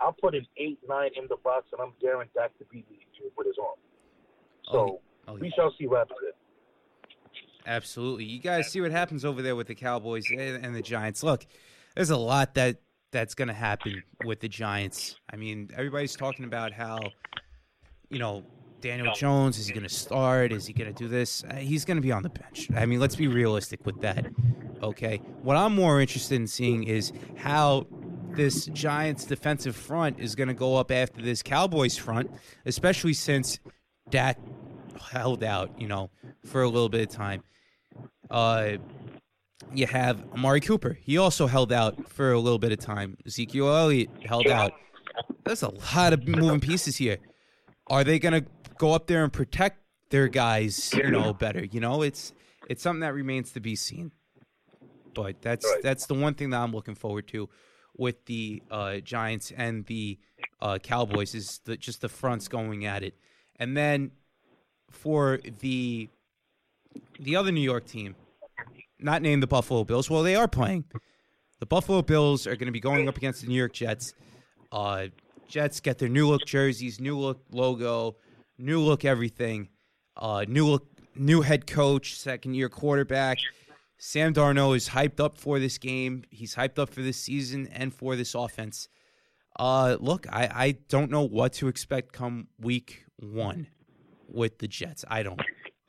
I'll 0.00 0.12
put 0.12 0.34
an 0.34 0.46
eight 0.56 0.78
nine 0.88 1.10
in 1.16 1.24
the 1.28 1.36
box, 1.42 1.66
and 1.72 1.80
I'm 1.80 1.92
guaranteed 2.00 2.34
that 2.36 2.56
to 2.58 2.64
be 2.66 2.84
the 2.88 2.96
with 3.36 3.46
his 3.46 3.56
arm. 3.60 3.78
So 4.70 4.78
Oh, 4.78 5.00
oh, 5.28 5.34
we 5.34 5.52
shall 5.56 5.74
see 5.78 5.86
what 5.86 6.00
happens. 6.00 6.18
Absolutely. 7.66 8.24
You 8.24 8.40
guys 8.40 8.70
see 8.70 8.80
what 8.80 8.90
happens 8.90 9.24
over 9.24 9.42
there 9.42 9.54
with 9.54 9.66
the 9.66 9.74
Cowboys 9.74 10.24
and, 10.30 10.64
and 10.64 10.74
the 10.74 10.82
Giants. 10.82 11.22
Look, 11.22 11.46
there's 11.94 12.10
a 12.10 12.16
lot 12.16 12.54
that 12.54 12.80
that's 13.10 13.34
going 13.34 13.48
to 13.48 13.54
happen 13.54 14.02
with 14.24 14.40
the 14.40 14.48
Giants. 14.48 15.16
I 15.30 15.36
mean, 15.36 15.70
everybody's 15.76 16.16
talking 16.16 16.44
about 16.44 16.72
how, 16.72 17.00
you 18.08 18.18
know, 18.18 18.44
Daniel 18.80 19.12
Jones 19.14 19.58
is 19.58 19.66
he 19.66 19.72
going 19.72 19.86
to 19.86 19.94
start? 19.94 20.52
Is 20.52 20.66
he 20.66 20.72
going 20.72 20.92
to 20.92 20.98
do 20.98 21.08
this? 21.08 21.44
Uh, 21.44 21.56
he's 21.56 21.84
going 21.84 21.96
to 21.96 22.02
be 22.02 22.12
on 22.12 22.22
the 22.22 22.30
bench. 22.30 22.68
I 22.74 22.86
mean, 22.86 23.00
let's 23.00 23.16
be 23.16 23.28
realistic 23.28 23.84
with 23.84 24.00
that. 24.00 24.26
Okay. 24.82 25.18
What 25.42 25.56
I'm 25.56 25.74
more 25.74 26.00
interested 26.00 26.36
in 26.36 26.46
seeing 26.46 26.84
is 26.84 27.12
how 27.36 27.86
this 28.32 28.66
Giants 28.66 29.24
defensive 29.24 29.76
front 29.76 30.18
is 30.18 30.34
going 30.34 30.48
to 30.48 30.54
go 30.54 30.76
up 30.76 30.90
after 30.90 31.20
this 31.20 31.42
Cowboys 31.42 31.96
front, 31.96 32.30
especially 32.64 33.12
since 33.12 33.58
Dak 34.08 34.38
held 35.10 35.44
out, 35.44 35.70
you 35.78 35.88
know, 35.88 36.10
for 36.44 36.62
a 36.62 36.68
little 36.68 36.88
bit 36.88 37.02
of 37.02 37.08
time. 37.08 37.42
Uh, 38.30 38.72
you 39.74 39.86
have 39.86 40.24
Amari 40.32 40.60
Cooper. 40.60 40.98
He 41.02 41.18
also 41.18 41.46
held 41.46 41.72
out 41.72 42.08
for 42.08 42.32
a 42.32 42.38
little 42.38 42.58
bit 42.58 42.72
of 42.72 42.78
time. 42.78 43.16
Ezekiel 43.26 43.68
Elliott 43.68 44.10
held 44.24 44.46
out. 44.46 44.72
There's 45.44 45.62
a 45.62 45.70
lot 45.96 46.12
of 46.12 46.26
moving 46.26 46.60
pieces 46.60 46.96
here. 46.96 47.18
Are 47.90 48.04
they 48.04 48.18
going 48.18 48.42
to 48.42 48.48
go 48.78 48.92
up 48.94 49.06
there 49.08 49.22
and 49.24 49.32
protect 49.32 49.78
their 50.10 50.28
guys, 50.28 50.92
you 50.94 51.10
know, 51.10 51.34
better? 51.34 51.64
You 51.64 51.80
know, 51.80 52.02
it's 52.02 52.32
it's 52.68 52.82
something 52.82 53.00
that 53.00 53.12
remains 53.14 53.52
to 53.52 53.60
be 53.60 53.76
seen. 53.76 54.12
But 55.14 55.42
that's 55.42 55.66
Right. 55.66 55.82
that's 55.82 56.06
the 56.06 56.14
one 56.14 56.34
thing 56.34 56.50
that 56.50 56.60
I'm 56.60 56.72
looking 56.72 56.94
forward 56.94 57.26
to 57.28 57.48
with 57.96 58.24
the 58.26 58.62
uh, 58.70 58.98
Giants 58.98 59.52
and 59.56 59.84
the 59.86 60.18
uh, 60.60 60.78
Cowboys 60.78 61.34
is 61.34 61.60
the, 61.64 61.76
just 61.76 62.00
the 62.00 62.08
fronts 62.08 62.46
going 62.48 62.86
at 62.86 63.02
it. 63.02 63.14
And 63.56 63.76
then 63.76 64.12
for 64.90 65.40
the 65.60 66.08
the 67.18 67.36
other 67.36 67.50
New 67.52 67.60
York 67.60 67.86
team, 67.86 68.14
not 68.98 69.20
named 69.20 69.42
the 69.42 69.46
Buffalo 69.48 69.84
Bills. 69.84 70.08
Well, 70.08 70.22
they 70.22 70.36
are 70.36 70.48
playing. 70.48 70.84
The 71.58 71.66
Buffalo 71.66 72.02
Bills 72.02 72.46
are 72.46 72.54
going 72.56 72.66
to 72.66 72.72
be 72.72 72.80
going 72.80 73.08
up 73.08 73.16
against 73.16 73.42
the 73.42 73.48
New 73.48 73.54
York 73.54 73.72
Jets. 73.72 74.14
Uh, 74.72 75.06
Jets 75.50 75.80
get 75.80 75.98
their 75.98 76.08
new 76.08 76.28
look 76.28 76.46
jerseys, 76.46 77.00
new 77.00 77.18
look 77.18 77.42
logo, 77.50 78.16
new 78.56 78.80
look 78.80 79.04
everything. 79.04 79.68
Uh, 80.16 80.44
new 80.46 80.66
look, 80.66 80.86
new 81.16 81.42
head 81.42 81.66
coach, 81.66 82.14
second 82.14 82.54
year 82.54 82.68
quarterback. 82.68 83.38
Sam 83.98 84.32
Darnold 84.32 84.76
is 84.76 84.88
hyped 84.88 85.20
up 85.20 85.36
for 85.36 85.58
this 85.58 85.76
game. 85.76 86.22
He's 86.30 86.54
hyped 86.54 86.78
up 86.78 86.88
for 86.88 87.02
this 87.02 87.18
season 87.18 87.68
and 87.72 87.92
for 87.92 88.16
this 88.16 88.34
offense. 88.34 88.88
Uh, 89.58 89.96
look, 90.00 90.26
I, 90.32 90.48
I 90.54 90.70
don't 90.88 91.10
know 91.10 91.22
what 91.22 91.52
to 91.54 91.68
expect 91.68 92.12
come 92.12 92.46
week 92.58 93.04
one 93.16 93.66
with 94.28 94.58
the 94.58 94.68
Jets. 94.68 95.04
I 95.08 95.22
don't. 95.22 95.40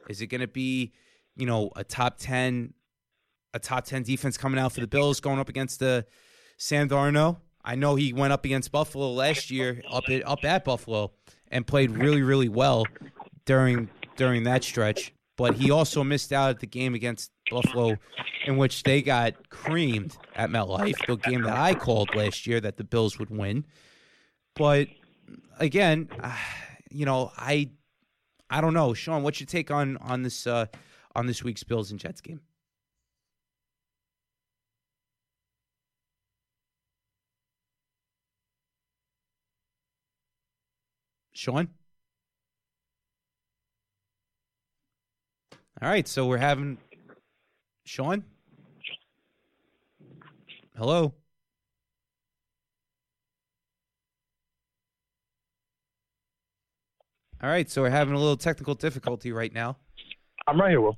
Is 0.09 0.21
it 0.21 0.27
going 0.27 0.41
to 0.41 0.47
be, 0.47 0.91
you 1.35 1.45
know, 1.45 1.69
a 1.75 1.83
top 1.83 2.17
ten, 2.17 2.73
a 3.53 3.59
top 3.59 3.85
ten 3.85 4.01
defense 4.03 4.37
coming 4.37 4.59
out 4.59 4.73
for 4.73 4.81
the 4.81 4.87
Bills 4.87 5.19
going 5.19 5.39
up 5.39 5.49
against 5.49 5.79
the 5.79 6.05
Sam 6.57 6.89
Darnold? 6.89 7.37
I 7.63 7.75
know 7.75 7.95
he 7.95 8.13
went 8.13 8.33
up 8.33 8.45
against 8.45 8.71
Buffalo 8.71 9.11
last 9.11 9.51
year, 9.51 9.81
up 9.89 10.05
at 10.09 10.25
up 10.27 10.43
at 10.43 10.65
Buffalo, 10.65 11.11
and 11.49 11.65
played 11.65 11.91
really 11.91 12.21
really 12.21 12.49
well 12.49 12.85
during 13.45 13.89
during 14.15 14.43
that 14.43 14.63
stretch. 14.63 15.13
But 15.37 15.55
he 15.55 15.71
also 15.71 16.03
missed 16.03 16.31
out 16.33 16.51
at 16.51 16.59
the 16.59 16.67
game 16.67 16.93
against 16.93 17.31
Buffalo, 17.49 17.95
in 18.45 18.57
which 18.57 18.83
they 18.83 19.01
got 19.01 19.49
creamed 19.49 20.15
at 20.35 20.49
MetLife, 20.49 21.07
the 21.07 21.15
game 21.15 21.43
that 21.43 21.57
I 21.57 21.73
called 21.73 22.13
last 22.15 22.45
year 22.45 22.59
that 22.59 22.77
the 22.77 22.83
Bills 22.83 23.17
would 23.17 23.29
win. 23.29 23.65
But 24.55 24.89
again, 25.59 26.09
you 26.91 27.05
know, 27.05 27.31
I 27.37 27.71
I 28.49 28.61
don't 28.61 28.73
know, 28.73 28.93
Sean. 28.93 29.23
What's 29.23 29.39
your 29.39 29.47
take 29.47 29.71
on 29.71 29.97
on 29.97 30.23
this 30.23 30.45
uh, 30.45 30.65
on 31.15 31.27
this 31.27 31.43
week's 31.43 31.63
Bills 31.63 31.91
and 31.91 31.99
Jets 31.99 32.21
game? 32.21 32.41
Sean. 41.41 41.67
All 45.81 45.89
right, 45.89 46.07
so 46.07 46.27
we're 46.27 46.37
having 46.37 46.77
Sean. 47.83 48.23
Hello. 50.77 51.15
All 57.41 57.49
right, 57.49 57.67
so 57.67 57.81
we're 57.81 57.89
having 57.89 58.13
a 58.13 58.19
little 58.19 58.37
technical 58.37 58.75
difficulty 58.75 59.31
right 59.31 59.51
now. 59.51 59.77
I'm 60.47 60.61
right 60.61 60.69
here, 60.69 60.81
Will. 60.81 60.95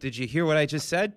Did 0.00 0.16
you 0.16 0.26
hear 0.26 0.44
what 0.44 0.56
I 0.56 0.66
just 0.66 0.88
said? 0.88 1.12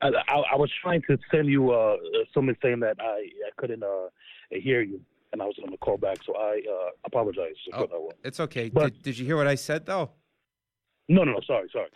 I, 0.00 0.08
I, 0.28 0.34
I 0.52 0.56
was 0.56 0.72
trying 0.80 1.02
to 1.10 1.18
send 1.30 1.48
you 1.48 1.72
uh, 1.72 1.96
something 2.32 2.56
saying 2.62 2.80
that 2.80 2.96
I, 2.98 3.04
I 3.04 3.50
couldn't 3.58 3.82
uh, 3.82 4.08
hear 4.50 4.80
you, 4.80 5.02
and 5.32 5.42
I 5.42 5.44
was 5.44 5.54
going 5.56 5.70
to 5.70 5.76
call 5.78 5.96
back, 5.96 6.18
so 6.24 6.34
I 6.36 6.62
uh, 6.70 6.90
apologize. 7.04 7.54
Oh. 7.72 7.82
for 7.82 7.86
that 7.88 8.00
one. 8.00 8.14
It's 8.24 8.40
okay. 8.40 8.68
But- 8.70 8.94
did, 8.94 9.02
did 9.02 9.18
you 9.18 9.26
hear 9.26 9.36
what 9.36 9.46
I 9.46 9.54
said 9.54 9.86
though? 9.86 10.10
No, 11.10 11.24
no, 11.24 11.32
no, 11.32 11.40
sorry, 11.46 11.70
sorry. 11.72 11.88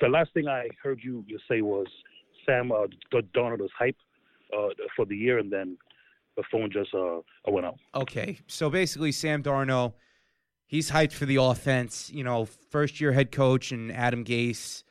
The 0.00 0.08
last 0.08 0.34
thing 0.34 0.48
I 0.48 0.68
heard 0.82 1.00
you, 1.02 1.24
you 1.28 1.38
say 1.48 1.62
was 1.62 1.86
Sam 2.44 2.72
uh, 2.72 2.86
D- 3.12 3.20
Darnold 3.34 3.64
is 3.64 3.70
hype 3.78 3.96
uh, 4.52 4.68
for 4.96 5.04
the 5.04 5.16
year, 5.16 5.38
and 5.38 5.52
then 5.52 5.78
the 6.36 6.42
phone 6.50 6.70
just 6.72 6.92
uh, 6.92 7.20
went 7.46 7.66
out. 7.66 7.76
Okay, 7.94 8.40
so 8.48 8.68
basically, 8.68 9.12
Sam 9.12 9.42
Darnold, 9.42 9.92
he's 10.66 10.90
hyped 10.90 11.12
for 11.12 11.26
the 11.26 11.36
offense. 11.36 12.10
You 12.10 12.24
know, 12.24 12.46
first 12.70 13.00
year 13.00 13.12
head 13.12 13.30
coach 13.30 13.70
and 13.70 13.92
Adam 13.92 14.24
Gase. 14.24 14.82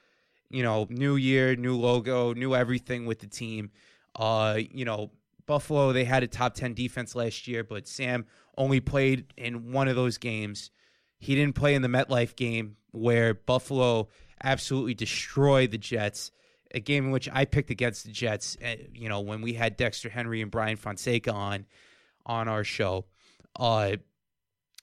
You 0.50 0.64
know, 0.64 0.88
new 0.89 1.18
year, 1.18 1.56
new 1.58 1.76
logo, 1.76 2.34
new 2.34 2.56
everything 2.56 3.06
with 3.06 3.20
the 3.20 3.28
team. 3.28 3.72
Uh, 4.16 4.60
you 4.72 4.86
know, 4.86 5.12
Buffalo 5.46 5.93
they 5.93 6.06
had 6.06 6.24
a 6.24 6.28
top 6.28 6.54
ten 6.56 6.74
defense 6.74 7.16
last 7.16 7.48
year, 7.48 7.64
but 7.64 7.88
Sam 7.88 8.26
only 8.58 8.80
played 8.80 9.34
in 9.38 9.72
one 9.72 9.88
of 9.88 9.96
those 9.96 10.18
games. 10.18 10.72
He 11.20 11.36
didn't 11.36 11.56
play 11.56 11.76
in 11.76 11.82
the 11.82 11.88
MetLife 11.88 12.36
game 12.36 12.78
where 12.91 13.34
Buffalo 13.34 14.10
absolutely 14.43 14.93
destroyed 14.93 15.72
the 15.72 15.78
Jets. 15.78 16.32
A 16.74 16.80
game 16.80 17.06
in 17.06 17.12
which 17.12 17.30
I 17.32 17.46
picked 17.46 17.70
against 17.70 18.06
the 18.06 18.12
Jets. 18.12 18.58
uh, 18.64 18.76
You 18.93 19.08
know, 19.10 19.22
when 19.22 19.41
we 19.41 19.54
had 19.54 19.78
Dexter 19.78 20.10
Henry 20.10 20.41
and 20.41 20.52
Brian 20.52 20.78
Fonseca 20.78 21.32
on 21.32 21.66
on 22.26 22.48
our 22.48 22.64
show. 22.64 23.06
Uh, 23.58 23.98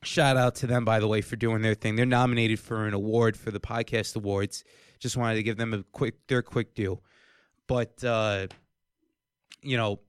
shout 0.03 0.37
out 0.37 0.55
to 0.57 0.67
them, 0.67 0.85
by 0.85 1.01
the 1.01 1.09
way, 1.09 1.21
for 1.21 1.37
doing 1.37 1.61
their 1.63 1.75
thing. 1.75 1.97
They're 1.97 2.07
nominated 2.07 2.61
for 2.61 2.87
an 2.87 2.95
award 2.95 3.37
for 3.37 3.51
the 3.51 3.61
podcast 3.61 4.17
awards. 4.17 4.65
Just 5.01 5.17
wanted 5.17 5.35
to 5.35 5.43
give 5.43 5.57
them 5.57 5.75
a 5.75 5.83
quick 5.93 6.27
their 6.29 6.43
quick 6.43 6.75
due. 6.75 7.01
But 7.67 8.03
uh, 8.05 8.47
you 9.63 9.77
know, 9.77 10.01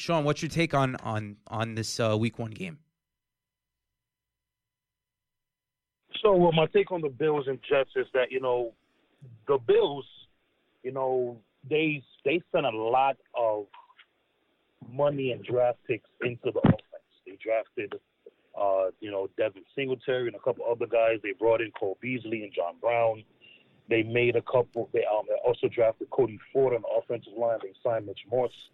Sean, 0.00 0.24
what's 0.24 0.40
your 0.40 0.48
take 0.48 0.72
on 0.72 0.96
on 0.96 1.36
on 1.46 1.74
this 1.74 2.00
uh, 2.00 2.16
week 2.18 2.38
one 2.38 2.50
game? 2.50 2.78
So, 6.22 6.34
well, 6.34 6.52
my 6.52 6.66
take 6.66 6.90
on 6.90 7.02
the 7.02 7.08
Bills 7.08 7.46
and 7.46 7.58
Jets 7.68 7.90
is 7.96 8.06
that 8.14 8.30
you 8.32 8.40
know, 8.40 8.72
the 9.46 9.58
Bills, 9.58 10.06
you 10.82 10.92
know, 10.92 11.38
they 11.68 12.02
they 12.24 12.42
spent 12.48 12.64
a 12.64 12.70
lot 12.70 13.16
of 13.38 13.66
money 14.90 15.32
and 15.32 15.44
draft 15.44 15.78
picks 15.86 16.08
into 16.22 16.50
the 16.50 16.60
offense. 16.60 17.10
They 17.26 17.36
drafted, 17.42 18.00
uh, 18.58 18.86
you 19.00 19.10
know, 19.10 19.28
Devin 19.36 19.64
Singletary 19.76 20.28
and 20.28 20.36
a 20.36 20.40
couple 20.40 20.64
other 20.64 20.86
guys. 20.86 21.18
They 21.22 21.32
brought 21.38 21.60
in 21.60 21.70
Cole 21.78 21.98
Beasley 22.00 22.42
and 22.42 22.52
John 22.54 22.76
Brown. 22.80 23.22
They 23.90 24.02
made 24.02 24.36
a 24.36 24.42
couple. 24.42 24.88
They 24.94 25.04
um 25.04 25.26
also 25.44 25.68
drafted 25.68 26.08
Cody 26.08 26.38
Ford 26.54 26.74
on 26.74 26.80
the 26.80 26.88
offensive 26.88 27.34
line. 27.36 27.58
They 27.62 27.74
signed 27.84 28.06
Mitch 28.06 28.24
Morse 28.30 28.70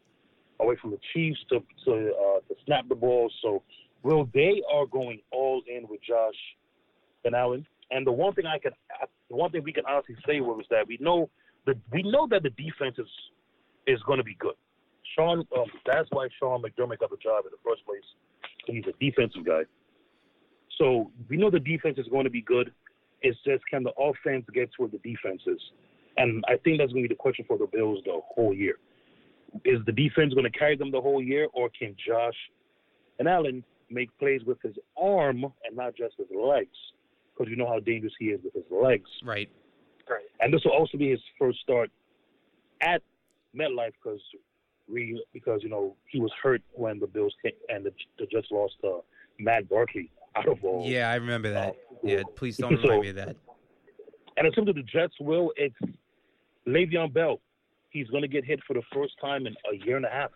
away 0.60 0.76
from 0.80 0.90
the 0.90 0.98
Chiefs 1.12 1.38
to 1.50 1.60
to 1.84 1.92
uh, 1.92 2.40
to 2.48 2.54
snap 2.64 2.88
the 2.88 2.94
ball. 2.94 3.30
So, 3.42 3.62
well, 4.02 4.28
they 4.34 4.62
are 4.72 4.86
going 4.86 5.20
all 5.32 5.62
in 5.66 5.88
with 5.88 6.00
Josh 6.02 6.34
and 7.24 7.34
Allen. 7.34 7.66
And 7.90 8.06
the 8.06 8.12
one 8.12 8.34
thing 8.34 8.46
I 8.46 8.58
can, 8.58 8.72
the 9.30 9.36
one 9.36 9.50
thing 9.50 9.62
we 9.62 9.72
can 9.72 9.84
honestly 9.86 10.16
say 10.26 10.40
was 10.40 10.64
that 10.70 10.86
we 10.88 10.98
know 11.00 11.30
that 11.66 11.76
we 11.92 12.02
know 12.02 12.26
that 12.30 12.42
the 12.42 12.50
defense 12.50 12.96
is 12.98 13.08
is 13.86 14.02
going 14.02 14.18
to 14.18 14.24
be 14.24 14.36
good. 14.38 14.54
Sean, 15.14 15.40
um, 15.56 15.66
that's 15.86 16.08
why 16.10 16.28
Sean 16.38 16.62
McDermott 16.62 16.98
got 16.98 17.10
the 17.10 17.16
job 17.22 17.44
in 17.44 17.52
the 17.52 17.62
first 17.64 17.84
place. 17.86 18.02
He's 18.66 18.84
a 18.88 18.92
defensive 18.98 19.46
guy. 19.46 19.62
So 20.78 21.10
we 21.28 21.36
know 21.36 21.50
the 21.50 21.60
defense 21.60 21.98
is 21.98 22.06
going 22.08 22.24
to 22.24 22.30
be 22.30 22.42
good. 22.42 22.72
It's 23.22 23.38
just 23.44 23.62
can 23.70 23.82
the 23.82 23.92
offense 23.92 24.44
get 24.52 24.70
to 24.72 24.82
where 24.82 24.90
the 24.90 24.98
defense 24.98 25.42
is? 25.46 25.60
And 26.16 26.44
I 26.48 26.56
think 26.64 26.78
that's 26.78 26.92
going 26.92 27.04
to 27.04 27.08
be 27.08 27.14
the 27.14 27.18
question 27.18 27.44
for 27.46 27.58
the 27.58 27.66
Bills 27.66 28.00
the 28.04 28.20
whole 28.34 28.54
year. 28.54 28.76
Is 29.64 29.78
the 29.86 29.92
defense 29.92 30.34
going 30.34 30.50
to 30.50 30.58
carry 30.58 30.76
them 30.76 30.90
the 30.90 31.00
whole 31.00 31.22
year, 31.22 31.48
or 31.52 31.70
can 31.78 31.94
Josh 32.06 32.34
and 33.18 33.28
Allen 33.28 33.64
make 33.90 34.16
plays 34.18 34.42
with 34.44 34.60
his 34.62 34.74
arm 35.00 35.44
and 35.44 35.76
not 35.76 35.96
just 35.96 36.14
his 36.18 36.26
legs? 36.36 36.76
Because 37.32 37.50
you 37.50 37.56
know 37.56 37.66
how 37.66 37.80
dangerous 37.80 38.12
he 38.18 38.26
is 38.26 38.40
with 38.42 38.54
his 38.54 38.64
legs. 38.70 39.08
Right. 39.22 39.48
Right. 40.08 40.24
And 40.40 40.52
this 40.52 40.62
will 40.64 40.72
also 40.72 40.96
be 40.96 41.10
his 41.10 41.20
first 41.38 41.58
start 41.60 41.90
at 42.80 43.02
MetLife 43.56 43.92
because 44.02 44.20
we 44.88 45.22
because 45.32 45.60
you 45.62 45.68
know 45.68 45.96
he 46.10 46.20
was 46.20 46.30
hurt 46.40 46.62
when 46.72 46.98
the 47.00 47.06
Bills 47.06 47.34
came 47.42 47.52
and 47.68 47.84
the, 47.84 47.92
the 48.18 48.26
Jets 48.26 48.46
lost 48.50 48.74
uh, 48.84 48.98
Matt 49.38 49.68
Barkley 49.68 50.10
out 50.36 50.48
of 50.48 50.62
all. 50.62 50.84
Yeah, 50.86 51.10
I 51.10 51.16
remember 51.16 51.52
that. 51.52 51.70
Uh, 51.70 51.96
yeah, 52.04 52.22
please 52.34 52.56
don't 52.56 52.74
remind 52.74 53.02
me 53.02 53.08
of 53.08 53.16
that. 53.16 53.36
And 54.36 54.46
in 54.46 54.52
terms 54.52 54.68
of 54.68 54.74
the 54.74 54.82
Jets, 54.82 55.14
will 55.20 55.52
it's 55.56 55.74
Le'Veon 56.66 57.12
Bell. 57.12 57.40
He's 57.96 58.08
going 58.08 58.22
to 58.22 58.28
get 58.28 58.44
hit 58.44 58.60
for 58.66 58.74
the 58.74 58.82
first 58.92 59.14
time 59.20 59.46
in 59.46 59.54
a 59.72 59.84
year 59.86 59.96
and 59.96 60.04
a 60.04 60.10
half. 60.10 60.30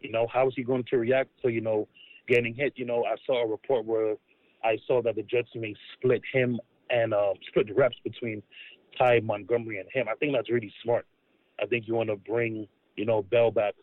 You 0.00 0.10
know, 0.10 0.26
how 0.32 0.48
is 0.48 0.54
he 0.56 0.64
going 0.64 0.84
to 0.90 0.96
react 0.98 1.30
to 1.42 1.48
you 1.50 1.60
know 1.60 1.86
getting 2.28 2.52
hit? 2.52 2.72
You 2.74 2.84
know, 2.84 3.04
I 3.04 3.14
saw 3.26 3.44
a 3.44 3.46
report 3.46 3.84
where 3.84 4.16
I 4.64 4.76
saw 4.88 5.00
that 5.02 5.14
the 5.14 5.22
Jets 5.22 5.50
may 5.54 5.72
split 5.94 6.20
him 6.32 6.58
and 6.90 7.14
uh, 7.14 7.34
split 7.46 7.68
the 7.68 7.74
reps 7.74 7.96
between 8.02 8.42
Ty 8.98 9.20
Montgomery 9.20 9.78
and 9.78 9.88
him. 9.92 10.06
I 10.10 10.14
think 10.16 10.34
that's 10.34 10.50
really 10.50 10.72
smart. 10.82 11.06
I 11.62 11.66
think 11.66 11.86
you 11.86 11.94
want 11.94 12.08
to 12.08 12.16
bring 12.16 12.66
you 12.96 13.04
know 13.04 13.22
Bell 13.22 13.52
back 13.52 13.74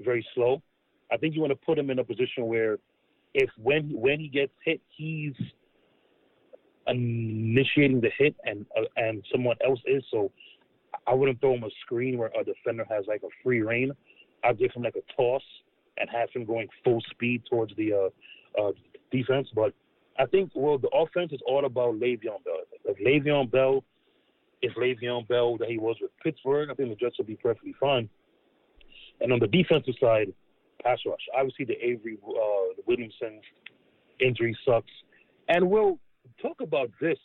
very 0.00 0.24
slow. 0.34 0.62
I 1.10 1.16
think 1.16 1.34
you 1.34 1.40
want 1.40 1.50
to 1.50 1.66
put 1.66 1.78
him 1.78 1.90
in 1.90 1.98
a 1.98 2.04
position 2.04 2.46
where 2.46 2.78
if 3.34 3.50
when 3.60 3.90
when 3.92 4.20
he 4.20 4.28
gets 4.28 4.52
hit, 4.64 4.80
he's 4.96 5.34
initiating 6.86 8.00
the 8.00 8.10
hit 8.16 8.36
and 8.44 8.66
uh, 8.76 8.82
and 8.96 9.24
someone 9.32 9.56
else 9.66 9.80
is. 9.86 10.04
So 10.12 10.30
I 11.06 11.14
wouldn't 11.14 11.40
throw 11.40 11.54
him 11.54 11.64
a 11.64 11.70
screen 11.82 12.18
where 12.18 12.30
a 12.38 12.44
defender 12.44 12.84
has 12.88 13.04
like 13.06 13.22
a 13.22 13.28
free 13.42 13.62
reign. 13.62 13.92
I'd 14.44 14.58
give 14.58 14.72
him 14.72 14.82
like 14.82 14.96
a 14.96 15.12
toss 15.16 15.42
and 15.98 16.08
have 16.10 16.28
him 16.34 16.44
going 16.44 16.68
full 16.84 17.00
speed 17.10 17.42
towards 17.48 17.74
the 17.76 17.92
uh, 17.92 18.60
uh, 18.60 18.72
defense. 19.10 19.48
But 19.54 19.72
I 20.18 20.26
think 20.26 20.50
well 20.54 20.78
the 20.78 20.88
offense 20.88 21.32
is 21.32 21.40
all 21.46 21.64
about 21.64 21.94
Le'Veon 21.94 22.44
Bell. 22.44 22.60
If 22.84 22.98
Le'Veon 22.98 23.50
Bell 23.50 23.84
is 24.62 24.72
Le'Veon 24.76 25.26
Bell 25.28 25.56
that 25.58 25.68
he 25.68 25.78
was 25.78 25.96
with 26.00 26.10
Pittsburgh, 26.22 26.70
I 26.70 26.74
think 26.74 26.90
the 26.90 26.96
Jets 26.96 27.18
will 27.18 27.26
be 27.26 27.36
perfectly 27.36 27.74
fine. 27.78 28.08
And 29.20 29.32
on 29.32 29.38
the 29.38 29.46
defensive 29.46 29.94
side, 30.00 30.32
pass 30.82 30.98
rush. 31.06 31.20
Obviously, 31.36 31.64
the 31.64 31.76
Avery 31.82 32.18
uh, 32.26 32.82
Williamson 32.86 33.40
injury 34.20 34.56
sucks. 34.66 34.90
And 35.48 35.70
we'll 35.70 35.98
talk 36.42 36.60
about 36.60 36.90
this. 37.00 37.18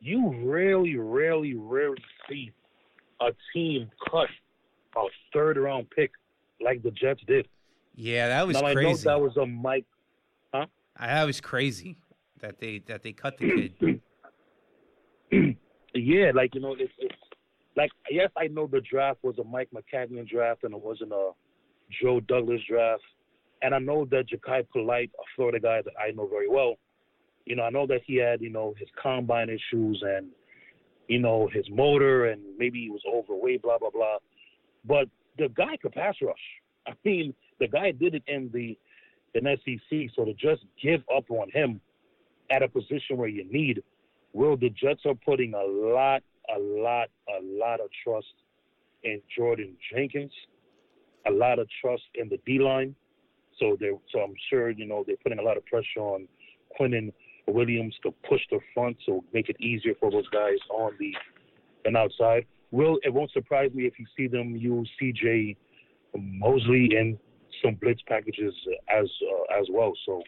You 0.00 0.34
rarely, 0.44 0.96
rarely, 0.96 1.54
rarely 1.54 2.02
see 2.28 2.50
a 3.28 3.32
team 3.52 3.90
cut 4.10 4.28
a 4.96 5.00
third 5.32 5.56
round 5.56 5.88
pick 5.90 6.10
like 6.60 6.82
the 6.82 6.90
Jets 6.90 7.20
did. 7.26 7.48
Yeah, 7.94 8.28
that 8.28 8.46
was 8.46 8.60
now, 8.60 8.72
crazy. 8.72 8.80
I 8.80 8.92
know 8.92 8.96
that 8.96 9.20
was 9.20 9.36
a 9.36 9.46
Mike. 9.46 9.86
Huh? 10.52 10.66
That 10.98 11.24
was 11.24 11.40
crazy 11.40 11.98
that 12.40 12.58
they 12.60 12.82
that 12.86 13.02
they 13.02 13.12
cut 13.12 13.38
the 13.38 13.70
kid. 13.80 14.00
yeah, 15.94 16.30
like 16.34 16.54
you 16.54 16.60
know, 16.60 16.74
it's, 16.78 16.92
it's 16.98 17.14
like 17.76 17.90
yes, 18.10 18.30
I 18.36 18.48
know 18.48 18.66
the 18.66 18.80
draft 18.80 19.18
was 19.22 19.38
a 19.38 19.44
Mike 19.44 19.70
Maccagnan 19.74 20.28
draft 20.28 20.64
and 20.64 20.74
it 20.74 20.82
wasn't 20.82 21.12
a 21.12 21.30
Joe 22.02 22.20
Douglas 22.20 22.60
draft, 22.68 23.02
and 23.62 23.74
I 23.74 23.78
know 23.78 24.06
that 24.06 24.24
Jachai 24.28 24.68
Polite, 24.70 25.10
a 25.18 25.24
Florida 25.36 25.60
guy 25.60 25.82
that 25.82 25.94
I 25.98 26.12
know 26.12 26.26
very 26.26 26.48
well, 26.48 26.76
you 27.44 27.56
know, 27.56 27.64
I 27.64 27.70
know 27.70 27.86
that 27.86 28.00
he 28.06 28.16
had 28.16 28.40
you 28.40 28.50
know 28.50 28.74
his 28.78 28.88
combine 29.00 29.48
issues 29.48 30.02
and 30.06 30.28
you 31.12 31.18
know 31.18 31.46
his 31.52 31.66
motor 31.70 32.26
and 32.26 32.40
maybe 32.58 32.80
he 32.80 32.88
was 32.88 33.02
overweight, 33.06 33.60
blah 33.62 33.78
blah 33.78 33.90
blah, 33.90 34.16
but 34.86 35.08
the 35.36 35.48
guy 35.50 35.76
could 35.76 35.92
pass 35.92 36.14
rush. 36.22 36.34
I 36.86 36.92
mean, 37.04 37.34
the 37.60 37.68
guy 37.68 37.92
did 37.92 38.14
it 38.14 38.22
in 38.26 38.50
the 38.52 38.78
in 39.34 39.44
SEC, 39.44 40.10
so 40.16 40.24
to 40.24 40.32
just 40.34 40.62
give 40.82 41.02
up 41.14 41.30
on 41.30 41.50
him 41.50 41.80
at 42.50 42.62
a 42.62 42.68
position 42.68 43.16
where 43.16 43.28
you 43.28 43.44
need, 43.50 43.82
Will 44.32 44.56
the 44.56 44.70
Jets 44.70 45.02
are 45.04 45.14
putting 45.14 45.52
a 45.54 45.62
lot 45.62 46.22
a 46.54 46.58
lot, 46.58 47.08
a 47.28 47.40
lot 47.42 47.80
of 47.80 47.88
trust 48.02 48.34
in 49.04 49.20
Jordan 49.36 49.76
Jenkins, 49.92 50.32
a 51.26 51.30
lot 51.30 51.58
of 51.58 51.68
trust 51.80 52.02
in 52.14 52.28
the 52.28 52.38
D 52.46 52.58
line. 52.58 52.94
So 53.60 53.76
they 53.78 53.90
so 54.10 54.20
I'm 54.20 54.34
sure 54.48 54.70
you 54.70 54.86
know 54.86 55.04
they're 55.06 55.22
putting 55.22 55.38
a 55.38 55.42
lot 55.42 55.58
of 55.58 55.66
pressure 55.66 56.00
on 56.00 56.26
Quinnen 56.78 57.12
Williams 57.52 57.94
to 58.02 58.12
push 58.28 58.40
the 58.50 58.58
front, 58.74 58.96
so 59.06 59.24
make 59.32 59.48
it 59.48 59.56
easier 59.60 59.94
for 60.00 60.10
those 60.10 60.28
guys 60.28 60.58
on 60.70 60.92
the 60.98 61.12
and 61.84 61.96
outside. 61.96 62.46
Will 62.70 62.98
it 63.02 63.12
won't 63.12 63.30
surprise 63.32 63.70
me 63.74 63.84
if 63.84 63.98
you 63.98 64.06
see 64.16 64.26
them 64.26 64.56
use 64.56 64.88
C.J. 64.98 65.56
Mosley 66.16 66.90
in 66.96 67.18
some 67.62 67.74
blitz 67.74 68.00
packages 68.08 68.54
as 68.88 69.04
uh, 69.04 69.60
as 69.60 69.66
well. 69.70 69.92
So 70.06 70.22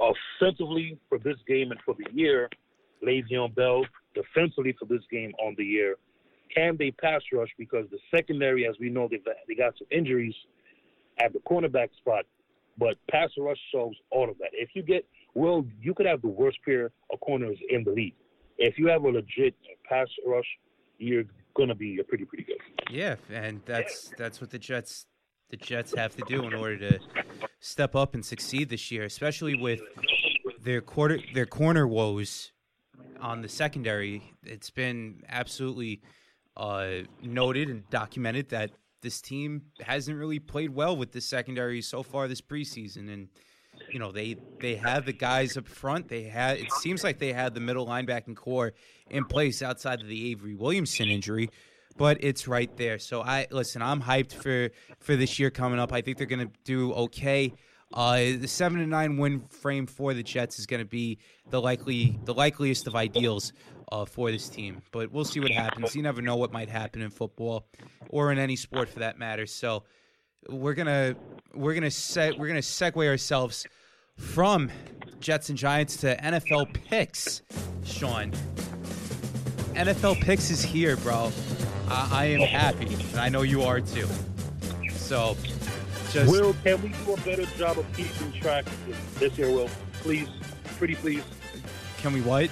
offensively 0.00 0.98
for 1.08 1.18
this 1.18 1.36
game 1.46 1.70
and 1.70 1.80
for 1.84 1.94
the 1.94 2.12
year, 2.12 2.48
Le'Veon 3.06 3.54
Bell 3.54 3.84
defensively 4.14 4.74
for 4.78 4.86
this 4.86 5.02
game 5.10 5.32
on 5.44 5.54
the 5.56 5.64
year. 5.64 5.96
Can 6.54 6.76
they 6.78 6.90
pass 6.90 7.22
rush? 7.32 7.48
Because 7.58 7.86
the 7.90 7.98
secondary, 8.10 8.66
as 8.66 8.76
we 8.78 8.88
know, 8.90 9.08
they 9.08 9.20
they 9.48 9.54
got 9.54 9.74
some 9.78 9.88
injuries 9.90 10.34
at 11.20 11.32
the 11.32 11.40
cornerback 11.40 11.88
spot, 11.96 12.24
but 12.78 12.96
pass 13.10 13.30
rush 13.38 13.58
solves 13.72 13.96
all 14.10 14.30
of 14.30 14.38
that. 14.38 14.50
If 14.52 14.70
you 14.74 14.82
get 14.82 15.04
well, 15.34 15.66
you 15.80 15.94
could 15.94 16.06
have 16.06 16.22
the 16.22 16.28
worst 16.28 16.58
pair 16.64 16.90
of 17.12 17.20
corners 17.20 17.58
in 17.68 17.84
the 17.84 17.90
league. 17.90 18.14
If 18.58 18.78
you 18.78 18.88
have 18.88 19.02
a 19.02 19.08
legit 19.08 19.54
pass 19.88 20.08
rush, 20.26 20.46
you're 20.98 21.24
gonna 21.56 21.74
be 21.74 21.98
a 22.00 22.04
pretty 22.04 22.24
pretty 22.24 22.44
good. 22.44 22.58
Yeah, 22.90 23.16
and 23.30 23.60
that's 23.66 24.12
that's 24.16 24.40
what 24.40 24.50
the 24.50 24.58
Jets 24.58 25.06
the 25.50 25.56
Jets 25.56 25.94
have 25.96 26.14
to 26.16 26.22
do 26.26 26.44
in 26.44 26.54
order 26.54 26.78
to 26.78 26.98
step 27.60 27.94
up 27.94 28.14
and 28.14 28.24
succeed 28.24 28.68
this 28.68 28.90
year, 28.90 29.04
especially 29.04 29.56
with 29.56 29.80
their 30.62 30.80
quarter 30.80 31.18
their 31.34 31.46
corner 31.46 31.86
woes 31.86 32.52
on 33.20 33.42
the 33.42 33.48
secondary. 33.48 34.22
It's 34.44 34.70
been 34.70 35.22
absolutely 35.28 36.02
uh, 36.56 37.02
noted 37.22 37.68
and 37.68 37.88
documented 37.90 38.50
that 38.50 38.70
this 39.02 39.20
team 39.20 39.62
hasn't 39.80 40.16
really 40.16 40.38
played 40.38 40.70
well 40.74 40.96
with 40.96 41.12
the 41.12 41.20
secondary 41.20 41.82
so 41.82 42.02
far 42.02 42.28
this 42.28 42.40
preseason, 42.40 43.12
and 43.12 43.28
you 43.94 44.00
know 44.00 44.10
they 44.10 44.36
they 44.60 44.74
have 44.74 45.06
the 45.06 45.12
guys 45.12 45.56
up 45.56 45.68
front. 45.68 46.08
They 46.08 46.24
had 46.24 46.58
it 46.58 46.72
seems 46.72 47.04
like 47.04 47.20
they 47.20 47.32
had 47.32 47.54
the 47.54 47.60
middle 47.60 47.86
linebacking 47.86 48.34
core 48.34 48.72
in 49.08 49.24
place 49.24 49.62
outside 49.62 50.02
of 50.02 50.08
the 50.08 50.32
Avery 50.32 50.54
Williamson 50.54 51.08
injury, 51.08 51.48
but 51.96 52.18
it's 52.20 52.48
right 52.48 52.76
there. 52.76 52.98
So 52.98 53.22
I 53.22 53.46
listen. 53.52 53.82
I'm 53.82 54.02
hyped 54.02 54.32
for 54.32 54.70
for 54.98 55.14
this 55.14 55.38
year 55.38 55.50
coming 55.50 55.78
up. 55.78 55.92
I 55.92 56.00
think 56.00 56.18
they're 56.18 56.26
going 56.26 56.48
to 56.48 56.52
do 56.64 56.92
okay. 56.92 57.54
Uh, 57.92 58.16
the 58.36 58.48
seven 58.48 58.80
to 58.80 58.86
nine 58.86 59.16
win 59.16 59.40
frame 59.42 59.86
for 59.86 60.12
the 60.12 60.24
Jets 60.24 60.58
is 60.58 60.66
going 60.66 60.82
to 60.82 60.88
be 60.88 61.18
the 61.50 61.62
likely 61.62 62.18
the 62.24 62.34
likeliest 62.34 62.88
of 62.88 62.96
ideals 62.96 63.52
uh, 63.92 64.04
for 64.04 64.32
this 64.32 64.48
team. 64.48 64.82
But 64.90 65.12
we'll 65.12 65.24
see 65.24 65.38
what 65.38 65.52
happens. 65.52 65.94
You 65.94 66.02
never 66.02 66.20
know 66.20 66.34
what 66.34 66.52
might 66.52 66.68
happen 66.68 67.00
in 67.00 67.10
football 67.10 67.68
or 68.08 68.32
in 68.32 68.38
any 68.40 68.56
sport 68.56 68.88
for 68.88 68.98
that 68.98 69.20
matter. 69.20 69.46
So 69.46 69.84
we're 70.48 70.74
gonna 70.74 71.14
we're 71.54 71.74
gonna 71.74 71.92
set 71.92 72.36
we're 72.36 72.48
gonna 72.48 72.58
segue 72.58 73.06
ourselves 73.06 73.64
from 74.16 74.70
Jets 75.20 75.48
and 75.48 75.58
Giants 75.58 75.96
to 75.98 76.16
NFL 76.16 76.72
picks. 76.72 77.42
Sean, 77.84 78.32
NFL 79.74 80.20
picks 80.20 80.50
is 80.50 80.62
here, 80.62 80.96
bro. 80.96 81.32
I, 81.88 82.08
I 82.12 82.24
am 82.26 82.40
happy, 82.40 82.94
and 82.94 83.20
I 83.20 83.28
know 83.28 83.42
you 83.42 83.62
are 83.62 83.80
too. 83.80 84.06
So 84.92 85.36
just 86.10 86.30
Will, 86.30 86.54
can 86.62 86.80
we 86.82 86.88
do 86.88 87.12
a 87.12 87.16
better 87.22 87.44
job 87.56 87.78
of 87.78 87.92
keeping 87.96 88.32
track 88.40 88.64
this 89.18 89.36
year, 89.36 89.48
Will? 89.50 89.68
Please, 89.94 90.28
pretty 90.78 90.94
please. 90.94 91.22
Can 91.98 92.12
we 92.12 92.20
what? 92.20 92.50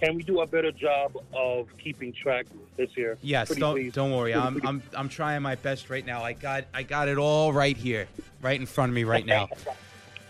Can 0.00 0.14
we 0.14 0.22
do 0.22 0.40
a 0.40 0.46
better 0.46 0.70
job 0.70 1.16
of 1.34 1.66
keeping 1.78 2.12
track 2.12 2.46
this 2.76 2.96
year? 2.96 3.18
Yes, 3.20 3.48
Pretty 3.48 3.60
don't 3.60 3.74
please. 3.74 3.92
don't 3.92 4.12
worry. 4.12 4.32
Pretty 4.32 4.46
I'm. 4.46 4.66
I'm 4.66 4.82
I'm 4.94 5.08
trying 5.08 5.42
my 5.42 5.56
best 5.56 5.90
right 5.90 6.06
now. 6.06 6.22
I 6.22 6.34
got 6.34 6.64
I 6.72 6.84
got 6.84 7.08
it 7.08 7.18
all 7.18 7.52
right 7.52 7.76
here, 7.76 8.06
right 8.40 8.58
in 8.58 8.66
front 8.66 8.90
of 8.90 8.94
me 8.94 9.04
right 9.04 9.26
now. 9.26 9.48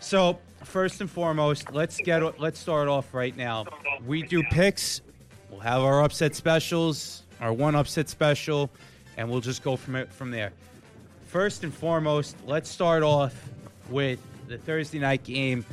So 0.00 0.38
first 0.64 1.00
and 1.00 1.10
foremost, 1.10 1.72
let's 1.72 1.98
get 1.98 2.40
let's 2.40 2.58
start 2.58 2.88
off 2.88 3.12
right 3.12 3.36
now. 3.36 3.66
We 4.06 4.22
do 4.22 4.42
picks. 4.44 5.02
We'll 5.50 5.60
have 5.60 5.82
our 5.82 6.02
upset 6.02 6.34
specials, 6.34 7.22
our 7.40 7.52
one 7.52 7.74
upset 7.74 8.08
special, 8.08 8.70
and 9.16 9.28
we'll 9.30 9.40
just 9.40 9.62
go 9.62 9.76
from 9.76 9.96
it 9.96 10.10
from 10.12 10.30
there. 10.30 10.52
First 11.26 11.62
and 11.62 11.74
foremost, 11.74 12.36
let's 12.46 12.70
start 12.70 13.02
off 13.02 13.34
with 13.90 14.20
the 14.46 14.56
Thursday 14.56 14.98
night 14.98 15.24
game, 15.24 15.64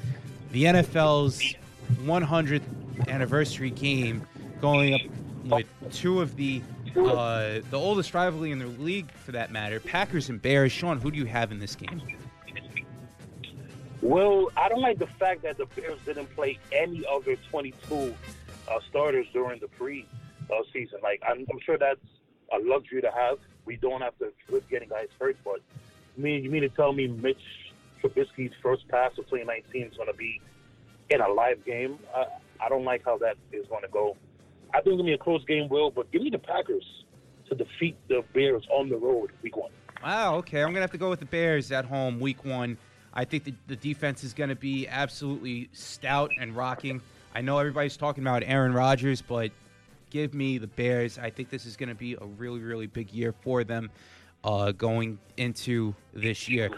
the 0.52 0.66
NFL's 0.66 1.56
100th 2.04 2.62
anniversary 3.08 3.70
game, 3.70 4.26
going 4.62 4.94
up 4.96 5.02
with 5.46 5.68
two 5.92 6.22
of 6.22 6.36
the 6.36 6.62
uh, 6.96 7.60
the 7.70 7.78
oldest 7.78 8.14
rivalry 8.14 8.52
in 8.52 8.60
the 8.60 8.68
league, 8.68 9.12
for 9.12 9.34
that 9.34 9.52
matter, 9.52 9.80
Packers 9.80 10.30
and 10.30 10.42
Bears. 10.42 10.72
Sean, 10.72 11.00
who 11.00 11.12
do 11.12 11.18
you 11.18 11.26
have 11.26 11.52
in 11.52 11.60
this 11.60 11.76
game? 11.76 12.02
Well, 14.02 14.52
I 14.56 14.70
don't 14.70 14.82
like 14.82 15.00
the 15.00 15.08
fact 15.08 15.42
that 15.44 15.58
the 15.58 15.66
Bears 15.66 16.00
didn't 16.06 16.34
play 16.36 16.60
any 16.72 17.04
of 17.06 17.26
their 17.26 17.38
22 17.50 18.16
uh, 18.68 18.80
starters 18.90 19.26
during 19.34 19.60
the 19.60 19.68
pre 19.68 20.06
uh, 20.52 20.62
season. 20.72 21.00
Like, 21.02 21.22
I'm, 21.28 21.46
I'm 21.52 21.60
sure 21.60 21.78
that's 21.78 22.00
a 22.54 22.60
luxury 22.60 23.02
to 23.02 23.12
have. 23.12 23.40
We 23.66 23.78
don't 23.78 24.02
have 24.02 24.18
to 24.20 24.32
risk 24.50 24.70
getting 24.70 24.90
guys 24.90 25.08
hurt, 25.20 25.38
but 25.44 25.60
you 26.16 26.24
mean 26.24 26.44
you 26.44 26.52
mean 26.52 26.62
to 26.62 26.70
tell 26.70 26.94
me 26.94 27.08
Mitch 27.08 27.42
Trubisky's 28.02 28.54
first 28.62 28.88
pass 28.88 29.12
of 29.18 29.26
2019 29.26 29.88
is 29.88 29.98
going 29.98 30.08
to 30.08 30.14
be 30.14 30.40
in 31.10 31.22
a 31.22 31.30
live 31.30 31.64
game? 31.66 31.99
I, 32.16 32.26
I 32.60 32.70
don't 32.70 32.86
like 32.86 33.03
how 33.06 33.18
that 33.20 33.36
is 33.51 33.66
going 33.68 33.84
to 33.84 33.88
go. 33.89 34.18
I 34.74 34.82
think 34.82 34.97
to 34.97 35.03
be 35.03 35.14
a 35.14 35.18
close 35.18 35.43
game, 35.45 35.70
Will, 35.70 35.91
but 35.91 36.12
give 36.12 36.22
me 36.22 36.30
the 36.30 36.39
Packers 36.39 36.84
to 37.49 37.56
defeat 37.56 37.95
the 38.08 38.24
Bears 38.34 38.66
on 38.72 38.89
the 38.89 38.97
road 38.97 39.32
week 39.41 39.56
one. 39.56 39.72
Wow, 40.03 40.36
okay. 40.38 40.60
I'm 40.62 40.68
going 40.68 40.76
to 40.76 40.82
have 40.82 40.91
to 40.91 40.97
go 40.97 41.10
with 41.10 41.20
the 41.20 41.26
Bears 41.26 41.72
at 41.72 41.86
home 41.86 42.20
week 42.20 42.43
one. 42.43 42.78
I 43.14 43.24
think 43.24 43.45
the, 43.45 43.53
the 43.68 43.76
defense 43.76 44.24
is 44.24 44.34
going 44.34 44.49
to 44.49 44.56
be 44.56 44.88
absolutely 44.88 45.70
stout 45.72 46.32
and 46.39 46.56
rocking. 46.56 47.01
I 47.34 47.41
know 47.41 47.58
everybody's 47.60 47.97
talking 47.97 48.24
about 48.24 48.43
Aaron 48.45 48.74
Rodgers, 48.74 49.22
but 49.22 49.51
give 50.10 50.34
me 50.34 50.58
the 50.58 50.68
Bears. 50.68 51.18
I 51.18 51.30
think 51.30 51.49
this 51.49 51.66
is 51.66 51.78
going 51.78 51.89
to 51.89 51.95
be 51.95 52.14
a 52.14 52.26
really, 52.38 52.60
really 52.60 52.88
big 52.88 53.12
year 53.14 53.34
for 53.41 53.64
them 53.64 53.89
uh, 54.43 54.72
going 54.72 55.18
into 55.38 55.95
this 56.14 56.47
year. 56.49 56.70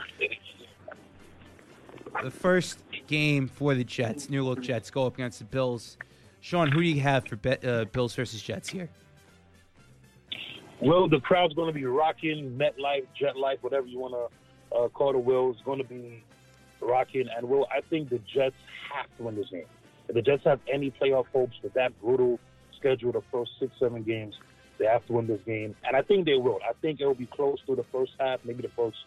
The 2.23 2.31
first 2.31 2.79
game 3.07 3.47
for 3.47 3.73
the 3.75 3.83
Jets, 3.83 4.29
New 4.29 4.43
Look 4.43 4.61
Jets, 4.61 4.89
go 4.91 5.05
up 5.05 5.15
against 5.15 5.39
the 5.39 5.45
Bills. 5.45 5.97
Sean, 6.41 6.71
who 6.71 6.81
do 6.81 6.87
you 6.87 7.01
have 7.01 7.25
for 7.25 7.35
Be- 7.35 7.57
uh, 7.63 7.85
Bills 7.85 8.15
versus 8.15 8.41
Jets 8.41 8.69
here? 8.69 8.89
Well, 10.81 11.09
the 11.09 11.19
crowd's 11.19 11.55
going 11.55 11.67
to 11.67 11.73
be 11.73 11.85
rocking 11.85 12.57
MetLife, 12.57 13.07
Jet 13.19 13.35
Life, 13.35 13.57
whatever 13.61 13.87
you 13.87 13.99
want 13.99 14.13
to 14.13 14.77
uh, 14.77 14.87
call 14.89 15.13
the 15.13 15.19
Will. 15.19 15.55
going 15.65 15.79
to 15.79 15.87
be 15.87 16.23
rocking. 16.81 17.27
And, 17.35 17.49
Will, 17.49 17.67
I 17.75 17.81
think 17.81 18.09
the 18.09 18.19
Jets 18.19 18.55
have 18.93 19.07
to 19.17 19.23
win 19.23 19.35
this 19.35 19.49
game. 19.49 19.65
If 20.07 20.15
the 20.15 20.21
Jets 20.21 20.43
have 20.45 20.59
any 20.71 20.91
playoff 20.91 21.25
hopes 21.33 21.55
with 21.63 21.73
that 21.73 21.99
brutal 21.99 22.39
schedule, 22.77 23.11
the 23.11 23.23
first 23.31 23.51
six, 23.59 23.73
seven 23.79 24.03
games, 24.03 24.35
they 24.77 24.85
have 24.85 25.05
to 25.07 25.13
win 25.13 25.27
this 25.27 25.41
game. 25.45 25.75
And 25.83 25.95
I 25.95 26.03
think 26.03 26.25
they 26.25 26.35
will. 26.35 26.59
I 26.67 26.73
think 26.81 27.01
it 27.01 27.05
will 27.05 27.15
be 27.15 27.25
close 27.25 27.57
through 27.65 27.77
the 27.77 27.85
first 27.91 28.11
half, 28.19 28.39
maybe 28.45 28.61
the 28.61 28.71
first 28.75 28.97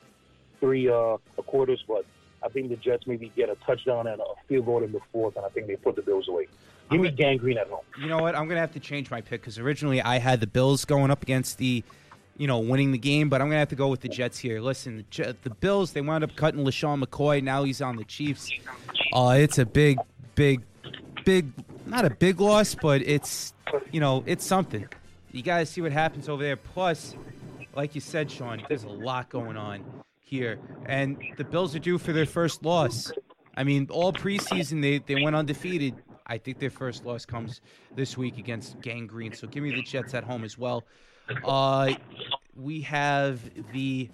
three 0.59 0.89
uh, 0.89 1.19
quarters. 1.47 1.83
But 1.87 2.05
I 2.43 2.49
think 2.49 2.71
the 2.71 2.77
Jets 2.77 3.07
maybe 3.07 3.31
get 3.37 3.49
a 3.49 3.57
touchdown 3.67 4.07
and 4.07 4.21
a 4.21 4.25
field 4.49 4.67
goal 4.67 4.83
in 4.83 4.93
the 4.93 5.01
fourth, 5.13 5.37
and 5.37 5.45
I 5.45 5.49
think 5.51 5.67
they 5.67 5.77
put 5.77 5.97
the 5.97 6.03
Bills 6.03 6.29
away. 6.29 6.49
Give 6.91 7.01
me 7.01 7.09
I'm- 7.09 7.17
Gang 7.17 7.37
Green 7.39 7.59
at 7.59 7.69
home. 7.69 7.81
You 8.01 8.09
know 8.09 8.19
what? 8.19 8.35
I'm 8.35 8.49
gonna 8.49 8.61
have 8.61 8.73
to 8.73 8.81
change 8.81 9.11
my 9.11 9.21
pick 9.21 9.43
because 9.43 9.59
originally 9.59 10.01
I 10.03 10.19
had 10.19 10.41
the 10.41 10.47
Bills 10.47 10.85
going 10.85 11.11
up 11.11 11.23
against 11.23 11.59
the, 11.59 11.85
you 12.37 12.47
know, 12.47 12.59
winning 12.59 12.93
the 12.93 12.99
game, 12.99 13.29
but 13.29 13.41
I'm 13.41 13.49
gonna 13.49 13.59
have 13.59 13.69
to 13.69 13.77
go 13.77 13.89
with 13.89 14.01
the 14.01 14.09
Jets 14.09 14.39
here. 14.39 14.61
Listen, 14.61 15.05
the, 15.11 15.57
Bills 15.61 15.93
they 15.93 16.01
wound 16.01 16.25
up 16.25 16.35
cutting 16.35 16.65
LeSean 16.65 17.03
McCoy. 17.03 17.43
Now 17.43 17.65
he's 17.65 17.81
on 17.81 17.97
the 17.97 18.05
Chiefs. 18.05 18.51
Uh, 19.13 19.37
it's 19.39 19.59
a 19.59 19.67
big, 19.67 19.99
big, 20.35 20.63
big, 21.25 21.53
not 21.87 22.05
a 22.05 22.11
big 22.11 22.41
loss, 22.41 22.75
but 22.75 23.03
it's, 23.03 23.53
you 23.93 24.01
know, 24.01 24.25
it's 24.27 24.45
something. 24.45 24.89
You 25.33 25.43
guys 25.43 25.71
see 25.71 25.81
what 25.81 25.93
happens 25.93 26.29
over 26.29 26.43
there. 26.43 26.57
Plus, 26.57 27.15
like 27.75 27.95
you 27.95 28.01
said, 28.01 28.31
Sean, 28.31 28.63
there's 28.69 28.85
a 28.85 28.89
lot 28.89 29.29
going 29.29 29.57
on 29.57 29.85
here, 30.31 30.61
and 30.87 31.21
the 31.37 31.45
Bills 31.45 31.75
are 31.75 31.81
due 31.81 31.99
for 31.99 32.13
their 32.13 32.25
first 32.25 32.65
loss. 32.65 33.11
I 33.57 33.65
mean, 33.65 33.89
all 33.91 34.13
preseason 34.13 34.81
they, 34.81 34.99
they 34.99 35.21
went 35.21 35.35
undefeated. 35.35 35.95
I 36.25 36.39
think 36.39 36.61
their 36.61 36.71
first 36.71 37.05
loss 37.05 37.27
comes 37.27 37.61
this 37.97 38.17
week 38.17 38.39
against 38.39 38.81
Gang 38.81 39.09
Green. 39.09 39.33
So 39.33 39.49
give 39.49 39.65
me 39.65 39.75
the 39.75 39.83
Jets 39.83 40.15
at 40.15 40.23
home 40.23 40.45
as 40.45 40.57
well. 40.57 40.85
Uh, 41.45 41.95
we 42.55 42.81
have 42.83 43.41
the 43.73 44.09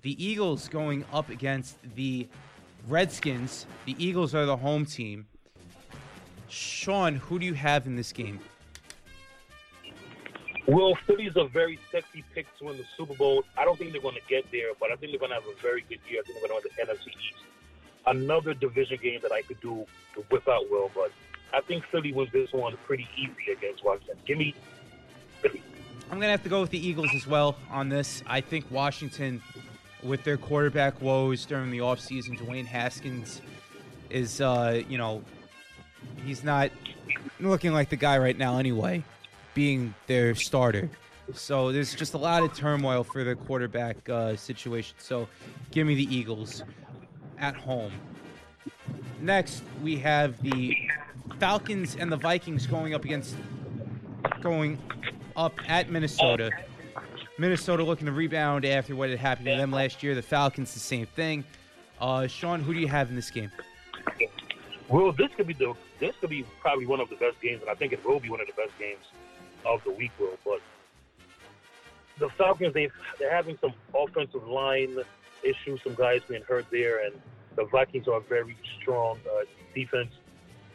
the 0.00 0.24
Eagles 0.24 0.68
going 0.68 1.04
up 1.12 1.28
against 1.28 1.76
the 1.94 2.26
Redskins. 2.88 3.66
The 3.84 3.94
Eagles 4.02 4.34
are 4.34 4.46
the 4.46 4.56
home 4.56 4.86
team. 4.86 5.26
Sean, 6.48 7.16
who 7.16 7.38
do 7.38 7.44
you 7.44 7.52
have 7.52 7.86
in 7.86 7.94
this 7.94 8.10
game? 8.10 8.40
Will 10.70 10.94
Philly's 11.04 11.32
a 11.34 11.46
very 11.46 11.80
sexy 11.90 12.22
pick 12.32 12.46
to 12.58 12.66
win 12.66 12.76
the 12.76 12.84
Super 12.96 13.14
Bowl. 13.14 13.42
I 13.58 13.64
don't 13.64 13.76
think 13.76 13.90
they're 13.90 14.00
going 14.00 14.14
to 14.14 14.20
get 14.28 14.48
there, 14.52 14.68
but 14.78 14.92
I 14.92 14.94
think 14.94 15.10
they're 15.10 15.18
going 15.18 15.30
to 15.30 15.34
have 15.34 15.46
a 15.46 15.60
very 15.60 15.84
good 15.88 15.98
year. 16.08 16.20
I 16.20 16.22
think 16.24 16.38
they're 16.38 16.48
going 16.48 16.62
to 16.62 16.68
win 16.68 16.86
the 16.86 16.92
NFC 16.94 17.08
East. 17.08 17.42
Another 18.06 18.54
division 18.54 18.98
game 19.02 19.18
that 19.22 19.32
I 19.32 19.42
could 19.42 19.60
do 19.60 19.84
to 20.14 20.20
whip 20.30 20.48
out 20.48 20.70
Will, 20.70 20.88
but 20.94 21.10
I 21.52 21.60
think 21.60 21.84
Philly 21.90 22.12
wins 22.12 22.30
this 22.30 22.52
one 22.52 22.76
pretty 22.86 23.08
easy 23.16 23.50
against 23.50 23.84
Washington. 23.84 24.16
Give 24.24 24.38
me 24.38 24.54
Philly. 25.42 25.60
I'm 26.04 26.18
going 26.18 26.28
to 26.28 26.28
have 26.28 26.44
to 26.44 26.48
go 26.48 26.60
with 26.60 26.70
the 26.70 26.86
Eagles 26.86 27.10
as 27.16 27.26
well 27.26 27.56
on 27.68 27.88
this. 27.88 28.22
I 28.28 28.40
think 28.40 28.70
Washington, 28.70 29.42
with 30.04 30.22
their 30.22 30.36
quarterback 30.36 31.02
woes 31.02 31.46
during 31.46 31.72
the 31.72 31.78
offseason, 31.78 32.38
Dwayne 32.38 32.66
Haskins 32.66 33.42
is, 34.08 34.40
uh, 34.40 34.82
you 34.88 34.98
know, 34.98 35.24
he's 36.24 36.44
not 36.44 36.70
looking 37.40 37.72
like 37.72 37.88
the 37.88 37.96
guy 37.96 38.18
right 38.18 38.38
now 38.38 38.58
anyway, 38.58 39.02
being 39.54 39.94
their 40.06 40.34
starter. 40.34 40.90
So 41.34 41.72
there's 41.72 41.94
just 41.94 42.14
a 42.14 42.18
lot 42.18 42.42
of 42.42 42.54
turmoil 42.54 43.04
for 43.04 43.24
the 43.24 43.34
quarterback 43.34 44.08
uh, 44.08 44.36
situation. 44.36 44.96
So 44.98 45.28
give 45.70 45.86
me 45.86 45.94
the 45.94 46.14
Eagles 46.14 46.62
at 47.38 47.54
home. 47.54 47.92
Next, 49.20 49.62
we 49.82 49.96
have 49.98 50.40
the 50.42 50.76
Falcons 51.38 51.96
and 51.96 52.10
the 52.10 52.16
Vikings 52.16 52.66
going 52.66 52.94
up 52.94 53.04
against 53.04 53.36
going 54.40 54.78
up 55.36 55.54
at 55.68 55.90
Minnesota. 55.90 56.50
Minnesota 57.38 57.82
looking 57.82 58.06
to 58.06 58.12
rebound 58.12 58.64
after 58.64 58.94
what 58.94 59.08
had 59.08 59.18
happened 59.18 59.46
to 59.46 59.56
them 59.56 59.70
last 59.70 60.02
year. 60.02 60.14
The 60.14 60.22
Falcons, 60.22 60.74
the 60.74 60.80
same 60.80 61.06
thing. 61.06 61.44
Uh, 62.00 62.26
Sean, 62.26 62.60
who 62.60 62.74
do 62.74 62.80
you 62.80 62.88
have 62.88 63.08
in 63.08 63.16
this 63.16 63.30
game? 63.30 63.50
Well, 64.88 65.12
this 65.12 65.30
could 65.36 65.46
be 65.46 65.54
the 65.54 65.74
this 66.00 66.14
could 66.20 66.30
be 66.30 66.44
probably 66.60 66.86
one 66.86 67.00
of 67.00 67.08
the 67.08 67.16
best 67.16 67.40
games, 67.40 67.60
and 67.60 67.70
I 67.70 67.74
think 67.74 67.92
it 67.92 68.04
will 68.04 68.20
be 68.20 68.30
one 68.30 68.40
of 68.40 68.46
the 68.46 68.54
best 68.54 68.76
games 68.78 69.04
of 69.64 69.82
the 69.84 69.92
week. 69.92 70.10
Will, 70.18 70.38
but 70.44 70.60
the 72.18 72.28
Falcons 72.30 72.74
they 72.74 72.88
they're 73.18 73.34
having 73.34 73.58
some 73.60 73.72
offensive 73.94 74.46
line 74.46 74.96
issues, 75.42 75.80
some 75.82 75.94
guys 75.94 76.20
being 76.28 76.42
hurt 76.42 76.66
there, 76.70 77.04
and 77.04 77.14
the 77.56 77.64
Vikings 77.64 78.06
are 78.08 78.18
a 78.18 78.20
very 78.20 78.56
strong 78.80 79.18
uh, 79.26 79.44
defense. 79.74 80.10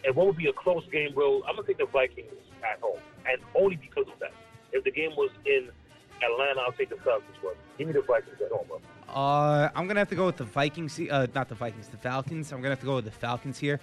And 0.04 0.16
what 0.16 0.28
would 0.28 0.38
be 0.38 0.48
a 0.48 0.54
close 0.54 0.84
game? 0.92 1.14
Will 1.16 1.44
I'm 1.48 1.56
gonna 1.56 1.68
take 1.68 1.78
the 1.78 1.86
Vikings 1.86 2.32
at 2.64 2.80
home, 2.82 3.00
and 3.28 3.42
only 3.56 3.76
because 3.76 4.06
of 4.12 4.20
that. 4.20 4.34
If 4.72 4.84
the 4.84 4.92
game 4.92 5.12
was 5.16 5.30
in 5.46 5.70
Atlanta, 6.22 6.62
I'll 6.62 6.74
take 6.74 6.90
the 6.90 6.98
Falcons. 6.98 7.38
But 7.42 7.56
give 7.78 7.88
me 7.88 7.94
the 7.94 8.02
Vikings 8.02 8.38
at 8.44 8.52
home, 8.52 8.68
bro. 8.68 8.82
Uh, 9.08 9.70
I'm 9.76 9.88
gonna 9.88 10.02
have 10.02 10.10
to 10.10 10.16
go 10.16 10.26
with 10.26 10.38
the 10.38 10.44
Vikings. 10.44 11.00
Uh, 11.00 11.28
not 11.34 11.48
the 11.48 11.56
Vikings, 11.56 11.88
the 11.88 11.98
Falcons. 11.98 12.52
I'm 12.52 12.60
gonna 12.60 12.72
have 12.72 12.80
to 12.82 12.86
go 12.86 12.96
with 12.96 13.06
the 13.06 13.12
Falcons 13.12 13.58
here. 13.58 13.80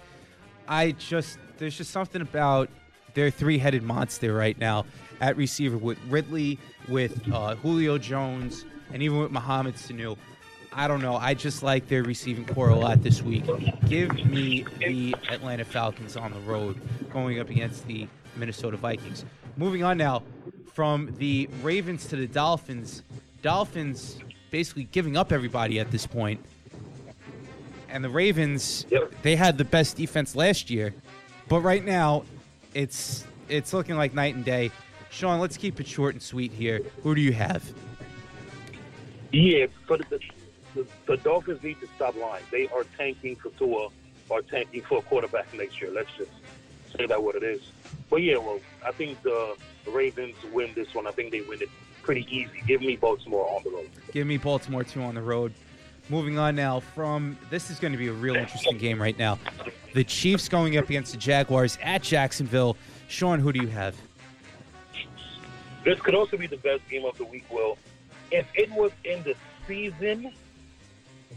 I 0.67 0.91
just 0.91 1.39
there's 1.57 1.77
just 1.77 1.91
something 1.91 2.21
about 2.21 2.69
their 3.13 3.29
three-headed 3.29 3.83
monster 3.83 4.33
right 4.33 4.57
now 4.57 4.85
at 5.21 5.37
receiver 5.37 5.77
with 5.77 5.97
Ridley, 6.09 6.59
with 6.87 7.21
uh, 7.31 7.55
Julio 7.55 7.97
Jones, 7.97 8.65
and 8.91 9.01
even 9.01 9.19
with 9.19 9.31
Mohamed 9.31 9.75
Sanu. 9.75 10.17
I 10.75 10.87
don't 10.87 11.01
know. 11.01 11.15
I 11.15 11.35
just 11.35 11.61
like 11.61 11.87
their 11.87 12.03
receiving 12.03 12.45
core 12.45 12.69
a 12.69 12.75
lot 12.75 13.03
this 13.03 13.21
week. 13.21 13.43
Give 13.87 14.11
me 14.25 14.65
the 14.79 15.15
Atlanta 15.29 15.63
Falcons 15.65 16.17
on 16.17 16.33
the 16.33 16.39
road 16.39 16.81
going 17.11 17.39
up 17.39 17.49
against 17.49 17.85
the 17.85 18.07
Minnesota 18.35 18.75
Vikings. 18.77 19.23
Moving 19.55 19.83
on 19.83 19.97
now 19.97 20.23
from 20.73 21.13
the 21.19 21.47
Ravens 21.61 22.07
to 22.07 22.15
the 22.15 22.25
Dolphins. 22.25 23.03
Dolphins 23.43 24.17
basically 24.49 24.85
giving 24.85 25.15
up 25.15 25.31
everybody 25.31 25.79
at 25.79 25.91
this 25.91 26.07
point. 26.07 26.43
And 27.89 28.03
the 28.03 28.09
Ravens, 28.09 28.87
Yep. 28.89 29.13
they 29.21 29.35
had 29.35 29.59
the 29.59 29.65
best 29.65 29.97
defense 29.97 30.35
last 30.35 30.71
year, 30.71 30.95
but 31.47 31.59
right 31.61 31.85
now 31.85 32.23
it's 32.73 33.25
it's 33.49 33.73
looking 33.73 33.95
like 33.95 34.13
night 34.13 34.35
and 34.35 34.45
day. 34.45 34.71
Sean, 35.09 35.39
let's 35.39 35.57
keep 35.57 35.79
it 35.79 35.87
short 35.87 36.15
and 36.15 36.21
sweet 36.21 36.51
here. 36.51 36.81
Who 37.03 37.13
do 37.13 37.21
you 37.21 37.33
have? 37.33 37.63
Yeah, 39.31 39.67
but 39.87 40.07
the, 40.09 40.19
the, 40.75 40.87
the 41.05 41.17
Dolphins 41.17 41.61
need 41.63 41.79
to 41.81 41.87
stop 41.95 42.15
lying. 42.15 42.43
They 42.51 42.67
are 42.69 42.83
tanking 42.97 43.35
for 43.35 43.49
Tua. 43.49 43.89
are 44.31 44.41
tanking 44.41 44.81
for 44.81 44.99
a 44.99 45.01
quarterback 45.01 45.53
next 45.53 45.81
year. 45.81 45.91
Let's 45.91 46.09
just 46.17 46.31
say 46.95 47.05
that 47.05 47.21
what 47.21 47.35
it 47.35 47.43
is. 47.43 47.61
But 48.09 48.17
yeah, 48.17 48.37
well, 48.37 48.59
I 48.85 48.91
think 48.91 49.21
the 49.23 49.55
Ravens 49.87 50.35
win 50.51 50.71
this 50.75 50.93
one. 50.93 51.07
I 51.07 51.11
think 51.11 51.31
they 51.31 51.41
win 51.41 51.61
it 51.61 51.69
pretty 52.01 52.27
easy. 52.29 52.63
Give 52.67 52.81
me 52.81 52.95
Baltimore 52.95 53.47
on 53.55 53.63
the 53.63 53.71
road. 53.71 53.89
Give 54.11 54.27
me 54.27 54.37
Baltimore 54.37 54.83
two 54.83 55.01
on 55.01 55.15
the 55.15 55.21
road. 55.21 55.53
Moving 56.09 56.37
on 56.37 56.55
now 56.55 56.81
from 56.81 57.37
this 57.49 57.69
is 57.69 57.79
going 57.79 57.93
to 57.93 57.97
be 57.97 58.07
a 58.07 58.13
real 58.13 58.35
interesting 58.35 58.77
game 58.77 59.01
right 59.01 59.17
now. 59.17 59.39
The 59.93 60.03
Chiefs 60.03 60.49
going 60.49 60.77
up 60.77 60.89
against 60.89 61.13
the 61.13 61.17
Jaguars 61.17 61.77
at 61.81 62.03
Jacksonville. 62.03 62.75
Sean, 63.07 63.39
who 63.39 63.53
do 63.53 63.61
you 63.61 63.69
have? 63.69 63.95
This 65.83 65.99
could 65.99 66.15
also 66.15 66.37
be 66.37 66.47
the 66.47 66.57
best 66.57 66.87
game 66.89 67.05
of 67.05 67.17
the 67.17 67.25
week, 67.25 67.45
Will. 67.49 67.77
If 68.31 68.45
it 68.53 68.71
was 68.71 68.91
in 69.03 69.23
the 69.23 69.35
season, 69.67 70.33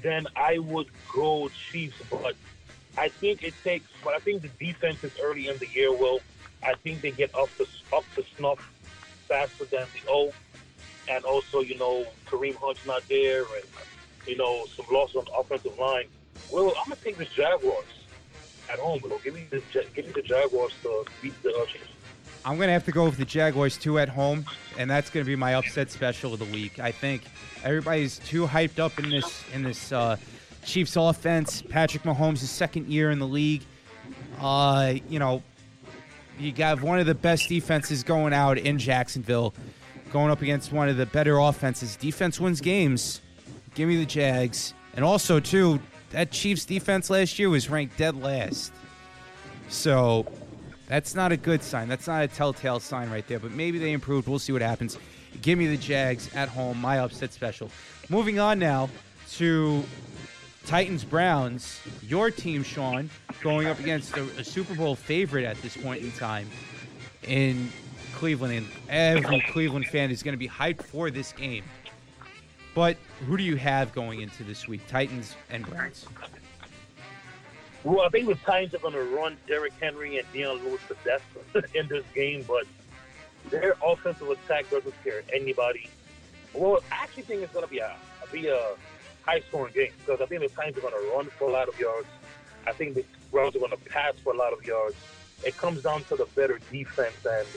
then 0.03 0.27
I 0.37 0.59
would 0.59 0.89
go 1.12 1.49
Chiefs. 1.71 1.97
But 2.11 2.35
I 2.99 3.09
think 3.09 3.43
it 3.43 3.55
takes. 3.62 3.87
But 4.03 4.14
I 4.14 4.19
think 4.19 4.43
the 4.43 4.51
defense 4.64 5.03
is 5.05 5.12
early 5.23 5.49
in 5.49 5.59
the 5.59 5.69
year. 5.69 5.93
Will 5.93 6.21
I 6.62 6.75
think 6.75 7.01
they 7.01 7.11
get 7.12 7.35
up 7.35 7.49
to 7.59 7.67
up 7.95 8.05
to 8.14 8.25
snuff 8.37 8.59
faster 9.29 9.64
than 9.64 9.87
the 9.95 10.11
O, 10.11 10.33
and 11.09 11.25
also 11.25 11.61
you 11.61 11.79
know 11.79 12.05
Kareem 12.27 12.57
Hunt's 12.57 12.85
not 12.87 13.07
there, 13.09 13.41
and 13.41 13.64
you 14.27 14.37
know 14.37 14.64
some 14.77 14.87
losses 14.91 15.16
on 15.16 15.24
the 15.24 15.33
offensive 15.33 15.79
line. 15.79 16.07
Well, 16.53 16.72
I'm 16.79 16.89
gonna 16.89 16.97
take 17.03 17.16
the 17.16 17.24
Jaguars 17.27 17.85
at 18.70 18.79
home. 18.79 19.01
Will 19.03 19.18
give 19.18 19.35
me 19.35 19.47
the 19.51 19.62
give 19.95 20.07
me 20.07 20.12
the 20.12 20.22
Jaguars 20.22 20.72
to 20.83 21.05
beat 21.22 21.41
the 21.43 21.53
Chiefs. 21.68 21.85
I'm 22.45 22.59
to 22.59 22.68
have 22.68 22.85
to 22.85 22.93
go 22.93 23.07
with 23.07 23.16
the 23.16 23.24
Jaguars 23.24 23.77
two 23.77 23.99
at 23.99 24.09
home, 24.09 24.45
and 24.79 24.89
that's 24.89 25.11
to 25.11 25.24
be 25.24 25.35
my 25.35 25.55
upset 25.57 25.91
special 25.91 26.33
of 26.33 26.39
the 26.39 26.45
week. 26.47 26.79
I 26.79 26.93
think 26.93 27.22
everybody's 27.64 28.20
too 28.20 28.47
hyped 28.47 28.79
up 28.79 28.99
in 29.01 29.11
this 29.11 29.43
in 29.53 29.64
this 29.64 29.91
uh, 29.91 30.16
Chiefs 30.64 30.97
offense. 30.97 31.62
Patrick 31.62 32.05
Mahomes' 32.05 32.39
second 32.39 32.87
year 32.89 33.11
in 33.11 33.18
the 33.18 33.27
league. 33.27 33.62
Uh, 34.41 34.95
you 35.09 35.18
know, 35.18 35.43
you 36.39 36.53
got 36.53 36.81
one 36.81 37.01
of 37.01 37.07
the 37.07 37.14
best 37.14 37.49
defenses 37.49 38.05
going 38.05 38.33
out 38.33 38.59
in 38.59 38.79
Jacksonville, 38.79 39.53
going 40.12 40.31
up 40.31 40.41
against 40.41 40.72
one 40.72 40.89
of 40.89 40.97
the 40.97 41.07
better 41.07 41.39
offenses. 41.39 41.97
Defense 41.97 42.39
wins 42.39 42.61
games. 42.61 43.22
Give 43.77 43.89
me 43.89 43.97
the 43.99 44.07
Jags, 44.07 44.72
and 44.95 45.05
also 45.05 45.39
too, 45.39 45.79
that 46.11 46.31
Chiefs 46.33 46.64
defense 46.64 47.11
last 47.11 47.39
year 47.39 47.51
was 47.51 47.68
ranked 47.68 47.99
dead 47.99 48.20
last. 48.20 48.72
So 49.68 50.27
that's 50.89 51.14
not 51.14 51.31
a 51.31 51.37
good 51.37 51.62
sign. 51.62 51.87
That's 51.87 52.07
not 52.07 52.22
a 52.24 52.29
telltale 52.29 52.81
sign 52.81 53.11
right 53.11 53.27
there. 53.29 53.39
But 53.39 53.53
maybe 53.53 53.79
they 53.79 53.93
improved. 53.93 54.29
We'll 54.29 54.39
see 54.39 54.53
what 54.53 54.62
happens. 54.62 54.99
Give 55.43 55.59
me 55.59 55.66
the 55.66 55.77
Jags 55.77 56.35
at 56.35 56.49
home. 56.49 56.81
My 56.81 57.01
upset 57.01 57.35
special. 57.35 57.70
Moving 58.09 58.39
on 58.39 58.59
now 58.59 58.89
to 59.33 59.85
Titans 60.64 61.05
Browns. 61.05 61.79
Your 62.03 62.31
team, 62.31 62.62
Sean, 62.62 63.11
going 63.43 63.66
up 63.66 63.79
against 63.79 64.16
a, 64.16 64.22
a 64.39 64.45
Super 64.45 64.74
Bowl 64.74 64.95
favorite 64.95 65.45
at 65.45 65.61
this 65.61 65.77
point 65.77 66.03
in 66.03 66.12
time 66.12 66.49
in 67.24 67.70
Cleveland. 68.14 68.66
And 68.89 69.22
every 69.22 69.45
Cleveland 69.51 69.87
fan 69.87 70.11
is 70.11 70.22
going 70.22 70.33
to 70.33 70.39
be 70.39 70.49
hyped 70.49 70.83
for 70.83 71.11
this 71.11 71.33
game. 71.33 71.64
But 72.77 72.99
who 73.27 73.39
do 73.39 73.43
you 73.43 73.57
have 73.57 73.95
going 73.95 74.20
into 74.20 74.45
this 74.45 74.68
week? 74.68 74.87
Titans 74.87 75.35
and 75.49 75.66
Browns. 75.66 76.05
Well, 77.85 78.03
I 78.03 78.11
think 78.11 78.29
the 78.29 78.35
Titans 78.35 78.74
are 78.74 78.79
going 78.79 78.93
to 78.93 79.16
run 79.16 79.39
Derrick 79.49 79.72
Henry 79.81 80.18
and 80.18 80.31
Dion 80.31 80.62
Lewis 80.62 80.83
to 80.89 80.97
death 81.03 81.22
in 81.74 81.89
this 81.89 82.05
game, 82.14 82.45
but 82.47 82.66
their 83.49 83.77
offensive 83.83 84.29
attack 84.29 84.68
doesn't 84.68 84.93
scare 85.01 85.22
anybody. 85.33 85.89
Well, 86.53 86.81
I 86.93 87.05
actually 87.05 87.22
think 87.22 87.41
it's 87.41 87.53
going 87.55 87.64
to 87.64 87.70
be 87.70 87.79
a 87.79 87.97
be 88.31 88.49
a 88.49 88.74
high 89.24 89.41
scoring 89.49 89.72
game 89.72 89.93
because 90.05 90.20
I 90.20 90.27
think 90.27 90.43
the 90.43 90.49
Titans 90.49 90.77
are 90.77 90.83
going 90.83 90.93
to 90.93 91.16
run 91.16 91.27
for 91.39 91.49
a 91.49 91.53
lot 91.53 91.70
of 91.70 91.81
yards. 91.81 92.09
I 92.66 92.72
think 92.72 92.95
the 92.95 93.07
Browns 93.33 93.57
are 93.57 93.61
going 93.61 93.70
to 93.70 93.79
pass 93.89 94.16
for 94.22 94.35
a 94.35 94.37
lot 94.37 94.53
of 94.53 94.62
yards. 94.66 94.97
It 95.47 95.57
comes 95.57 95.83
down 95.83 96.05
to 96.05 96.16
the 96.16 96.27
better 96.35 96.61
defense, 96.70 97.24
and 97.24 97.49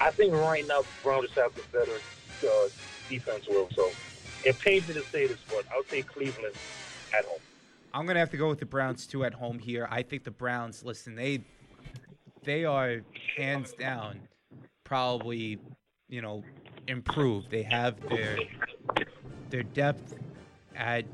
I 0.00 0.12
think 0.12 0.32
right 0.32 0.66
now 0.66 0.80
the 0.80 0.88
Browns 1.02 1.30
have 1.32 1.54
the 1.54 1.62
better 1.72 1.98
uh, 2.42 2.68
defense. 3.08 3.46
Will 3.48 3.68
so 3.74 3.90
it 4.44 4.58
pains 4.58 4.88
me 4.88 4.94
to 4.94 5.02
say 5.02 5.26
this, 5.26 5.38
but 5.48 5.64
I'll 5.72 5.84
say 5.84 6.02
Cleveland 6.02 6.54
at 7.16 7.24
home. 7.24 7.40
I'm 7.92 8.06
gonna 8.06 8.18
have 8.18 8.30
to 8.30 8.36
go 8.36 8.48
with 8.48 8.60
the 8.60 8.66
Browns 8.66 9.06
too 9.06 9.24
at 9.24 9.34
home 9.34 9.58
here. 9.58 9.88
I 9.90 10.02
think 10.02 10.24
the 10.24 10.30
Browns. 10.30 10.84
Listen, 10.84 11.14
they 11.14 11.42
they 12.42 12.64
are 12.64 13.02
hands 13.36 13.72
down 13.72 14.20
probably 14.84 15.58
you 16.08 16.22
know 16.22 16.42
improved. 16.88 17.50
They 17.50 17.62
have 17.62 18.00
their 18.08 18.38
their 19.50 19.62
depth 19.62 20.14
at 20.74 21.04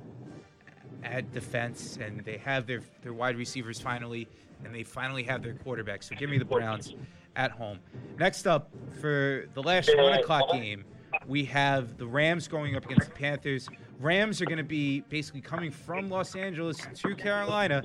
at 1.04 1.32
defense, 1.32 1.98
and 2.00 2.24
they 2.24 2.38
have 2.38 2.66
their 2.66 2.82
their 3.02 3.14
wide 3.14 3.36
receivers 3.36 3.80
finally, 3.80 4.28
and 4.64 4.74
they 4.74 4.82
finally 4.82 5.22
have 5.24 5.42
their 5.42 5.54
quarterback. 5.54 6.02
So 6.02 6.14
give 6.16 6.30
me 6.30 6.38
the 6.38 6.44
Browns 6.44 6.94
at 7.36 7.50
home. 7.50 7.78
Next 8.18 8.46
up 8.46 8.70
for 9.00 9.48
the 9.54 9.62
last 9.62 9.90
one 9.96 10.12
o'clock 10.14 10.52
game, 10.52 10.84
we 11.26 11.44
have 11.44 11.96
the 11.98 12.06
Rams 12.06 12.48
going 12.48 12.76
up 12.76 12.84
against 12.84 13.08
the 13.08 13.14
Panthers. 13.14 13.68
Rams 14.00 14.42
are 14.42 14.46
going 14.46 14.58
to 14.58 14.64
be 14.64 15.00
basically 15.02 15.40
coming 15.40 15.70
from 15.70 16.08
Los 16.08 16.34
Angeles 16.34 16.78
to 16.94 17.14
Carolina 17.14 17.82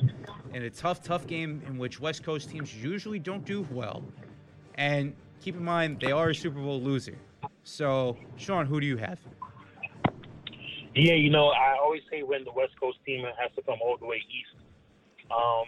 in 0.53 0.63
a 0.63 0.69
tough, 0.69 1.03
tough 1.03 1.27
game 1.27 1.61
in 1.67 1.77
which 1.77 1.99
West 1.99 2.23
Coast 2.23 2.49
teams 2.49 2.75
usually 2.75 3.19
don't 3.19 3.45
do 3.45 3.67
well. 3.71 4.03
And 4.75 5.15
keep 5.41 5.55
in 5.55 5.63
mind, 5.63 5.99
they 5.99 6.11
are 6.11 6.29
a 6.29 6.35
Super 6.35 6.59
Bowl 6.59 6.81
loser. 6.81 7.17
So, 7.63 8.17
Sean, 8.37 8.65
who 8.65 8.79
do 8.79 8.87
you 8.87 8.97
have? 8.97 9.19
Yeah, 10.95 11.13
you 11.13 11.29
know, 11.29 11.49
I 11.49 11.77
always 11.79 12.01
say 12.09 12.23
when 12.23 12.43
the 12.43 12.51
West 12.51 12.73
Coast 12.79 12.97
team 13.05 13.23
has 13.23 13.51
to 13.55 13.61
come 13.61 13.77
all 13.83 13.97
the 13.99 14.07
way 14.07 14.23
east. 14.29 14.65
Um, 15.29 15.65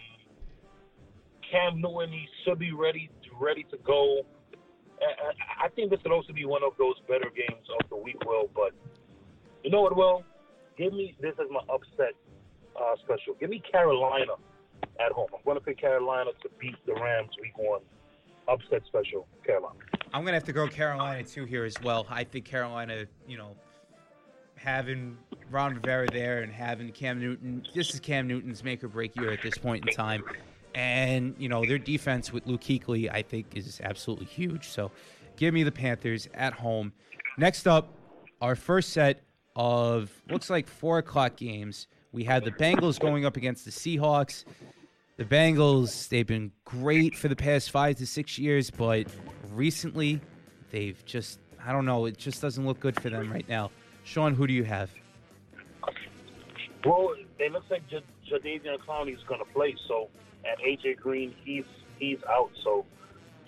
Cam 1.52 1.82
Newton, 1.82 2.12
he 2.12 2.26
should 2.44 2.58
be 2.58 2.72
ready, 2.72 3.10
ready 3.40 3.64
to 3.70 3.78
go. 3.78 4.22
I 5.62 5.68
think 5.70 5.92
this 5.92 6.02
could 6.02 6.12
also 6.12 6.34
be 6.34 6.46
one 6.46 6.64
of 6.64 6.74
those 6.78 6.96
better 7.08 7.30
games 7.30 7.66
of 7.82 7.90
the 7.90 7.96
week, 7.96 8.18
Will. 8.26 8.50
But 8.54 8.74
you 9.64 9.72
know 9.72 9.82
what, 9.82 9.96
Will? 9.96 10.24
Give 10.78 10.94
me 10.94 11.16
this 11.22 11.34
is 11.34 11.48
my 11.52 11.62
upset 11.74 12.16
uh, 12.76 12.96
special. 13.04 13.36
Give 13.40 13.50
me 13.50 13.62
Carolina 13.72 14.34
at 15.00 15.12
home. 15.12 15.28
I'm 15.34 15.42
going 15.44 15.58
to 15.58 15.64
pick 15.64 15.80
Carolina 15.80 16.32
to 16.42 16.50
beat 16.60 16.76
the 16.86 16.94
Rams 16.94 17.32
week 17.42 17.58
one. 17.58 17.82
Upset 18.48 18.82
special, 18.88 19.28
Carolina. 19.46 19.76
I'm 20.14 20.22
going 20.22 20.32
to 20.32 20.38
have 20.38 20.46
to 20.46 20.54
go 20.54 20.68
Carolina 20.68 21.24
too 21.24 21.46
here 21.46 21.66
as 21.66 21.76
well. 21.84 22.08
I 22.10 22.24
think 22.24 22.46
Carolina, 22.46 23.06
you 23.28 23.38
know, 23.38 23.56
having 24.56 25.18
Ron 25.52 25.76
Rivera 25.76 26.08
there 26.12 26.42
and 26.42 26.52
having 26.52 26.92
Cam 26.92 27.20
Newton, 27.20 27.64
this 27.76 27.94
is 27.94 28.00
Cam 28.00 28.28
Newton's 28.28 28.64
make 28.64 28.84
or 28.84 28.88
break 28.88 29.16
year 29.16 29.32
at 29.32 29.42
this 29.42 29.58
point 29.58 29.88
in 29.88 29.96
time. 29.96 30.24
And, 30.76 31.36
you 31.38 31.50
know, 31.50 31.66
their 31.66 31.78
defense 31.78 32.32
with 32.32 32.46
Luke 32.46 32.62
Kuechly, 32.62 33.12
I 33.12 33.22
think, 33.22 33.56
is 33.56 33.82
absolutely 33.84 34.28
huge. 34.28 34.68
So 34.68 34.92
give 35.36 35.54
me 35.54 35.64
the 35.64 35.72
Panthers 35.72 36.30
at 36.34 36.54
home. 36.54 36.94
Next 37.38 37.68
up, 37.68 37.94
our 38.42 38.56
first 38.56 38.90
set 38.90 39.22
of 39.56 40.12
looks 40.30 40.50
like 40.50 40.68
four 40.68 41.00
o'clock 41.00 41.36
games. 41.36 41.88
We 42.12 42.24
had 42.24 42.44
the 42.44 42.52
Bengals 42.52 43.00
going 43.00 43.26
up 43.26 43.38
against 43.38 43.66
the 43.66 43.72
Seahawks. 43.72 44.46
The 45.18 45.26
Bengals, 45.26 46.08
they've 46.08 46.26
been 46.26 46.52
great 46.64 47.16
for 47.16 47.28
the 47.28 47.36
past 47.36 47.72
five 47.72 47.98
to 47.98 48.08
six 48.08 48.40
years, 48.40 48.70
but 48.72 49.08
recently 49.52 50.22
they've 50.72 51.04
just, 51.06 51.40
I 51.64 51.74
don't 51.74 51.86
know, 51.86 52.06
it 52.06 52.18
just 52.18 52.42
doesn't 52.42 52.66
look 52.66 52.80
good 52.80 53.00
for 53.02 53.10
them 53.10 53.32
right 53.32 53.48
now. 53.50 53.72
Sean, 54.04 54.34
who 54.34 54.48
do 54.48 54.54
you 54.54 54.64
have? 54.64 54.90
Well, 56.86 57.14
it 57.38 57.52
looks 57.52 57.70
like 57.70 57.88
J- 57.90 58.04
Jadeveon 58.32 58.78
Clowney 58.88 59.14
is 59.14 59.24
going 59.28 59.40
to 59.40 59.52
play, 59.54 59.76
so 59.88 60.10
and 60.46 60.60
AJ 60.60 60.98
Green, 60.98 61.34
he's 61.44 61.66
he's 61.98 62.20
out. 62.30 62.52
So 62.64 62.86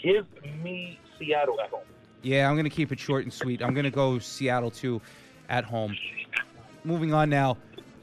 give 0.01 0.25
me 0.61 0.99
Seattle 1.17 1.59
at 1.61 1.69
home. 1.69 1.81
Yeah, 2.21 2.47
I'm 2.47 2.55
going 2.55 2.65
to 2.65 2.69
keep 2.69 2.91
it 2.91 2.99
short 2.99 3.23
and 3.23 3.33
sweet. 3.33 3.63
I'm 3.63 3.73
going 3.73 3.85
to 3.85 3.91
go 3.91 4.19
Seattle 4.19 4.71
too 4.71 5.01
at 5.49 5.63
home. 5.63 5.95
Moving 6.83 7.13
on 7.13 7.29
now 7.29 7.57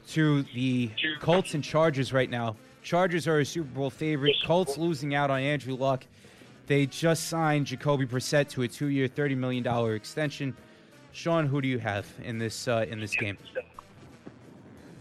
to 0.09 0.43
the 0.55 0.91
Colts 1.19 1.53
and 1.53 1.63
Chargers 1.63 2.11
right 2.11 2.29
now. 2.29 2.55
Chargers 2.81 3.27
are 3.27 3.39
a 3.39 3.45
Super 3.45 3.69
Bowl 3.69 3.89
favorite. 3.89 4.35
Colts 4.45 4.77
losing 4.77 5.13
out 5.15 5.29
on 5.29 5.41
Andrew 5.41 5.75
Luck. 5.75 6.05
They 6.67 6.85
just 6.85 7.27
signed 7.27 7.65
Jacoby 7.65 8.05
Brissett 8.05 8.47
to 8.49 8.61
a 8.61 8.67
two-year, 8.67 9.07
thirty 9.07 9.35
million 9.35 9.63
dollar 9.63 9.95
extension. 9.95 10.55
Sean, 11.11 11.47
who 11.47 11.61
do 11.61 11.67
you 11.67 11.79
have 11.79 12.07
in 12.23 12.37
this 12.37 12.67
uh, 12.67 12.85
in 12.87 12.99
this 12.99 13.15
game? 13.15 13.37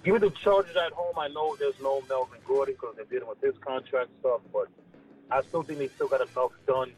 Give 0.04 0.14
me 0.14 0.20
the 0.20 0.30
Chargers 0.30 0.76
at 0.76 0.92
home. 0.92 1.18
I 1.18 1.28
know 1.28 1.56
there's 1.56 1.80
no 1.82 2.02
Melvin 2.08 2.38
Gordon 2.46 2.74
because 2.74 2.96
they're 2.96 3.04
dealing 3.06 3.28
with 3.28 3.40
his 3.40 3.54
contract 3.60 4.10
stuff, 4.20 4.40
but 4.52 4.68
I 5.30 5.42
still 5.42 5.62
think 5.62 5.78
they 5.78 5.88
still 5.88 6.08
got 6.08 6.20
enough 6.20 6.52
done. 6.66 6.92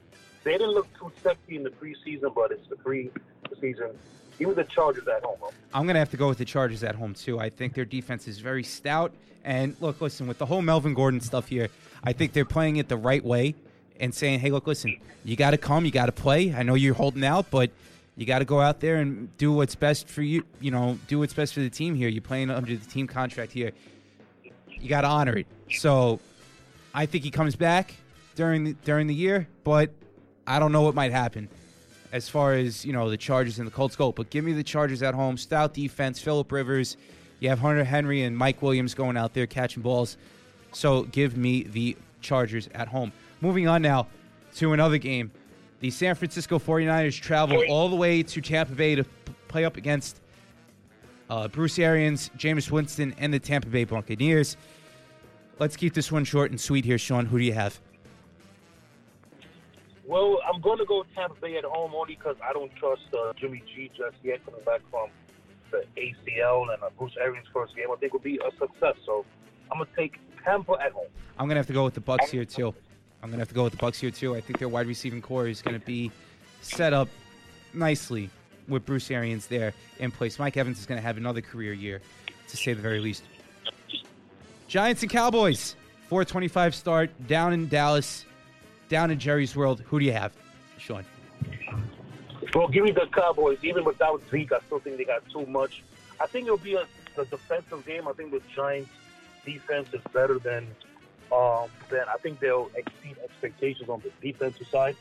They 0.45 0.53
didn't 0.53 0.73
look 0.73 0.87
too 0.99 1.11
sexy 1.23 1.57
in 1.57 1.63
the 1.63 1.71
preseason, 1.71 2.35
but 2.35 2.53
it's 2.53 2.69
the 2.69 2.77
preseason. 2.77 3.95
Give 4.39 4.49
me 4.49 4.55
the 4.55 4.65
Chargers 4.65 5.07
at 5.09 5.23
home. 5.23 5.39
I'm 5.75 5.85
going 5.85 5.95
to 5.95 5.99
have 5.99 6.11
to 6.13 6.17
go 6.17 6.29
with 6.29 6.39
the 6.39 6.45
Chargers 6.45 6.83
at 6.83 6.95
home, 6.95 7.15
too. 7.15 7.39
I 7.39 7.51
think 7.51 7.75
their 7.75 7.85
defense 7.85 8.27
is 8.27 8.39
very 8.39 8.65
stout. 8.65 9.13
And 9.45 9.77
look, 9.81 10.01
listen, 10.01 10.27
with 10.27 10.39
the 10.39 10.47
whole 10.47 10.63
Melvin 10.63 10.95
Gordon 10.95 11.21
stuff 11.21 11.49
here, 11.49 11.69
I 12.05 12.13
think 12.13 12.33
they're 12.33 12.45
playing 12.45 12.77
it 12.77 12.89
the 12.89 12.97
right 12.97 13.25
way 13.25 13.55
and 13.99 14.15
saying, 14.15 14.41
hey, 14.41 14.51
look, 14.51 14.67
listen, 14.67 14.97
you 15.25 15.37
got 15.37 15.51
to 15.51 15.59
come, 15.59 15.85
you 15.85 15.91
got 15.91 16.07
to 16.07 16.13
play. 16.13 16.55
I 16.55 16.63
know 16.63 16.75
you're 16.75 16.95
holding 16.95 17.25
out, 17.25 17.51
but 17.51 17.71
you 18.21 18.27
got 18.27 18.41
to 18.41 18.45
go 18.45 18.61
out 18.61 18.81
there 18.81 18.97
and 18.97 19.35
do 19.39 19.51
what's 19.51 19.75
best 19.75 20.07
for 20.07 20.21
you. 20.21 20.45
You 20.61 20.71
know, 20.71 20.99
do 21.09 21.19
what's 21.19 21.33
best 21.33 21.55
for 21.55 21.61
the 21.61 21.71
team 21.71 21.95
here. 21.95 22.07
You're 22.07 22.21
playing 22.21 22.51
under 22.51 22.77
the 22.77 22.85
team 22.85 23.07
contract 23.07 23.51
here. 23.51 23.73
you 24.69 24.91
got 24.91 25.01
to 25.01 25.07
honor 25.07 25.39
it. 25.39 25.47
So 25.71 26.21
I 26.93 27.07
think 27.07 27.25
he 27.25 27.31
comes 27.31 27.57
back 27.57 27.95
during 28.35 28.65
the, 28.65 28.73
during 28.85 29.07
the 29.07 29.15
year, 29.15 29.49
but 29.65 29.95
I 30.47 30.59
don't 30.59 30.71
know 30.71 30.83
what 30.83 30.95
might 30.95 31.13
happen 31.13 31.49
as 32.13 32.29
far 32.29 32.53
as 32.53 32.85
you 32.85 32.93
know 32.93 33.09
the 33.09 33.17
Chargers 33.17 33.59
and 33.59 33.67
the 33.67 33.71
Colts 33.71 33.97
go. 33.97 34.13
But 34.13 34.29
give 34.29 34.45
me 34.45 34.53
the 34.53 34.65
Chargers 34.65 35.03
at 35.03 35.15
home. 35.15 35.39
Stout 35.39 35.73
defense. 35.73 36.21
Philip 36.21 36.53
Rivers. 36.53 36.99
You 37.39 37.49
have 37.49 37.61
Hunter 37.61 37.85
Henry 37.85 38.23
and 38.25 38.37
Mike 38.37 38.61
Williams 38.61 38.93
going 38.93 39.17
out 39.17 39.33
there 39.33 39.47
catching 39.47 39.83
balls. 39.83 40.19
So 40.73 41.05
give 41.05 41.39
me 41.39 41.63
the 41.63 41.97
Chargers 42.21 42.69
at 42.75 42.89
home. 42.89 43.13
Moving 43.41 43.67
on 43.67 43.81
now 43.81 44.09
to 44.57 44.75
another 44.75 44.99
game. 44.99 45.31
The 45.81 45.91
San 45.91 46.15
Francisco 46.15 46.59
49ers 46.59 47.19
travel 47.19 47.63
all 47.69 47.89
the 47.89 47.97
way 47.97 48.23
to 48.23 48.41
Tampa 48.43 48.75
Bay 48.75 48.95
to 48.95 49.05
play 49.49 49.65
up 49.65 49.79
against 49.79 50.21
uh, 51.31 51.49
Bruce 51.49 51.79
Arians, 51.79 52.31
Jameis 52.37 52.71
Winston, 52.71 53.15
and 53.19 53.33
the 53.33 53.39
Tampa 53.39 53.69
Bay 53.69 53.85
Buccaneers. 53.85 54.59
Let's 55.59 55.77
keep 55.77 55.95
this 55.95 56.13
one 56.13 56.25
short 56.25 56.51
and 56.51 56.61
sweet 56.61 56.85
here, 56.85 56.99
Sean. 56.99 57.25
Who 57.27 57.39
do 57.39 57.45
you 57.45 57.55
have? 57.55 57.81
Well, 60.07 60.41
I'm 60.47 60.61
going 60.61 60.79
to 60.79 60.85
go 60.85 61.05
Tampa 61.15 61.41
Bay 61.41 61.57
at 61.57 61.65
home 61.65 61.95
only 61.95 62.17
because 62.17 62.37
I 62.45 62.53
don't 62.53 62.75
trust 62.77 63.03
uh, 63.15 63.33
Jimmy 63.41 63.63
G 63.75 63.91
just 63.97 64.17
yet 64.23 64.45
coming 64.45 64.63
back 64.65 64.81
from 64.91 65.09
the 65.71 65.85
ACL 65.97 66.73
and 66.75 66.83
uh, 66.83 66.91
Bruce 66.99 67.15
Arians' 67.19 67.47
first 67.55 67.75
game. 67.75 67.87
I 67.91 67.97
think 67.97 68.13
will 68.13 68.21
be 68.21 68.39
a 68.39 68.51
success. 68.59 68.97
So 69.07 69.25
I'm 69.71 69.79
going 69.79 69.89
to 69.89 69.97
take 69.97 70.19
Tampa 70.45 70.73
at 70.73 70.93
home. 70.93 71.07
I'm 71.39 71.49
gonna 71.49 71.61
have 71.61 71.67
to 71.69 71.73
go 71.73 71.85
with 71.85 71.95
the 71.95 72.01
Bucs 72.03 72.29
here 72.29 72.45
too. 72.45 72.75
I'm 73.23 73.31
gonna 73.31 73.41
have 73.41 73.49
to 73.49 73.55
go 73.55 73.65
with 73.65 73.73
the 73.73 73.79
Bucs 73.79 73.97
here 73.97 74.11
too. 74.11 74.35
I 74.35 74.41
think 74.41 74.59
their 74.59 74.69
wide 74.69 74.87
receiving 74.87 75.21
core 75.21 75.47
is 75.47 75.63
gonna 75.63 75.79
be 75.79 76.11
set 76.63 76.93
up 76.93 77.09
nicely 77.75 78.31
with 78.69 78.87
Bruce 78.87 79.11
Arians 79.11 79.47
there 79.47 79.73
in 79.99 80.11
place. 80.11 80.39
Mike 80.39 80.57
Evans 80.57 80.79
is 80.79 80.87
gonna 80.87 81.01
have 81.01 81.17
another 81.17 81.41
career 81.41 81.73
year, 81.73 82.01
to 82.49 82.57
say 82.57 82.73
the 82.73 82.83
very 82.83 83.01
least. 83.01 83.25
Giants 84.69 85.03
and 85.03 85.11
Cowboys, 85.11 85.75
425 86.09 86.75
start 86.75 87.11
down 87.27 87.53
in 87.53 87.69
Dallas, 87.69 88.25
down 88.89 89.11
in 89.11 89.19
Jerry's 89.19 89.55
World. 89.55 89.83
Who 89.87 89.99
do 89.99 90.07
you 90.07 90.13
have, 90.13 90.33
Sean? 90.79 91.05
Well, 92.55 92.69
give 92.69 92.85
me 92.85 92.93
the 92.93 93.07
Cowboys. 93.13 93.59
Even 93.63 93.85
without 93.85 94.23
Zeke, 94.31 94.53
I 94.53 94.61
still 94.67 94.81
think 94.81 94.97
they 94.97 95.05
got 95.05 95.29
too 95.29 95.47
much. 95.47 95.83
I 96.21 96.27
think 96.27 96.47
it'll 96.47 96.59
be 96.59 96.75
a, 96.75 96.87
a 97.17 97.25
defensive 97.25 97.85
game. 97.87 98.09
I 98.09 98.13
think 98.13 98.33
the 98.33 98.41
Giants' 98.55 98.91
defense 99.45 99.89
is 99.93 100.01
better 100.13 100.39
than 100.39 100.67
um, 101.33 101.69
then 101.89 102.05
I 102.13 102.17
think 102.19 102.41
they'll 102.41 102.71
exceed 102.75 103.17
expectations 103.23 103.89
on 103.89 104.03
the 104.03 104.11
defensive 104.21 104.67
side. 104.67 104.97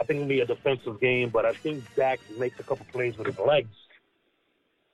I 0.00 0.04
think 0.04 0.18
it'll 0.18 0.28
be 0.28 0.40
a 0.40 0.46
defensive 0.46 1.00
game, 1.00 1.30
but 1.30 1.46
I 1.46 1.52
think 1.52 1.84
Dak 1.94 2.20
makes 2.38 2.58
a 2.58 2.62
couple 2.62 2.84
plays 2.92 3.16
with 3.16 3.28
his 3.28 3.38
legs 3.38 3.74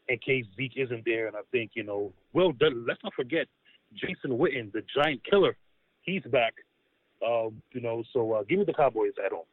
in 0.08 0.18
case 0.18 0.44
Zeke 0.56 0.76
isn't 0.76 1.04
there. 1.04 1.26
And 1.26 1.36
I 1.36 1.40
think, 1.50 1.72
you 1.74 1.82
know, 1.82 2.12
well, 2.32 2.52
let's 2.60 3.02
not 3.02 3.14
forget 3.14 3.46
Jason 3.94 4.38
Witten, 4.38 4.72
the 4.72 4.82
giant 4.94 5.24
killer. 5.24 5.56
He's 6.02 6.22
back. 6.24 6.54
Um, 7.26 7.62
you 7.72 7.80
know, 7.80 8.02
so 8.12 8.32
uh, 8.32 8.42
give 8.44 8.58
me 8.58 8.64
the 8.64 8.72
Cowboys 8.72 9.12
at 9.24 9.32
home. 9.32 9.44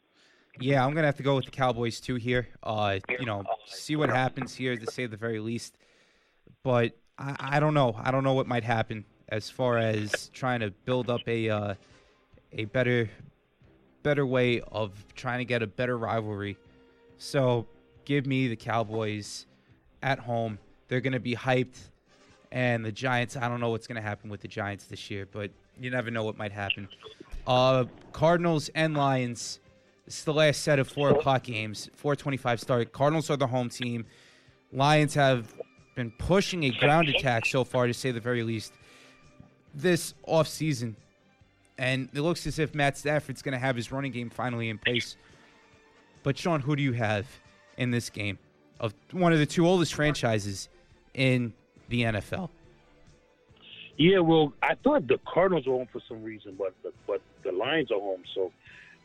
Yeah, 0.59 0.83
I'm 0.83 0.95
gonna 0.95 1.05
have 1.05 1.17
to 1.17 1.23
go 1.23 1.35
with 1.35 1.45
the 1.45 1.51
Cowboys 1.51 1.99
too 1.99 2.15
here. 2.15 2.47
Uh, 2.63 2.97
you 3.19 3.25
know, 3.25 3.43
see 3.67 3.95
what 3.95 4.09
happens 4.09 4.55
here 4.55 4.75
to 4.75 4.91
say 4.91 5.05
the 5.05 5.17
very 5.17 5.39
least. 5.39 5.77
But 6.63 6.93
I, 7.19 7.35
I 7.39 7.59
don't 7.59 7.75
know. 7.75 7.95
I 8.01 8.09
don't 8.09 8.23
know 8.23 8.33
what 8.33 8.47
might 8.47 8.63
happen 8.63 9.05
as 9.29 9.49
far 9.49 9.77
as 9.77 10.29
trying 10.33 10.59
to 10.61 10.71
build 10.85 11.09
up 11.09 11.21
a 11.27 11.49
uh, 11.49 11.73
a 12.53 12.65
better 12.65 13.09
better 14.03 14.25
way 14.25 14.61
of 14.71 14.91
trying 15.15 15.39
to 15.39 15.45
get 15.45 15.61
a 15.61 15.67
better 15.67 15.97
rivalry. 15.97 16.57
So 17.17 17.65
give 18.05 18.25
me 18.25 18.47
the 18.47 18.55
Cowboys 18.55 19.45
at 20.01 20.19
home. 20.19 20.59
They're 20.87 21.01
going 21.01 21.13
to 21.13 21.19
be 21.19 21.35
hyped, 21.35 21.77
and 22.51 22.85
the 22.85 22.91
Giants. 22.91 23.35
I 23.35 23.49
don't 23.49 23.59
know 23.59 23.69
what's 23.69 23.87
going 23.87 24.01
to 24.01 24.07
happen 24.07 24.29
with 24.29 24.41
the 24.41 24.47
Giants 24.47 24.85
this 24.85 25.11
year, 25.11 25.27
but 25.31 25.51
you 25.79 25.89
never 25.89 26.09
know 26.11 26.23
what 26.23 26.37
might 26.37 26.51
happen. 26.51 26.87
Uh, 27.45 27.85
Cardinals 28.13 28.69
and 28.75 28.95
Lions. 28.95 29.59
Is 30.05 30.23
the 30.23 30.33
last 30.33 30.63
set 30.63 30.79
of 30.79 30.87
four 30.87 31.09
o'clock 31.09 31.43
games. 31.43 31.89
Four 31.93 32.15
twenty-five 32.15 32.61
start. 32.61 32.93
Cardinals 32.93 33.29
are 33.29 33.35
the 33.35 33.47
home 33.47 33.67
team. 33.67 34.05
Lions 34.71 35.13
have 35.15 35.53
been 35.95 36.11
pushing 36.11 36.63
a 36.63 36.69
ground 36.69 37.09
attack 37.09 37.45
so 37.45 37.65
far, 37.65 37.87
to 37.87 37.93
say 37.93 38.11
the 38.11 38.21
very 38.21 38.41
least 38.41 38.71
this 39.77 40.13
offseason. 40.27 40.95
And 41.77 42.09
it 42.13 42.21
looks 42.21 42.47
as 42.47 42.57
if 42.59 42.73
Matt 42.73 42.97
Stafford's 42.97 43.41
going 43.41 43.53
to 43.53 43.59
have 43.59 43.75
his 43.75 43.91
running 43.91 44.11
game 44.11 44.29
finally 44.29 44.69
in 44.69 44.77
place. 44.77 45.15
But, 46.23 46.37
Sean, 46.37 46.59
who 46.59 46.75
do 46.75 46.81
you 46.81 46.93
have 46.93 47.27
in 47.77 47.91
this 47.91 48.09
game 48.09 48.39
of 48.79 48.93
one 49.11 49.31
of 49.31 49.39
the 49.39 49.45
two 49.45 49.67
oldest 49.67 49.93
franchises 49.93 50.69
in 51.13 51.53
the 51.89 52.03
NFL? 52.03 52.49
Yeah, 53.97 54.19
well, 54.19 54.53
I 54.61 54.75
thought 54.75 55.07
the 55.07 55.19
Cardinals 55.25 55.65
were 55.65 55.73
home 55.73 55.87
for 55.91 56.01
some 56.07 56.23
reason, 56.23 56.55
but 56.57 56.73
the, 56.83 56.91
but 57.07 57.21
the 57.43 57.51
Lions 57.51 57.91
are 57.91 57.99
home. 57.99 58.21
So, 58.35 58.51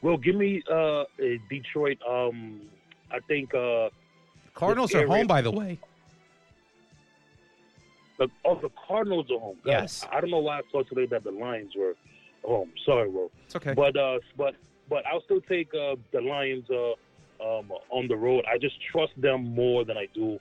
well, 0.02 0.16
give 0.16 0.34
me 0.34 0.62
uh, 0.70 1.04
Detroit. 1.48 1.98
Um, 2.08 2.62
I 3.10 3.20
think 3.20 3.54
uh, 3.54 3.88
Cardinals 4.54 4.94
are 4.94 5.06
home, 5.06 5.26
by 5.26 5.40
the 5.40 5.50
way. 5.50 5.78
The, 8.18 8.28
oh, 8.44 8.56
the 8.56 8.70
Cardinals 8.86 9.26
are 9.30 9.38
home. 9.38 9.56
Yes. 9.64 10.06
I 10.12 10.20
don't 10.20 10.30
know 10.30 10.38
why 10.38 10.58
I 10.58 10.62
thought 10.70 10.88
today 10.88 11.06
that 11.06 11.24
the 11.24 11.30
Lions 11.30 11.72
were 11.76 11.94
home. 12.44 12.70
Sorry, 12.84 13.08
Will. 13.08 13.30
It's 13.46 13.56
okay. 13.56 13.74
But 13.74 13.96
uh, 13.96 14.18
but 14.36 14.54
but 14.88 15.04
I'll 15.06 15.22
still 15.22 15.40
take 15.40 15.68
uh, 15.74 15.96
the 16.12 16.20
Lions 16.20 16.64
uh, 16.70 16.92
um, 17.42 17.72
on 17.90 18.08
the 18.08 18.16
road. 18.16 18.44
I 18.52 18.58
just 18.58 18.76
trust 18.90 19.12
them 19.16 19.54
more 19.54 19.84
than 19.84 19.96
I 19.96 20.08
do 20.14 20.38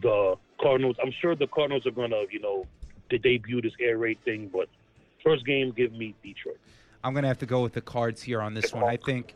the 0.00 0.36
Cardinals. 0.60 0.96
I'm 1.02 1.12
sure 1.20 1.34
the 1.34 1.46
Cardinals 1.46 1.86
are 1.86 1.90
gonna, 1.90 2.22
you 2.30 2.40
know, 2.40 2.66
to 3.10 3.18
debut 3.18 3.60
this 3.60 3.72
air 3.80 3.98
raid 3.98 4.18
thing, 4.24 4.50
but 4.52 4.68
first 5.22 5.46
game, 5.46 5.72
give 5.76 5.92
me 5.92 6.14
Detroit. 6.22 6.58
I'm 7.04 7.14
gonna 7.14 7.28
have 7.28 7.38
to 7.38 7.46
go 7.46 7.62
with 7.62 7.72
the 7.72 7.80
Cards 7.80 8.22
here 8.22 8.40
on 8.40 8.54
this 8.54 8.72
one. 8.72 8.84
I 8.84 8.96
think 8.96 9.34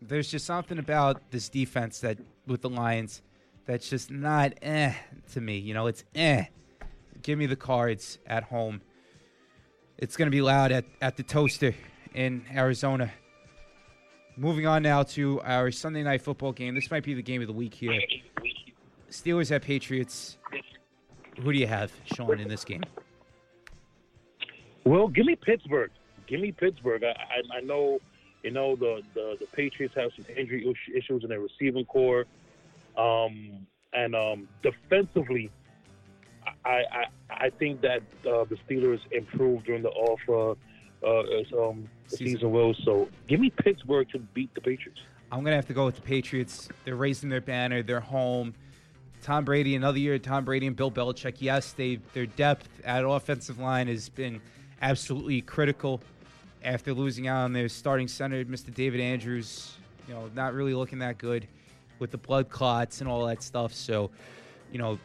there's 0.00 0.30
just 0.30 0.46
something 0.46 0.78
about 0.78 1.20
this 1.30 1.48
defense 1.48 2.00
that 2.00 2.18
with 2.46 2.62
the 2.62 2.70
Lions 2.70 3.22
that's 3.66 3.88
just 3.88 4.10
not 4.10 4.54
eh 4.62 4.94
to 5.32 5.40
me. 5.40 5.58
You 5.58 5.74
know, 5.74 5.86
it's 5.86 6.04
eh. 6.14 6.46
Give 7.24 7.38
me 7.38 7.46
the 7.46 7.56
Cards 7.56 8.18
at 8.26 8.44
home. 8.44 8.82
It's 9.96 10.14
going 10.14 10.26
to 10.26 10.30
be 10.30 10.42
loud 10.42 10.72
at, 10.72 10.84
at 11.00 11.16
the 11.16 11.22
Toaster 11.22 11.74
in 12.12 12.44
Arizona. 12.54 13.10
Moving 14.36 14.66
on 14.66 14.82
now 14.82 15.04
to 15.04 15.40
our 15.40 15.70
Sunday 15.70 16.02
night 16.02 16.20
football 16.20 16.52
game. 16.52 16.74
This 16.74 16.90
might 16.90 17.02
be 17.02 17.14
the 17.14 17.22
game 17.22 17.40
of 17.40 17.46
the 17.46 17.54
week 17.54 17.72
here. 17.72 17.98
Steelers 19.10 19.50
at 19.52 19.62
Patriots. 19.62 20.36
Who 21.40 21.50
do 21.50 21.58
you 21.58 21.66
have, 21.66 21.90
Sean, 22.04 22.38
in 22.38 22.46
this 22.46 22.62
game? 22.62 22.82
Well, 24.84 25.08
give 25.08 25.24
me 25.24 25.34
Pittsburgh. 25.34 25.92
Give 26.26 26.40
me 26.40 26.52
Pittsburgh. 26.52 27.04
I, 27.04 27.08
I, 27.08 27.56
I 27.56 27.60
know, 27.62 28.00
you 28.42 28.50
know, 28.50 28.76
the, 28.76 29.00
the, 29.14 29.38
the 29.40 29.46
Patriots 29.46 29.94
have 29.94 30.10
some 30.14 30.26
injury 30.36 30.70
issues 30.94 31.22
in 31.22 31.30
their 31.30 31.40
receiving 31.40 31.86
core. 31.86 32.26
Um, 32.98 33.66
and 33.94 34.14
um, 34.14 34.46
defensively, 34.62 35.50
I, 36.64 36.70
I, 36.70 37.04
I 37.30 37.50
think 37.50 37.80
that 37.82 38.02
uh, 38.26 38.44
the 38.44 38.56
Steelers 38.68 39.00
improved 39.12 39.66
during 39.66 39.82
the 39.82 39.90
off 39.90 40.20
uh, 40.28 40.54
uh, 41.06 41.68
um, 41.68 41.88
season. 42.06 42.26
season 42.26 42.50
will. 42.50 42.74
So 42.84 43.08
give 43.28 43.40
me 43.40 43.50
Pittsburgh 43.50 44.08
to 44.10 44.18
beat 44.18 44.54
the 44.54 44.60
Patriots. 44.60 45.00
I'm 45.30 45.42
gonna 45.42 45.56
have 45.56 45.66
to 45.66 45.74
go 45.74 45.84
with 45.84 45.96
the 45.96 46.02
Patriots. 46.02 46.68
They're 46.84 46.96
raising 46.96 47.28
their 47.28 47.40
banner. 47.40 47.82
They're 47.82 48.00
home. 48.00 48.54
Tom 49.22 49.44
Brady, 49.44 49.74
another 49.74 49.98
year. 49.98 50.18
Tom 50.18 50.44
Brady 50.44 50.66
and 50.66 50.76
Bill 50.76 50.90
Belichick. 50.90 51.36
Yes, 51.38 51.72
they 51.72 51.96
their 52.12 52.26
depth 52.26 52.68
at 52.84 53.04
offensive 53.04 53.58
line 53.58 53.88
has 53.88 54.08
been 54.08 54.40
absolutely 54.80 55.40
critical 55.40 56.00
after 56.62 56.94
losing 56.94 57.26
out 57.26 57.44
on 57.44 57.52
their 57.52 57.68
starting 57.68 58.08
center, 58.08 58.44
Mr. 58.44 58.72
David 58.72 59.00
Andrews. 59.00 59.76
You 60.08 60.14
know, 60.14 60.30
not 60.34 60.54
really 60.54 60.74
looking 60.74 60.98
that 61.00 61.18
good 61.18 61.46
with 61.98 62.10
the 62.10 62.18
blood 62.18 62.50
clots 62.50 63.00
and 63.00 63.08
all 63.08 63.26
that 63.26 63.42
stuff. 63.42 63.72
So, 63.72 64.10
you 64.70 64.78
know, 64.78 64.98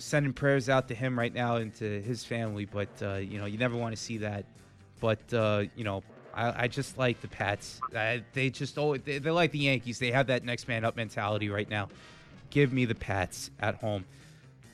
sending 0.00 0.32
prayers 0.32 0.68
out 0.68 0.88
to 0.88 0.94
him 0.94 1.18
right 1.18 1.32
now 1.32 1.56
and 1.56 1.74
to 1.76 2.02
his 2.02 2.24
family. 2.24 2.64
But 2.64 2.88
uh, 3.02 3.16
you 3.16 3.38
know, 3.38 3.46
you 3.46 3.58
never 3.58 3.76
want 3.76 3.94
to 3.94 4.00
see 4.00 4.18
that. 4.18 4.44
But 5.00 5.32
uh, 5.32 5.64
you 5.76 5.84
know, 5.84 6.02
I, 6.34 6.64
I, 6.64 6.68
just 6.68 6.98
like 6.98 7.20
the 7.20 7.28
Pats. 7.28 7.80
they 8.32 8.50
just 8.50 8.78
oh, 8.78 8.96
they, 8.96 9.18
they're 9.18 9.32
like 9.32 9.52
the 9.52 9.58
Yankees. 9.58 9.98
They 9.98 10.10
have 10.10 10.28
that 10.28 10.44
next 10.44 10.68
man 10.68 10.84
up 10.84 10.96
mentality 10.96 11.48
right 11.48 11.68
now. 11.68 11.88
Give 12.50 12.72
me 12.72 12.84
the 12.84 12.94
Pats 12.94 13.50
at 13.60 13.76
home. 13.76 14.04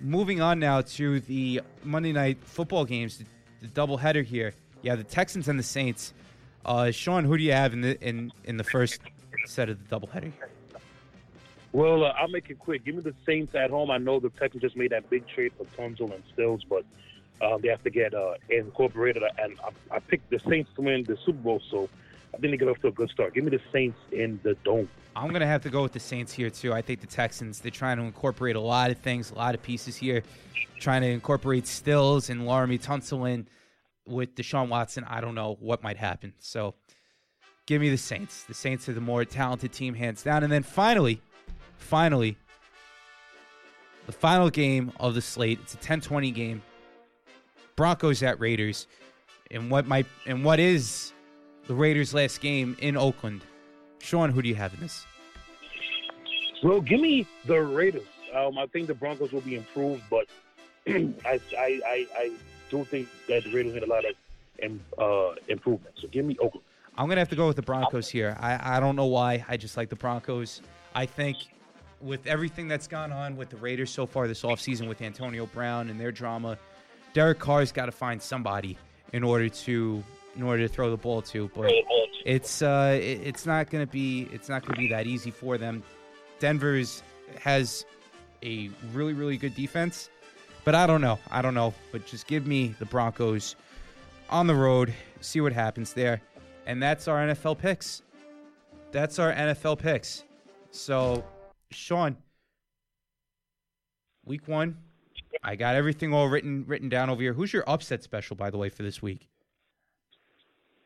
Moving 0.01 0.41
on 0.41 0.59
now 0.59 0.83
to 0.83 1.21
the 1.21 1.63
Monday 1.83 2.13
night 2.13 2.39
football 2.43 2.85
games, 2.85 3.19
the, 3.19 3.25
the 3.61 3.69
doubleheader 3.69 4.25
here. 4.25 4.55
Yeah, 4.83 4.95
the 4.95 5.05
Texans 5.05 5.49
and 5.49 5.59
the 5.59 5.65
Saints. 5.65 6.13
Uh, 6.65 6.91
Sean, 6.91 7.25
who 7.25 7.37
do 7.39 7.45
you 7.45 7.53
have 7.53 7.73
in 7.73 7.81
the 7.81 8.01
in 8.07 8.33
in 8.45 8.57
the 8.57 8.65
first 8.65 9.01
set 9.47 9.69
of 9.69 9.89
the 9.89 9.97
doubleheader 9.97 10.33
here? 10.33 10.51
Well, 11.77 12.05
uh, 12.05 12.15
I'll 12.19 12.29
make 12.29 12.49
it 12.49 12.59
quick. 12.59 12.87
Give 12.87 12.95
me 12.95 13.03
the 13.03 13.13
Saints 13.27 13.55
at 13.55 13.69
home. 13.69 13.91
I 13.91 13.99
know 13.99 14.19
the 14.19 14.31
Texans 14.31 14.63
just 14.63 14.79
made 14.79 14.93
that 14.93 15.11
big 15.11 15.29
trade 15.29 15.53
for 15.59 15.67
Tunsil 15.77 16.11
and 16.11 16.23
Stills, 16.33 16.65
but 16.65 16.87
uh, 17.43 17.59
they 17.59 17.69
have 17.69 17.85
to 17.85 17.91
get 17.91 18.15
uh, 18.15 18.33
incorporated. 18.49 19.23
And 19.39 19.59
I, 19.63 19.97
I, 19.97 19.99
picked 19.99 20.31
the 20.31 20.41
Saints 20.49 20.71
to 20.77 20.81
win 20.81 21.05
the 21.05 21.19
Super 21.27 21.39
Bowl, 21.39 21.61
so 21.71 21.91
I 22.33 22.39
think 22.39 22.53
they 22.53 22.57
get 22.57 22.69
off 22.69 22.81
to 22.81 22.87
a 22.87 22.93
good 22.93 23.11
start. 23.11 23.35
Give 23.35 23.45
me 23.45 23.51
the 23.51 23.61
Saints 23.75 23.99
in 24.11 24.41
the 24.43 24.55
dome. 24.65 24.89
I'm 25.15 25.31
gonna 25.31 25.47
have 25.47 25.63
to 25.65 25.69
go 25.69 25.83
with 25.83 25.93
the 25.93 26.01
Saints 26.01 26.33
here 26.33 26.49
too. 26.49 26.73
I 26.73 26.81
think 26.81 27.03
the 27.03 27.07
Texans 27.07 27.61
they're 27.61 27.71
trying 27.71 27.99
to 27.99 28.05
incorporate 28.05 28.57
a 28.57 28.61
lot 28.61 28.91
of 28.91 28.97
things, 28.97 29.31
a 29.31 29.35
lot 29.35 29.55
of 29.55 29.63
pieces 29.63 29.97
here, 29.97 30.23
trying 30.81 31.03
to 31.03 31.09
incorporate 31.09 31.67
Stills 31.67 32.31
and 32.31 32.41
Laremy 32.41 32.83
Tunsil 32.83 33.31
in 33.31 33.47
with 34.07 34.35
Deshaun 34.35 34.71
Watson. 34.71 35.05
I 35.05 35.21
don't 35.21 35.35
know 35.35 35.59
what 35.61 35.83
might 35.83 35.99
happen. 35.99 36.33
So 36.39 36.75
give 37.67 37.83
me 37.83 37.91
the 37.91 37.99
Saints. 37.99 38.45
The 38.45 38.55
Saints 38.55 38.89
are 38.89 38.95
the 38.95 39.03
more 39.03 39.27
talented 39.27 39.75
team, 39.75 39.93
hands 39.93 40.23
down. 40.23 40.43
And 40.43 40.51
then 40.51 40.63
finally, 40.63 41.21
finally, 41.79 42.37
the 44.07 44.13
final 44.13 44.51
game 44.51 44.93
of 45.01 45.15
the 45.15 45.23
slate. 45.23 45.59
It's 45.63 45.75
a 45.75 45.79
10-20 45.79 46.35
game. 46.35 46.63
Broncos 47.77 48.23
at 48.23 48.41
Raiders, 48.41 48.87
and 49.51 49.71
what 49.71 49.87
might 49.87 50.07
and 50.25 50.43
what 50.43 50.59
is 50.59 51.13
the 51.67 51.75
Raiders' 51.75 52.15
last 52.15 52.41
game 52.41 52.77
in 52.81 52.97
Oakland. 52.97 53.43
Sean, 54.01 54.31
who 54.31 54.41
do 54.41 54.49
you 54.49 54.55
have 54.55 54.73
in 54.75 54.81
this? 54.81 55.05
Well, 56.63 56.81
give 56.81 57.01
me 57.01 57.27
the 57.45 57.61
Raiders. 57.61 58.07
Um, 58.35 58.57
I 58.59 58.67
think 58.67 58.87
the 58.87 58.95
Broncos 58.95 59.33
will 59.33 59.43
be 59.43 59.57
improved, 59.57 60.03
but 60.09 60.27
I, 60.89 61.13
I, 61.27 61.41
I, 61.59 62.07
I 62.17 62.33
do 62.71 62.85
think 62.85 63.09
that 63.29 63.45
the 63.45 63.53
Raiders 63.53 63.75
need 63.75 63.83
a 63.83 63.87
lot 63.87 64.05
of 64.05 64.15
um, 64.65 64.81
uh, 64.99 65.35
improvement. 65.49 65.95
So 66.01 66.09
give 66.09 66.25
me 66.25 66.37
Oakland. 66.39 66.65
I'm 66.97 67.09
gonna 67.09 67.21
have 67.21 67.29
to 67.29 67.37
go 67.37 67.47
with 67.47 67.57
the 67.57 67.63
Broncos 67.63 68.09
here. 68.09 68.37
I, 68.41 68.77
I 68.77 68.81
don't 68.81 68.97
know 68.97 69.07
why. 69.07 69.45
I 69.49 69.59
just 69.59 69.77
like 69.77 69.91
the 69.91 69.97
Broncos. 69.97 70.63
I 70.95 71.05
think 71.05 71.37
with 72.01 72.27
everything 72.27 72.69
that's 72.69 72.87
gone 72.87 73.13
on 73.13 73.37
with 73.37 73.51
the 73.51 73.57
Raiders 73.57 73.91
so 73.91 74.07
far 74.07 74.29
this 74.29 74.43
offseason 74.43 74.89
with 74.89 75.01
Antonio 75.03 75.47
Brown 75.47 75.89
and 75.91 75.99
their 75.99 76.13
drama, 76.13 76.59
Derek 77.13 77.39
Carr's 77.39 77.73
got 77.73 77.87
to 77.87 77.93
find 77.93 78.21
somebody 78.21 78.77
in 79.13 79.25
order 79.25 79.49
to 79.49 80.03
in 80.37 80.43
order 80.43 80.67
to 80.67 80.73
throw 80.73 80.91
the 80.91 80.97
ball 80.97 81.23
to. 81.23 81.51
But 81.55 81.73
it's 82.25 82.63
uh, 82.63 82.99
it, 83.01 83.21
it's 83.25 83.47
not 83.47 83.71
gonna 83.71 83.87
be 83.87 84.29
it's 84.33 84.49
not 84.49 84.65
gonna 84.65 84.79
be 84.79 84.89
that 84.89 85.07
easy 85.07 85.31
for 85.31 85.59
them. 85.59 85.83
Denver's 86.39 87.03
has 87.41 87.85
a 88.43 88.71
really 88.93 89.15
really 89.15 89.37
good 89.37 89.55
defense, 89.55 90.11
but 90.65 90.75
I 90.75 90.87
don't 90.87 91.01
know. 91.01 91.19
I 91.31 91.43
don't 91.43 91.55
know. 91.55 91.73
But 91.93 92.07
just 92.07 92.27
give 92.27 92.47
me 92.47 92.75
the 92.79 92.87
Broncos 92.87 93.57
on 94.31 94.47
the 94.47 94.55
road. 94.55 94.93
See 95.21 95.41
what 95.41 95.53
happens 95.53 95.93
there. 95.93 96.21
And 96.67 96.83
that's 96.83 97.09
our 97.09 97.27
NFL 97.27 97.59
picks. 97.59 98.03
That's 98.93 99.19
our 99.19 99.33
NFL 99.33 99.79
picks. 99.79 100.25
So, 100.71 101.25
Sean, 101.71 102.17
week 104.25 104.47
one, 104.47 104.77
I 105.43 105.57
got 105.57 105.75
everything 105.75 106.13
all 106.13 106.29
written 106.29 106.65
written 106.67 106.89
down 106.89 107.11
over 107.11 107.21
here. 107.21 107.33
Who's 107.33 107.53
your 107.53 107.65
upset 107.69 108.03
special, 108.03 108.37
by 108.37 108.51
the 108.51 108.59
way, 108.59 108.69
for 108.69 108.83
this 108.83 109.03
week? 109.03 109.29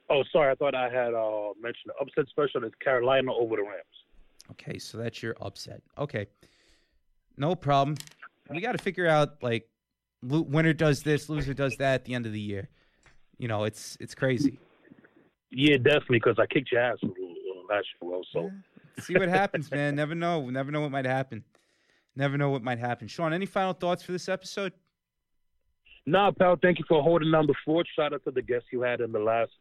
Oh, 0.08 0.24
sorry. 0.32 0.50
I 0.50 0.54
thought 0.54 0.74
I 0.74 0.88
had 0.88 1.14
uh, 1.14 1.52
mentioned 1.60 1.86
the 1.86 1.94
upset 2.00 2.28
special 2.28 2.64
is 2.64 2.72
Carolina 2.82 3.32
over 3.32 3.56
the 3.56 3.62
Rams. 3.62 3.84
Okay, 4.52 4.78
so 4.78 4.98
that's 4.98 5.22
your 5.22 5.36
upset. 5.40 5.82
Okay, 5.96 6.26
no 7.36 7.54
problem. 7.54 7.96
We 8.48 8.60
got 8.60 8.72
to 8.72 8.78
figure 8.78 9.06
out 9.06 9.42
like 9.42 9.68
winner 10.22 10.72
does 10.72 11.02
this, 11.02 11.28
loser 11.28 11.54
does 11.54 11.76
that 11.76 11.94
at 11.94 12.04
the 12.04 12.14
end 12.14 12.26
of 12.26 12.32
the 12.32 12.40
year. 12.40 12.68
You 13.38 13.48
know, 13.48 13.64
it's 13.64 13.96
it's 14.00 14.14
crazy. 14.14 14.58
Yeah, 15.50 15.76
definitely, 15.76 16.18
because 16.18 16.36
I 16.38 16.46
kicked 16.46 16.72
your 16.72 16.80
ass 16.80 16.98
uh, 17.02 17.08
last 17.68 17.86
year. 18.00 18.10
Well, 18.10 18.22
so 18.32 18.50
See 19.00 19.14
what 19.14 19.28
happens, 19.28 19.70
man. 19.70 19.94
Never 19.94 20.14
know. 20.14 20.48
Never 20.50 20.70
know 20.70 20.80
what 20.80 20.90
might 20.90 21.04
happen. 21.04 21.44
Never 22.16 22.36
know 22.36 22.50
what 22.50 22.62
might 22.62 22.78
happen. 22.78 23.08
Sean, 23.08 23.32
any 23.32 23.46
final 23.46 23.72
thoughts 23.72 24.02
for 24.02 24.12
this 24.12 24.28
episode? 24.28 24.72
Nah, 26.06 26.32
pal. 26.32 26.56
Thank 26.60 26.78
you 26.78 26.84
for 26.88 27.02
holding 27.02 27.30
the 27.30 27.54
fort. 27.64 27.86
Shout 27.94 28.12
out 28.12 28.24
to 28.24 28.30
the 28.30 28.42
guests 28.42 28.68
you 28.72 28.82
had 28.82 29.00
in 29.00 29.12
the 29.12 29.18
last 29.18 29.52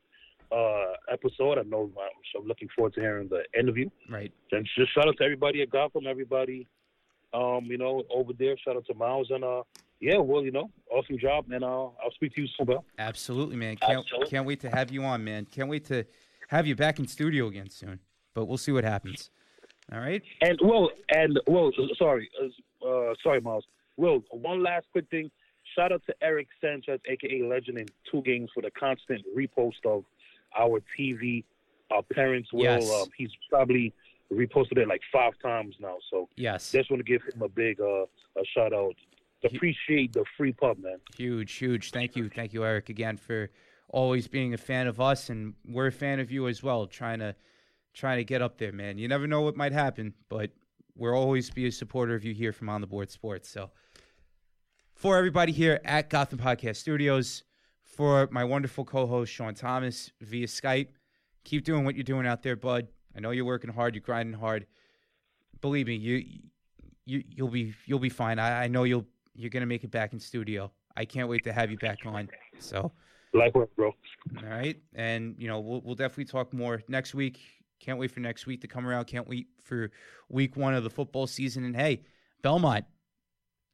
uh, 0.52 0.94
episode. 1.12 1.60
I 1.60 1.64
know 1.64 1.92
I'm, 1.96 2.42
I'm 2.42 2.48
looking 2.48 2.70
forward 2.76 2.94
to 2.96 3.02
hearing 3.02 3.30
the 3.30 3.44
interview. 3.58 3.90
Right. 4.10 4.32
And 4.52 4.68
just 4.78 4.94
shout 4.94 5.08
out 5.08 5.18
to 5.18 5.24
everybody 5.24 5.62
at 5.62 5.70
Gotham, 5.70 6.08
everybody, 6.08 6.68
um, 7.34 7.66
you 7.66 7.78
know, 7.78 8.04
over 8.10 8.34
there. 8.38 8.58
Shout 8.58 8.76
out 8.76 8.86
to 8.88 8.94
Miles 8.94 9.28
and 9.30 9.44
uh, 9.44 9.64
yeah, 10.00 10.18
well, 10.18 10.44
you 10.44 10.52
know, 10.52 10.72
awesome 10.90 11.18
job, 11.20 11.46
and 11.52 11.64
uh, 11.64 11.68
I'll 11.68 12.12
speak 12.16 12.34
to 12.36 12.42
you 12.42 12.48
soon, 12.58 12.68
Bill. 12.68 12.86
Absolutely, 12.98 13.58
man. 13.58 13.76
Can't 13.76 14.00
Absolutely. 14.00 14.30
can't 14.30 14.46
wait 14.46 14.62
to 14.62 14.70
have 14.70 14.92
you 14.92 15.04
on, 15.04 15.24
man. 15.24 15.46
Can't 15.46 15.70
wait 15.70 15.86
to 15.86 16.06
have 16.48 16.66
you 16.66 16.76
back 16.76 17.00
in 17.00 17.08
studio 17.08 17.48
again 17.48 17.70
soon. 17.70 18.00
But 18.40 18.46
we'll 18.46 18.58
see 18.58 18.72
what 18.72 18.86
happens. 18.86 19.32
All 19.92 20.00
right. 20.00 20.22
And 20.42 20.58
well, 20.64 20.92
and 21.14 21.38
well, 21.46 21.72
sorry, 21.98 22.30
uh, 22.82 23.14
sorry, 23.22 23.42
Miles. 23.42 23.66
Will, 23.98 24.24
one 24.32 24.64
last 24.64 24.86
quick 24.94 25.10
thing. 25.12 25.30
Shout 25.76 25.92
out 25.92 26.02
to 26.06 26.16
Eric 26.22 26.48
Sanchez, 26.62 27.02
aka 27.06 27.44
Legend, 27.44 27.80
in 27.80 27.88
two 28.10 28.22
games 28.22 28.50
for 28.54 28.62
the 28.62 28.72
constant 28.72 29.26
repost 29.38 29.86
of 29.86 30.06
our 30.58 30.82
TV. 30.98 31.44
Our 31.92 32.02
parents 32.02 32.54
will. 32.54 32.64
Yes. 32.64 32.90
Um, 32.90 33.10
he's 33.18 33.32
probably 33.50 33.94
reposted 34.32 34.78
it 34.78 34.88
like 34.88 35.02
five 35.12 35.34
times 35.44 35.76
now. 35.82 35.98
So 36.10 36.30
Yes. 36.38 36.72
just 36.72 36.90
want 36.90 37.06
to 37.06 37.12
give 37.12 37.22
him 37.24 37.42
a 37.42 37.50
big 37.50 37.82
uh, 37.82 38.04
a 38.04 38.46
shout 38.54 38.72
out. 38.72 38.96
Appreciate 39.44 40.14
the 40.14 40.24
free 40.38 40.54
pub, 40.54 40.78
man. 40.80 40.98
Huge, 41.18 41.52
huge. 41.56 41.92
Thank 41.92 42.16
you, 42.16 42.30
thank 42.30 42.54
you, 42.54 42.64
Eric, 42.64 42.88
again 42.88 43.18
for 43.18 43.50
always 43.90 44.28
being 44.30 44.54
a 44.54 44.58
fan 44.58 44.88
of 44.88 45.02
us, 45.02 45.30
and 45.30 45.56
we're 45.68 45.88
a 45.88 45.92
fan 45.92 46.22
of 46.22 46.32
you 46.32 46.48
as 46.48 46.64
well. 46.64 46.88
Trying 46.88 47.20
to 47.20 47.36
trying 48.00 48.18
to 48.18 48.24
get 48.24 48.41
up 48.41 48.58
there, 48.58 48.72
man. 48.72 48.97
You 48.97 49.08
never 49.08 49.28
know 49.28 49.41
what 49.41 49.56
might 49.58 49.74
happen, 49.74 50.14
but 50.30 50.52
we'll 50.95 51.14
always 51.14 51.50
be 51.50 51.68
a 51.68 51.72
supporter 51.72 52.16
of 52.16 52.24
you 52.24 52.34
here 52.34 52.54
from 52.54 52.70
On 52.70 52.82
the 52.82 52.88
Board 52.88 53.12
Sports. 53.12 53.50
So, 53.50 53.70
for 54.95 55.18
everybody 55.18 55.52
here 55.52 55.80
at 55.86 56.10
Gotham 56.10 56.39
Podcast 56.39 56.78
Studios, 56.78 57.43
for 57.84 58.28
my 58.32 58.43
wonderful 58.43 58.86
co-host 58.86 59.32
Sean 59.32 59.54
Thomas 59.54 60.12
via 60.22 60.47
Skype, 60.47 60.89
keep 61.43 61.64
doing 61.64 61.84
what 61.86 61.95
you're 61.95 62.04
doing 62.04 62.26
out 62.26 62.41
there, 62.41 62.56
bud. 62.56 62.88
I 63.16 63.20
know 63.20 63.32
you're 63.32 63.45
working 63.45 63.72
hard, 63.72 63.95
you're 63.95 64.02
grinding 64.02 64.39
hard. 64.39 64.66
Believe 65.62 65.88
me, 65.88 65.95
you 65.95 66.24
you 67.06 67.24
you'll 67.30 67.50
be 67.50 67.74
you'll 67.86 68.00
be 68.00 68.10
fine. 68.10 68.39
I, 68.39 68.64
I 68.64 68.68
know 68.68 68.84
you'll 68.84 69.06
you're 69.36 69.50
gonna 69.50 69.66
make 69.66 69.84
it 69.84 69.91
back 69.91 70.14
in 70.14 70.20
studio. 70.20 70.72
I 70.95 71.06
can't 71.06 71.28
wait 71.28 71.43
to 71.43 71.54
have 71.54 71.70
you 71.70 71.78
back 71.78 72.00
on. 72.06 72.30
So, 72.60 72.91
Likewise, 73.34 73.68
bro. 73.76 73.93
all 74.38 74.50
right, 74.50 74.78
and 74.95 75.36
you 75.38 75.47
know 75.47 75.60
we'll 75.60 75.82
we'll 75.82 75.95
definitely 75.95 76.26
talk 76.26 76.54
more 76.54 76.82
next 76.88 77.14
week. 77.14 77.39
Can't 77.80 77.97
wait 77.97 78.11
for 78.11 78.19
next 78.19 78.45
week 78.45 78.61
to 78.61 78.67
come 78.67 78.86
around. 78.86 79.05
Can't 79.05 79.27
wait 79.27 79.47
for 79.63 79.91
week 80.30 80.57
one 80.57 80.73
of 80.73 80.84
the 80.84 80.89
football 80.89 81.27
season. 81.27 81.63
And 81.63 81.75
hey, 81.75 82.03
Belmont, 82.41 82.86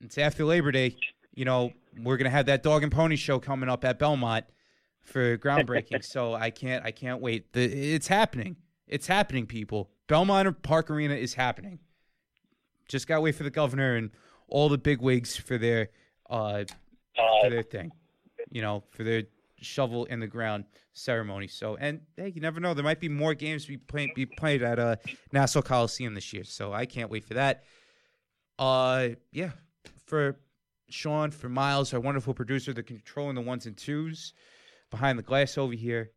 it's 0.01 0.17
after 0.17 0.45
Labor 0.45 0.71
Day. 0.71 0.95
You 1.33 1.45
know 1.45 1.73
we're 2.01 2.17
gonna 2.17 2.29
have 2.29 2.45
that 2.47 2.63
dog 2.63 2.83
and 2.83 2.91
pony 2.91 3.15
show 3.15 3.39
coming 3.39 3.69
up 3.69 3.83
at 3.83 3.99
Belmont 3.99 4.45
for 5.01 5.37
groundbreaking. 5.37 6.03
so 6.03 6.33
I 6.33 6.49
can't 6.49 6.85
I 6.85 6.91
can't 6.91 7.21
wait. 7.21 7.51
The, 7.53 7.63
it's 7.63 8.07
happening. 8.07 8.57
It's 8.87 9.07
happening, 9.07 9.45
people. 9.45 9.89
Belmont 10.07 10.61
Park 10.61 10.89
Arena 10.91 11.15
is 11.15 11.33
happening. 11.33 11.79
Just 12.87 13.07
gotta 13.07 13.21
wait 13.21 13.35
for 13.35 13.43
the 13.43 13.49
governor 13.49 13.95
and 13.95 14.11
all 14.47 14.69
the 14.69 14.77
big 14.77 15.01
wigs 15.01 15.35
for 15.35 15.57
their 15.57 15.89
uh 16.29 16.63
for 17.41 17.49
their 17.49 17.63
thing. 17.63 17.91
You 18.51 18.61
know, 18.61 18.83
for 18.91 19.03
their 19.03 19.23
shovel 19.61 20.05
in 20.05 20.19
the 20.19 20.27
ground 20.27 20.65
ceremony. 20.93 21.47
So 21.47 21.75
and 21.77 22.01
hey, 22.17 22.29
you 22.29 22.41
never 22.41 22.59
know. 22.59 22.73
There 22.73 22.83
might 22.83 22.99
be 22.99 23.09
more 23.09 23.33
games 23.33 23.65
be 23.65 23.77
played 23.77 24.13
be 24.15 24.25
played 24.25 24.63
at 24.63 24.79
uh 24.79 24.95
Nassau 25.31 25.61
Coliseum 25.61 26.13
this 26.13 26.33
year. 26.33 26.43
So 26.43 26.73
I 26.73 26.85
can't 26.85 27.09
wait 27.09 27.25
for 27.25 27.35
that. 27.35 27.63
Uh 28.59 29.09
yeah. 29.31 29.51
For 30.05 30.37
Sean, 30.89 31.31
for 31.31 31.49
Miles, 31.49 31.93
our 31.93 31.99
wonderful 31.99 32.33
producer, 32.33 32.73
the 32.73 32.83
controlling 32.83 33.35
the 33.35 33.41
ones 33.41 33.65
and 33.65 33.75
twos 33.75 34.33
behind 34.91 35.17
the 35.17 35.23
glass 35.23 35.57
over 35.57 35.73
here. 35.73 36.11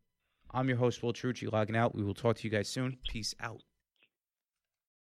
I'm 0.51 0.67
your 0.67 0.77
host, 0.77 1.03
Will 1.03 1.13
Trucci, 1.13 1.51
logging 1.51 1.75
out. 1.75 1.95
We 1.95 2.03
will 2.03 2.13
talk 2.13 2.37
to 2.37 2.43
you 2.43 2.49
guys 2.49 2.69
soon. 2.69 2.97
Peace 3.07 3.35
out. 3.39 3.61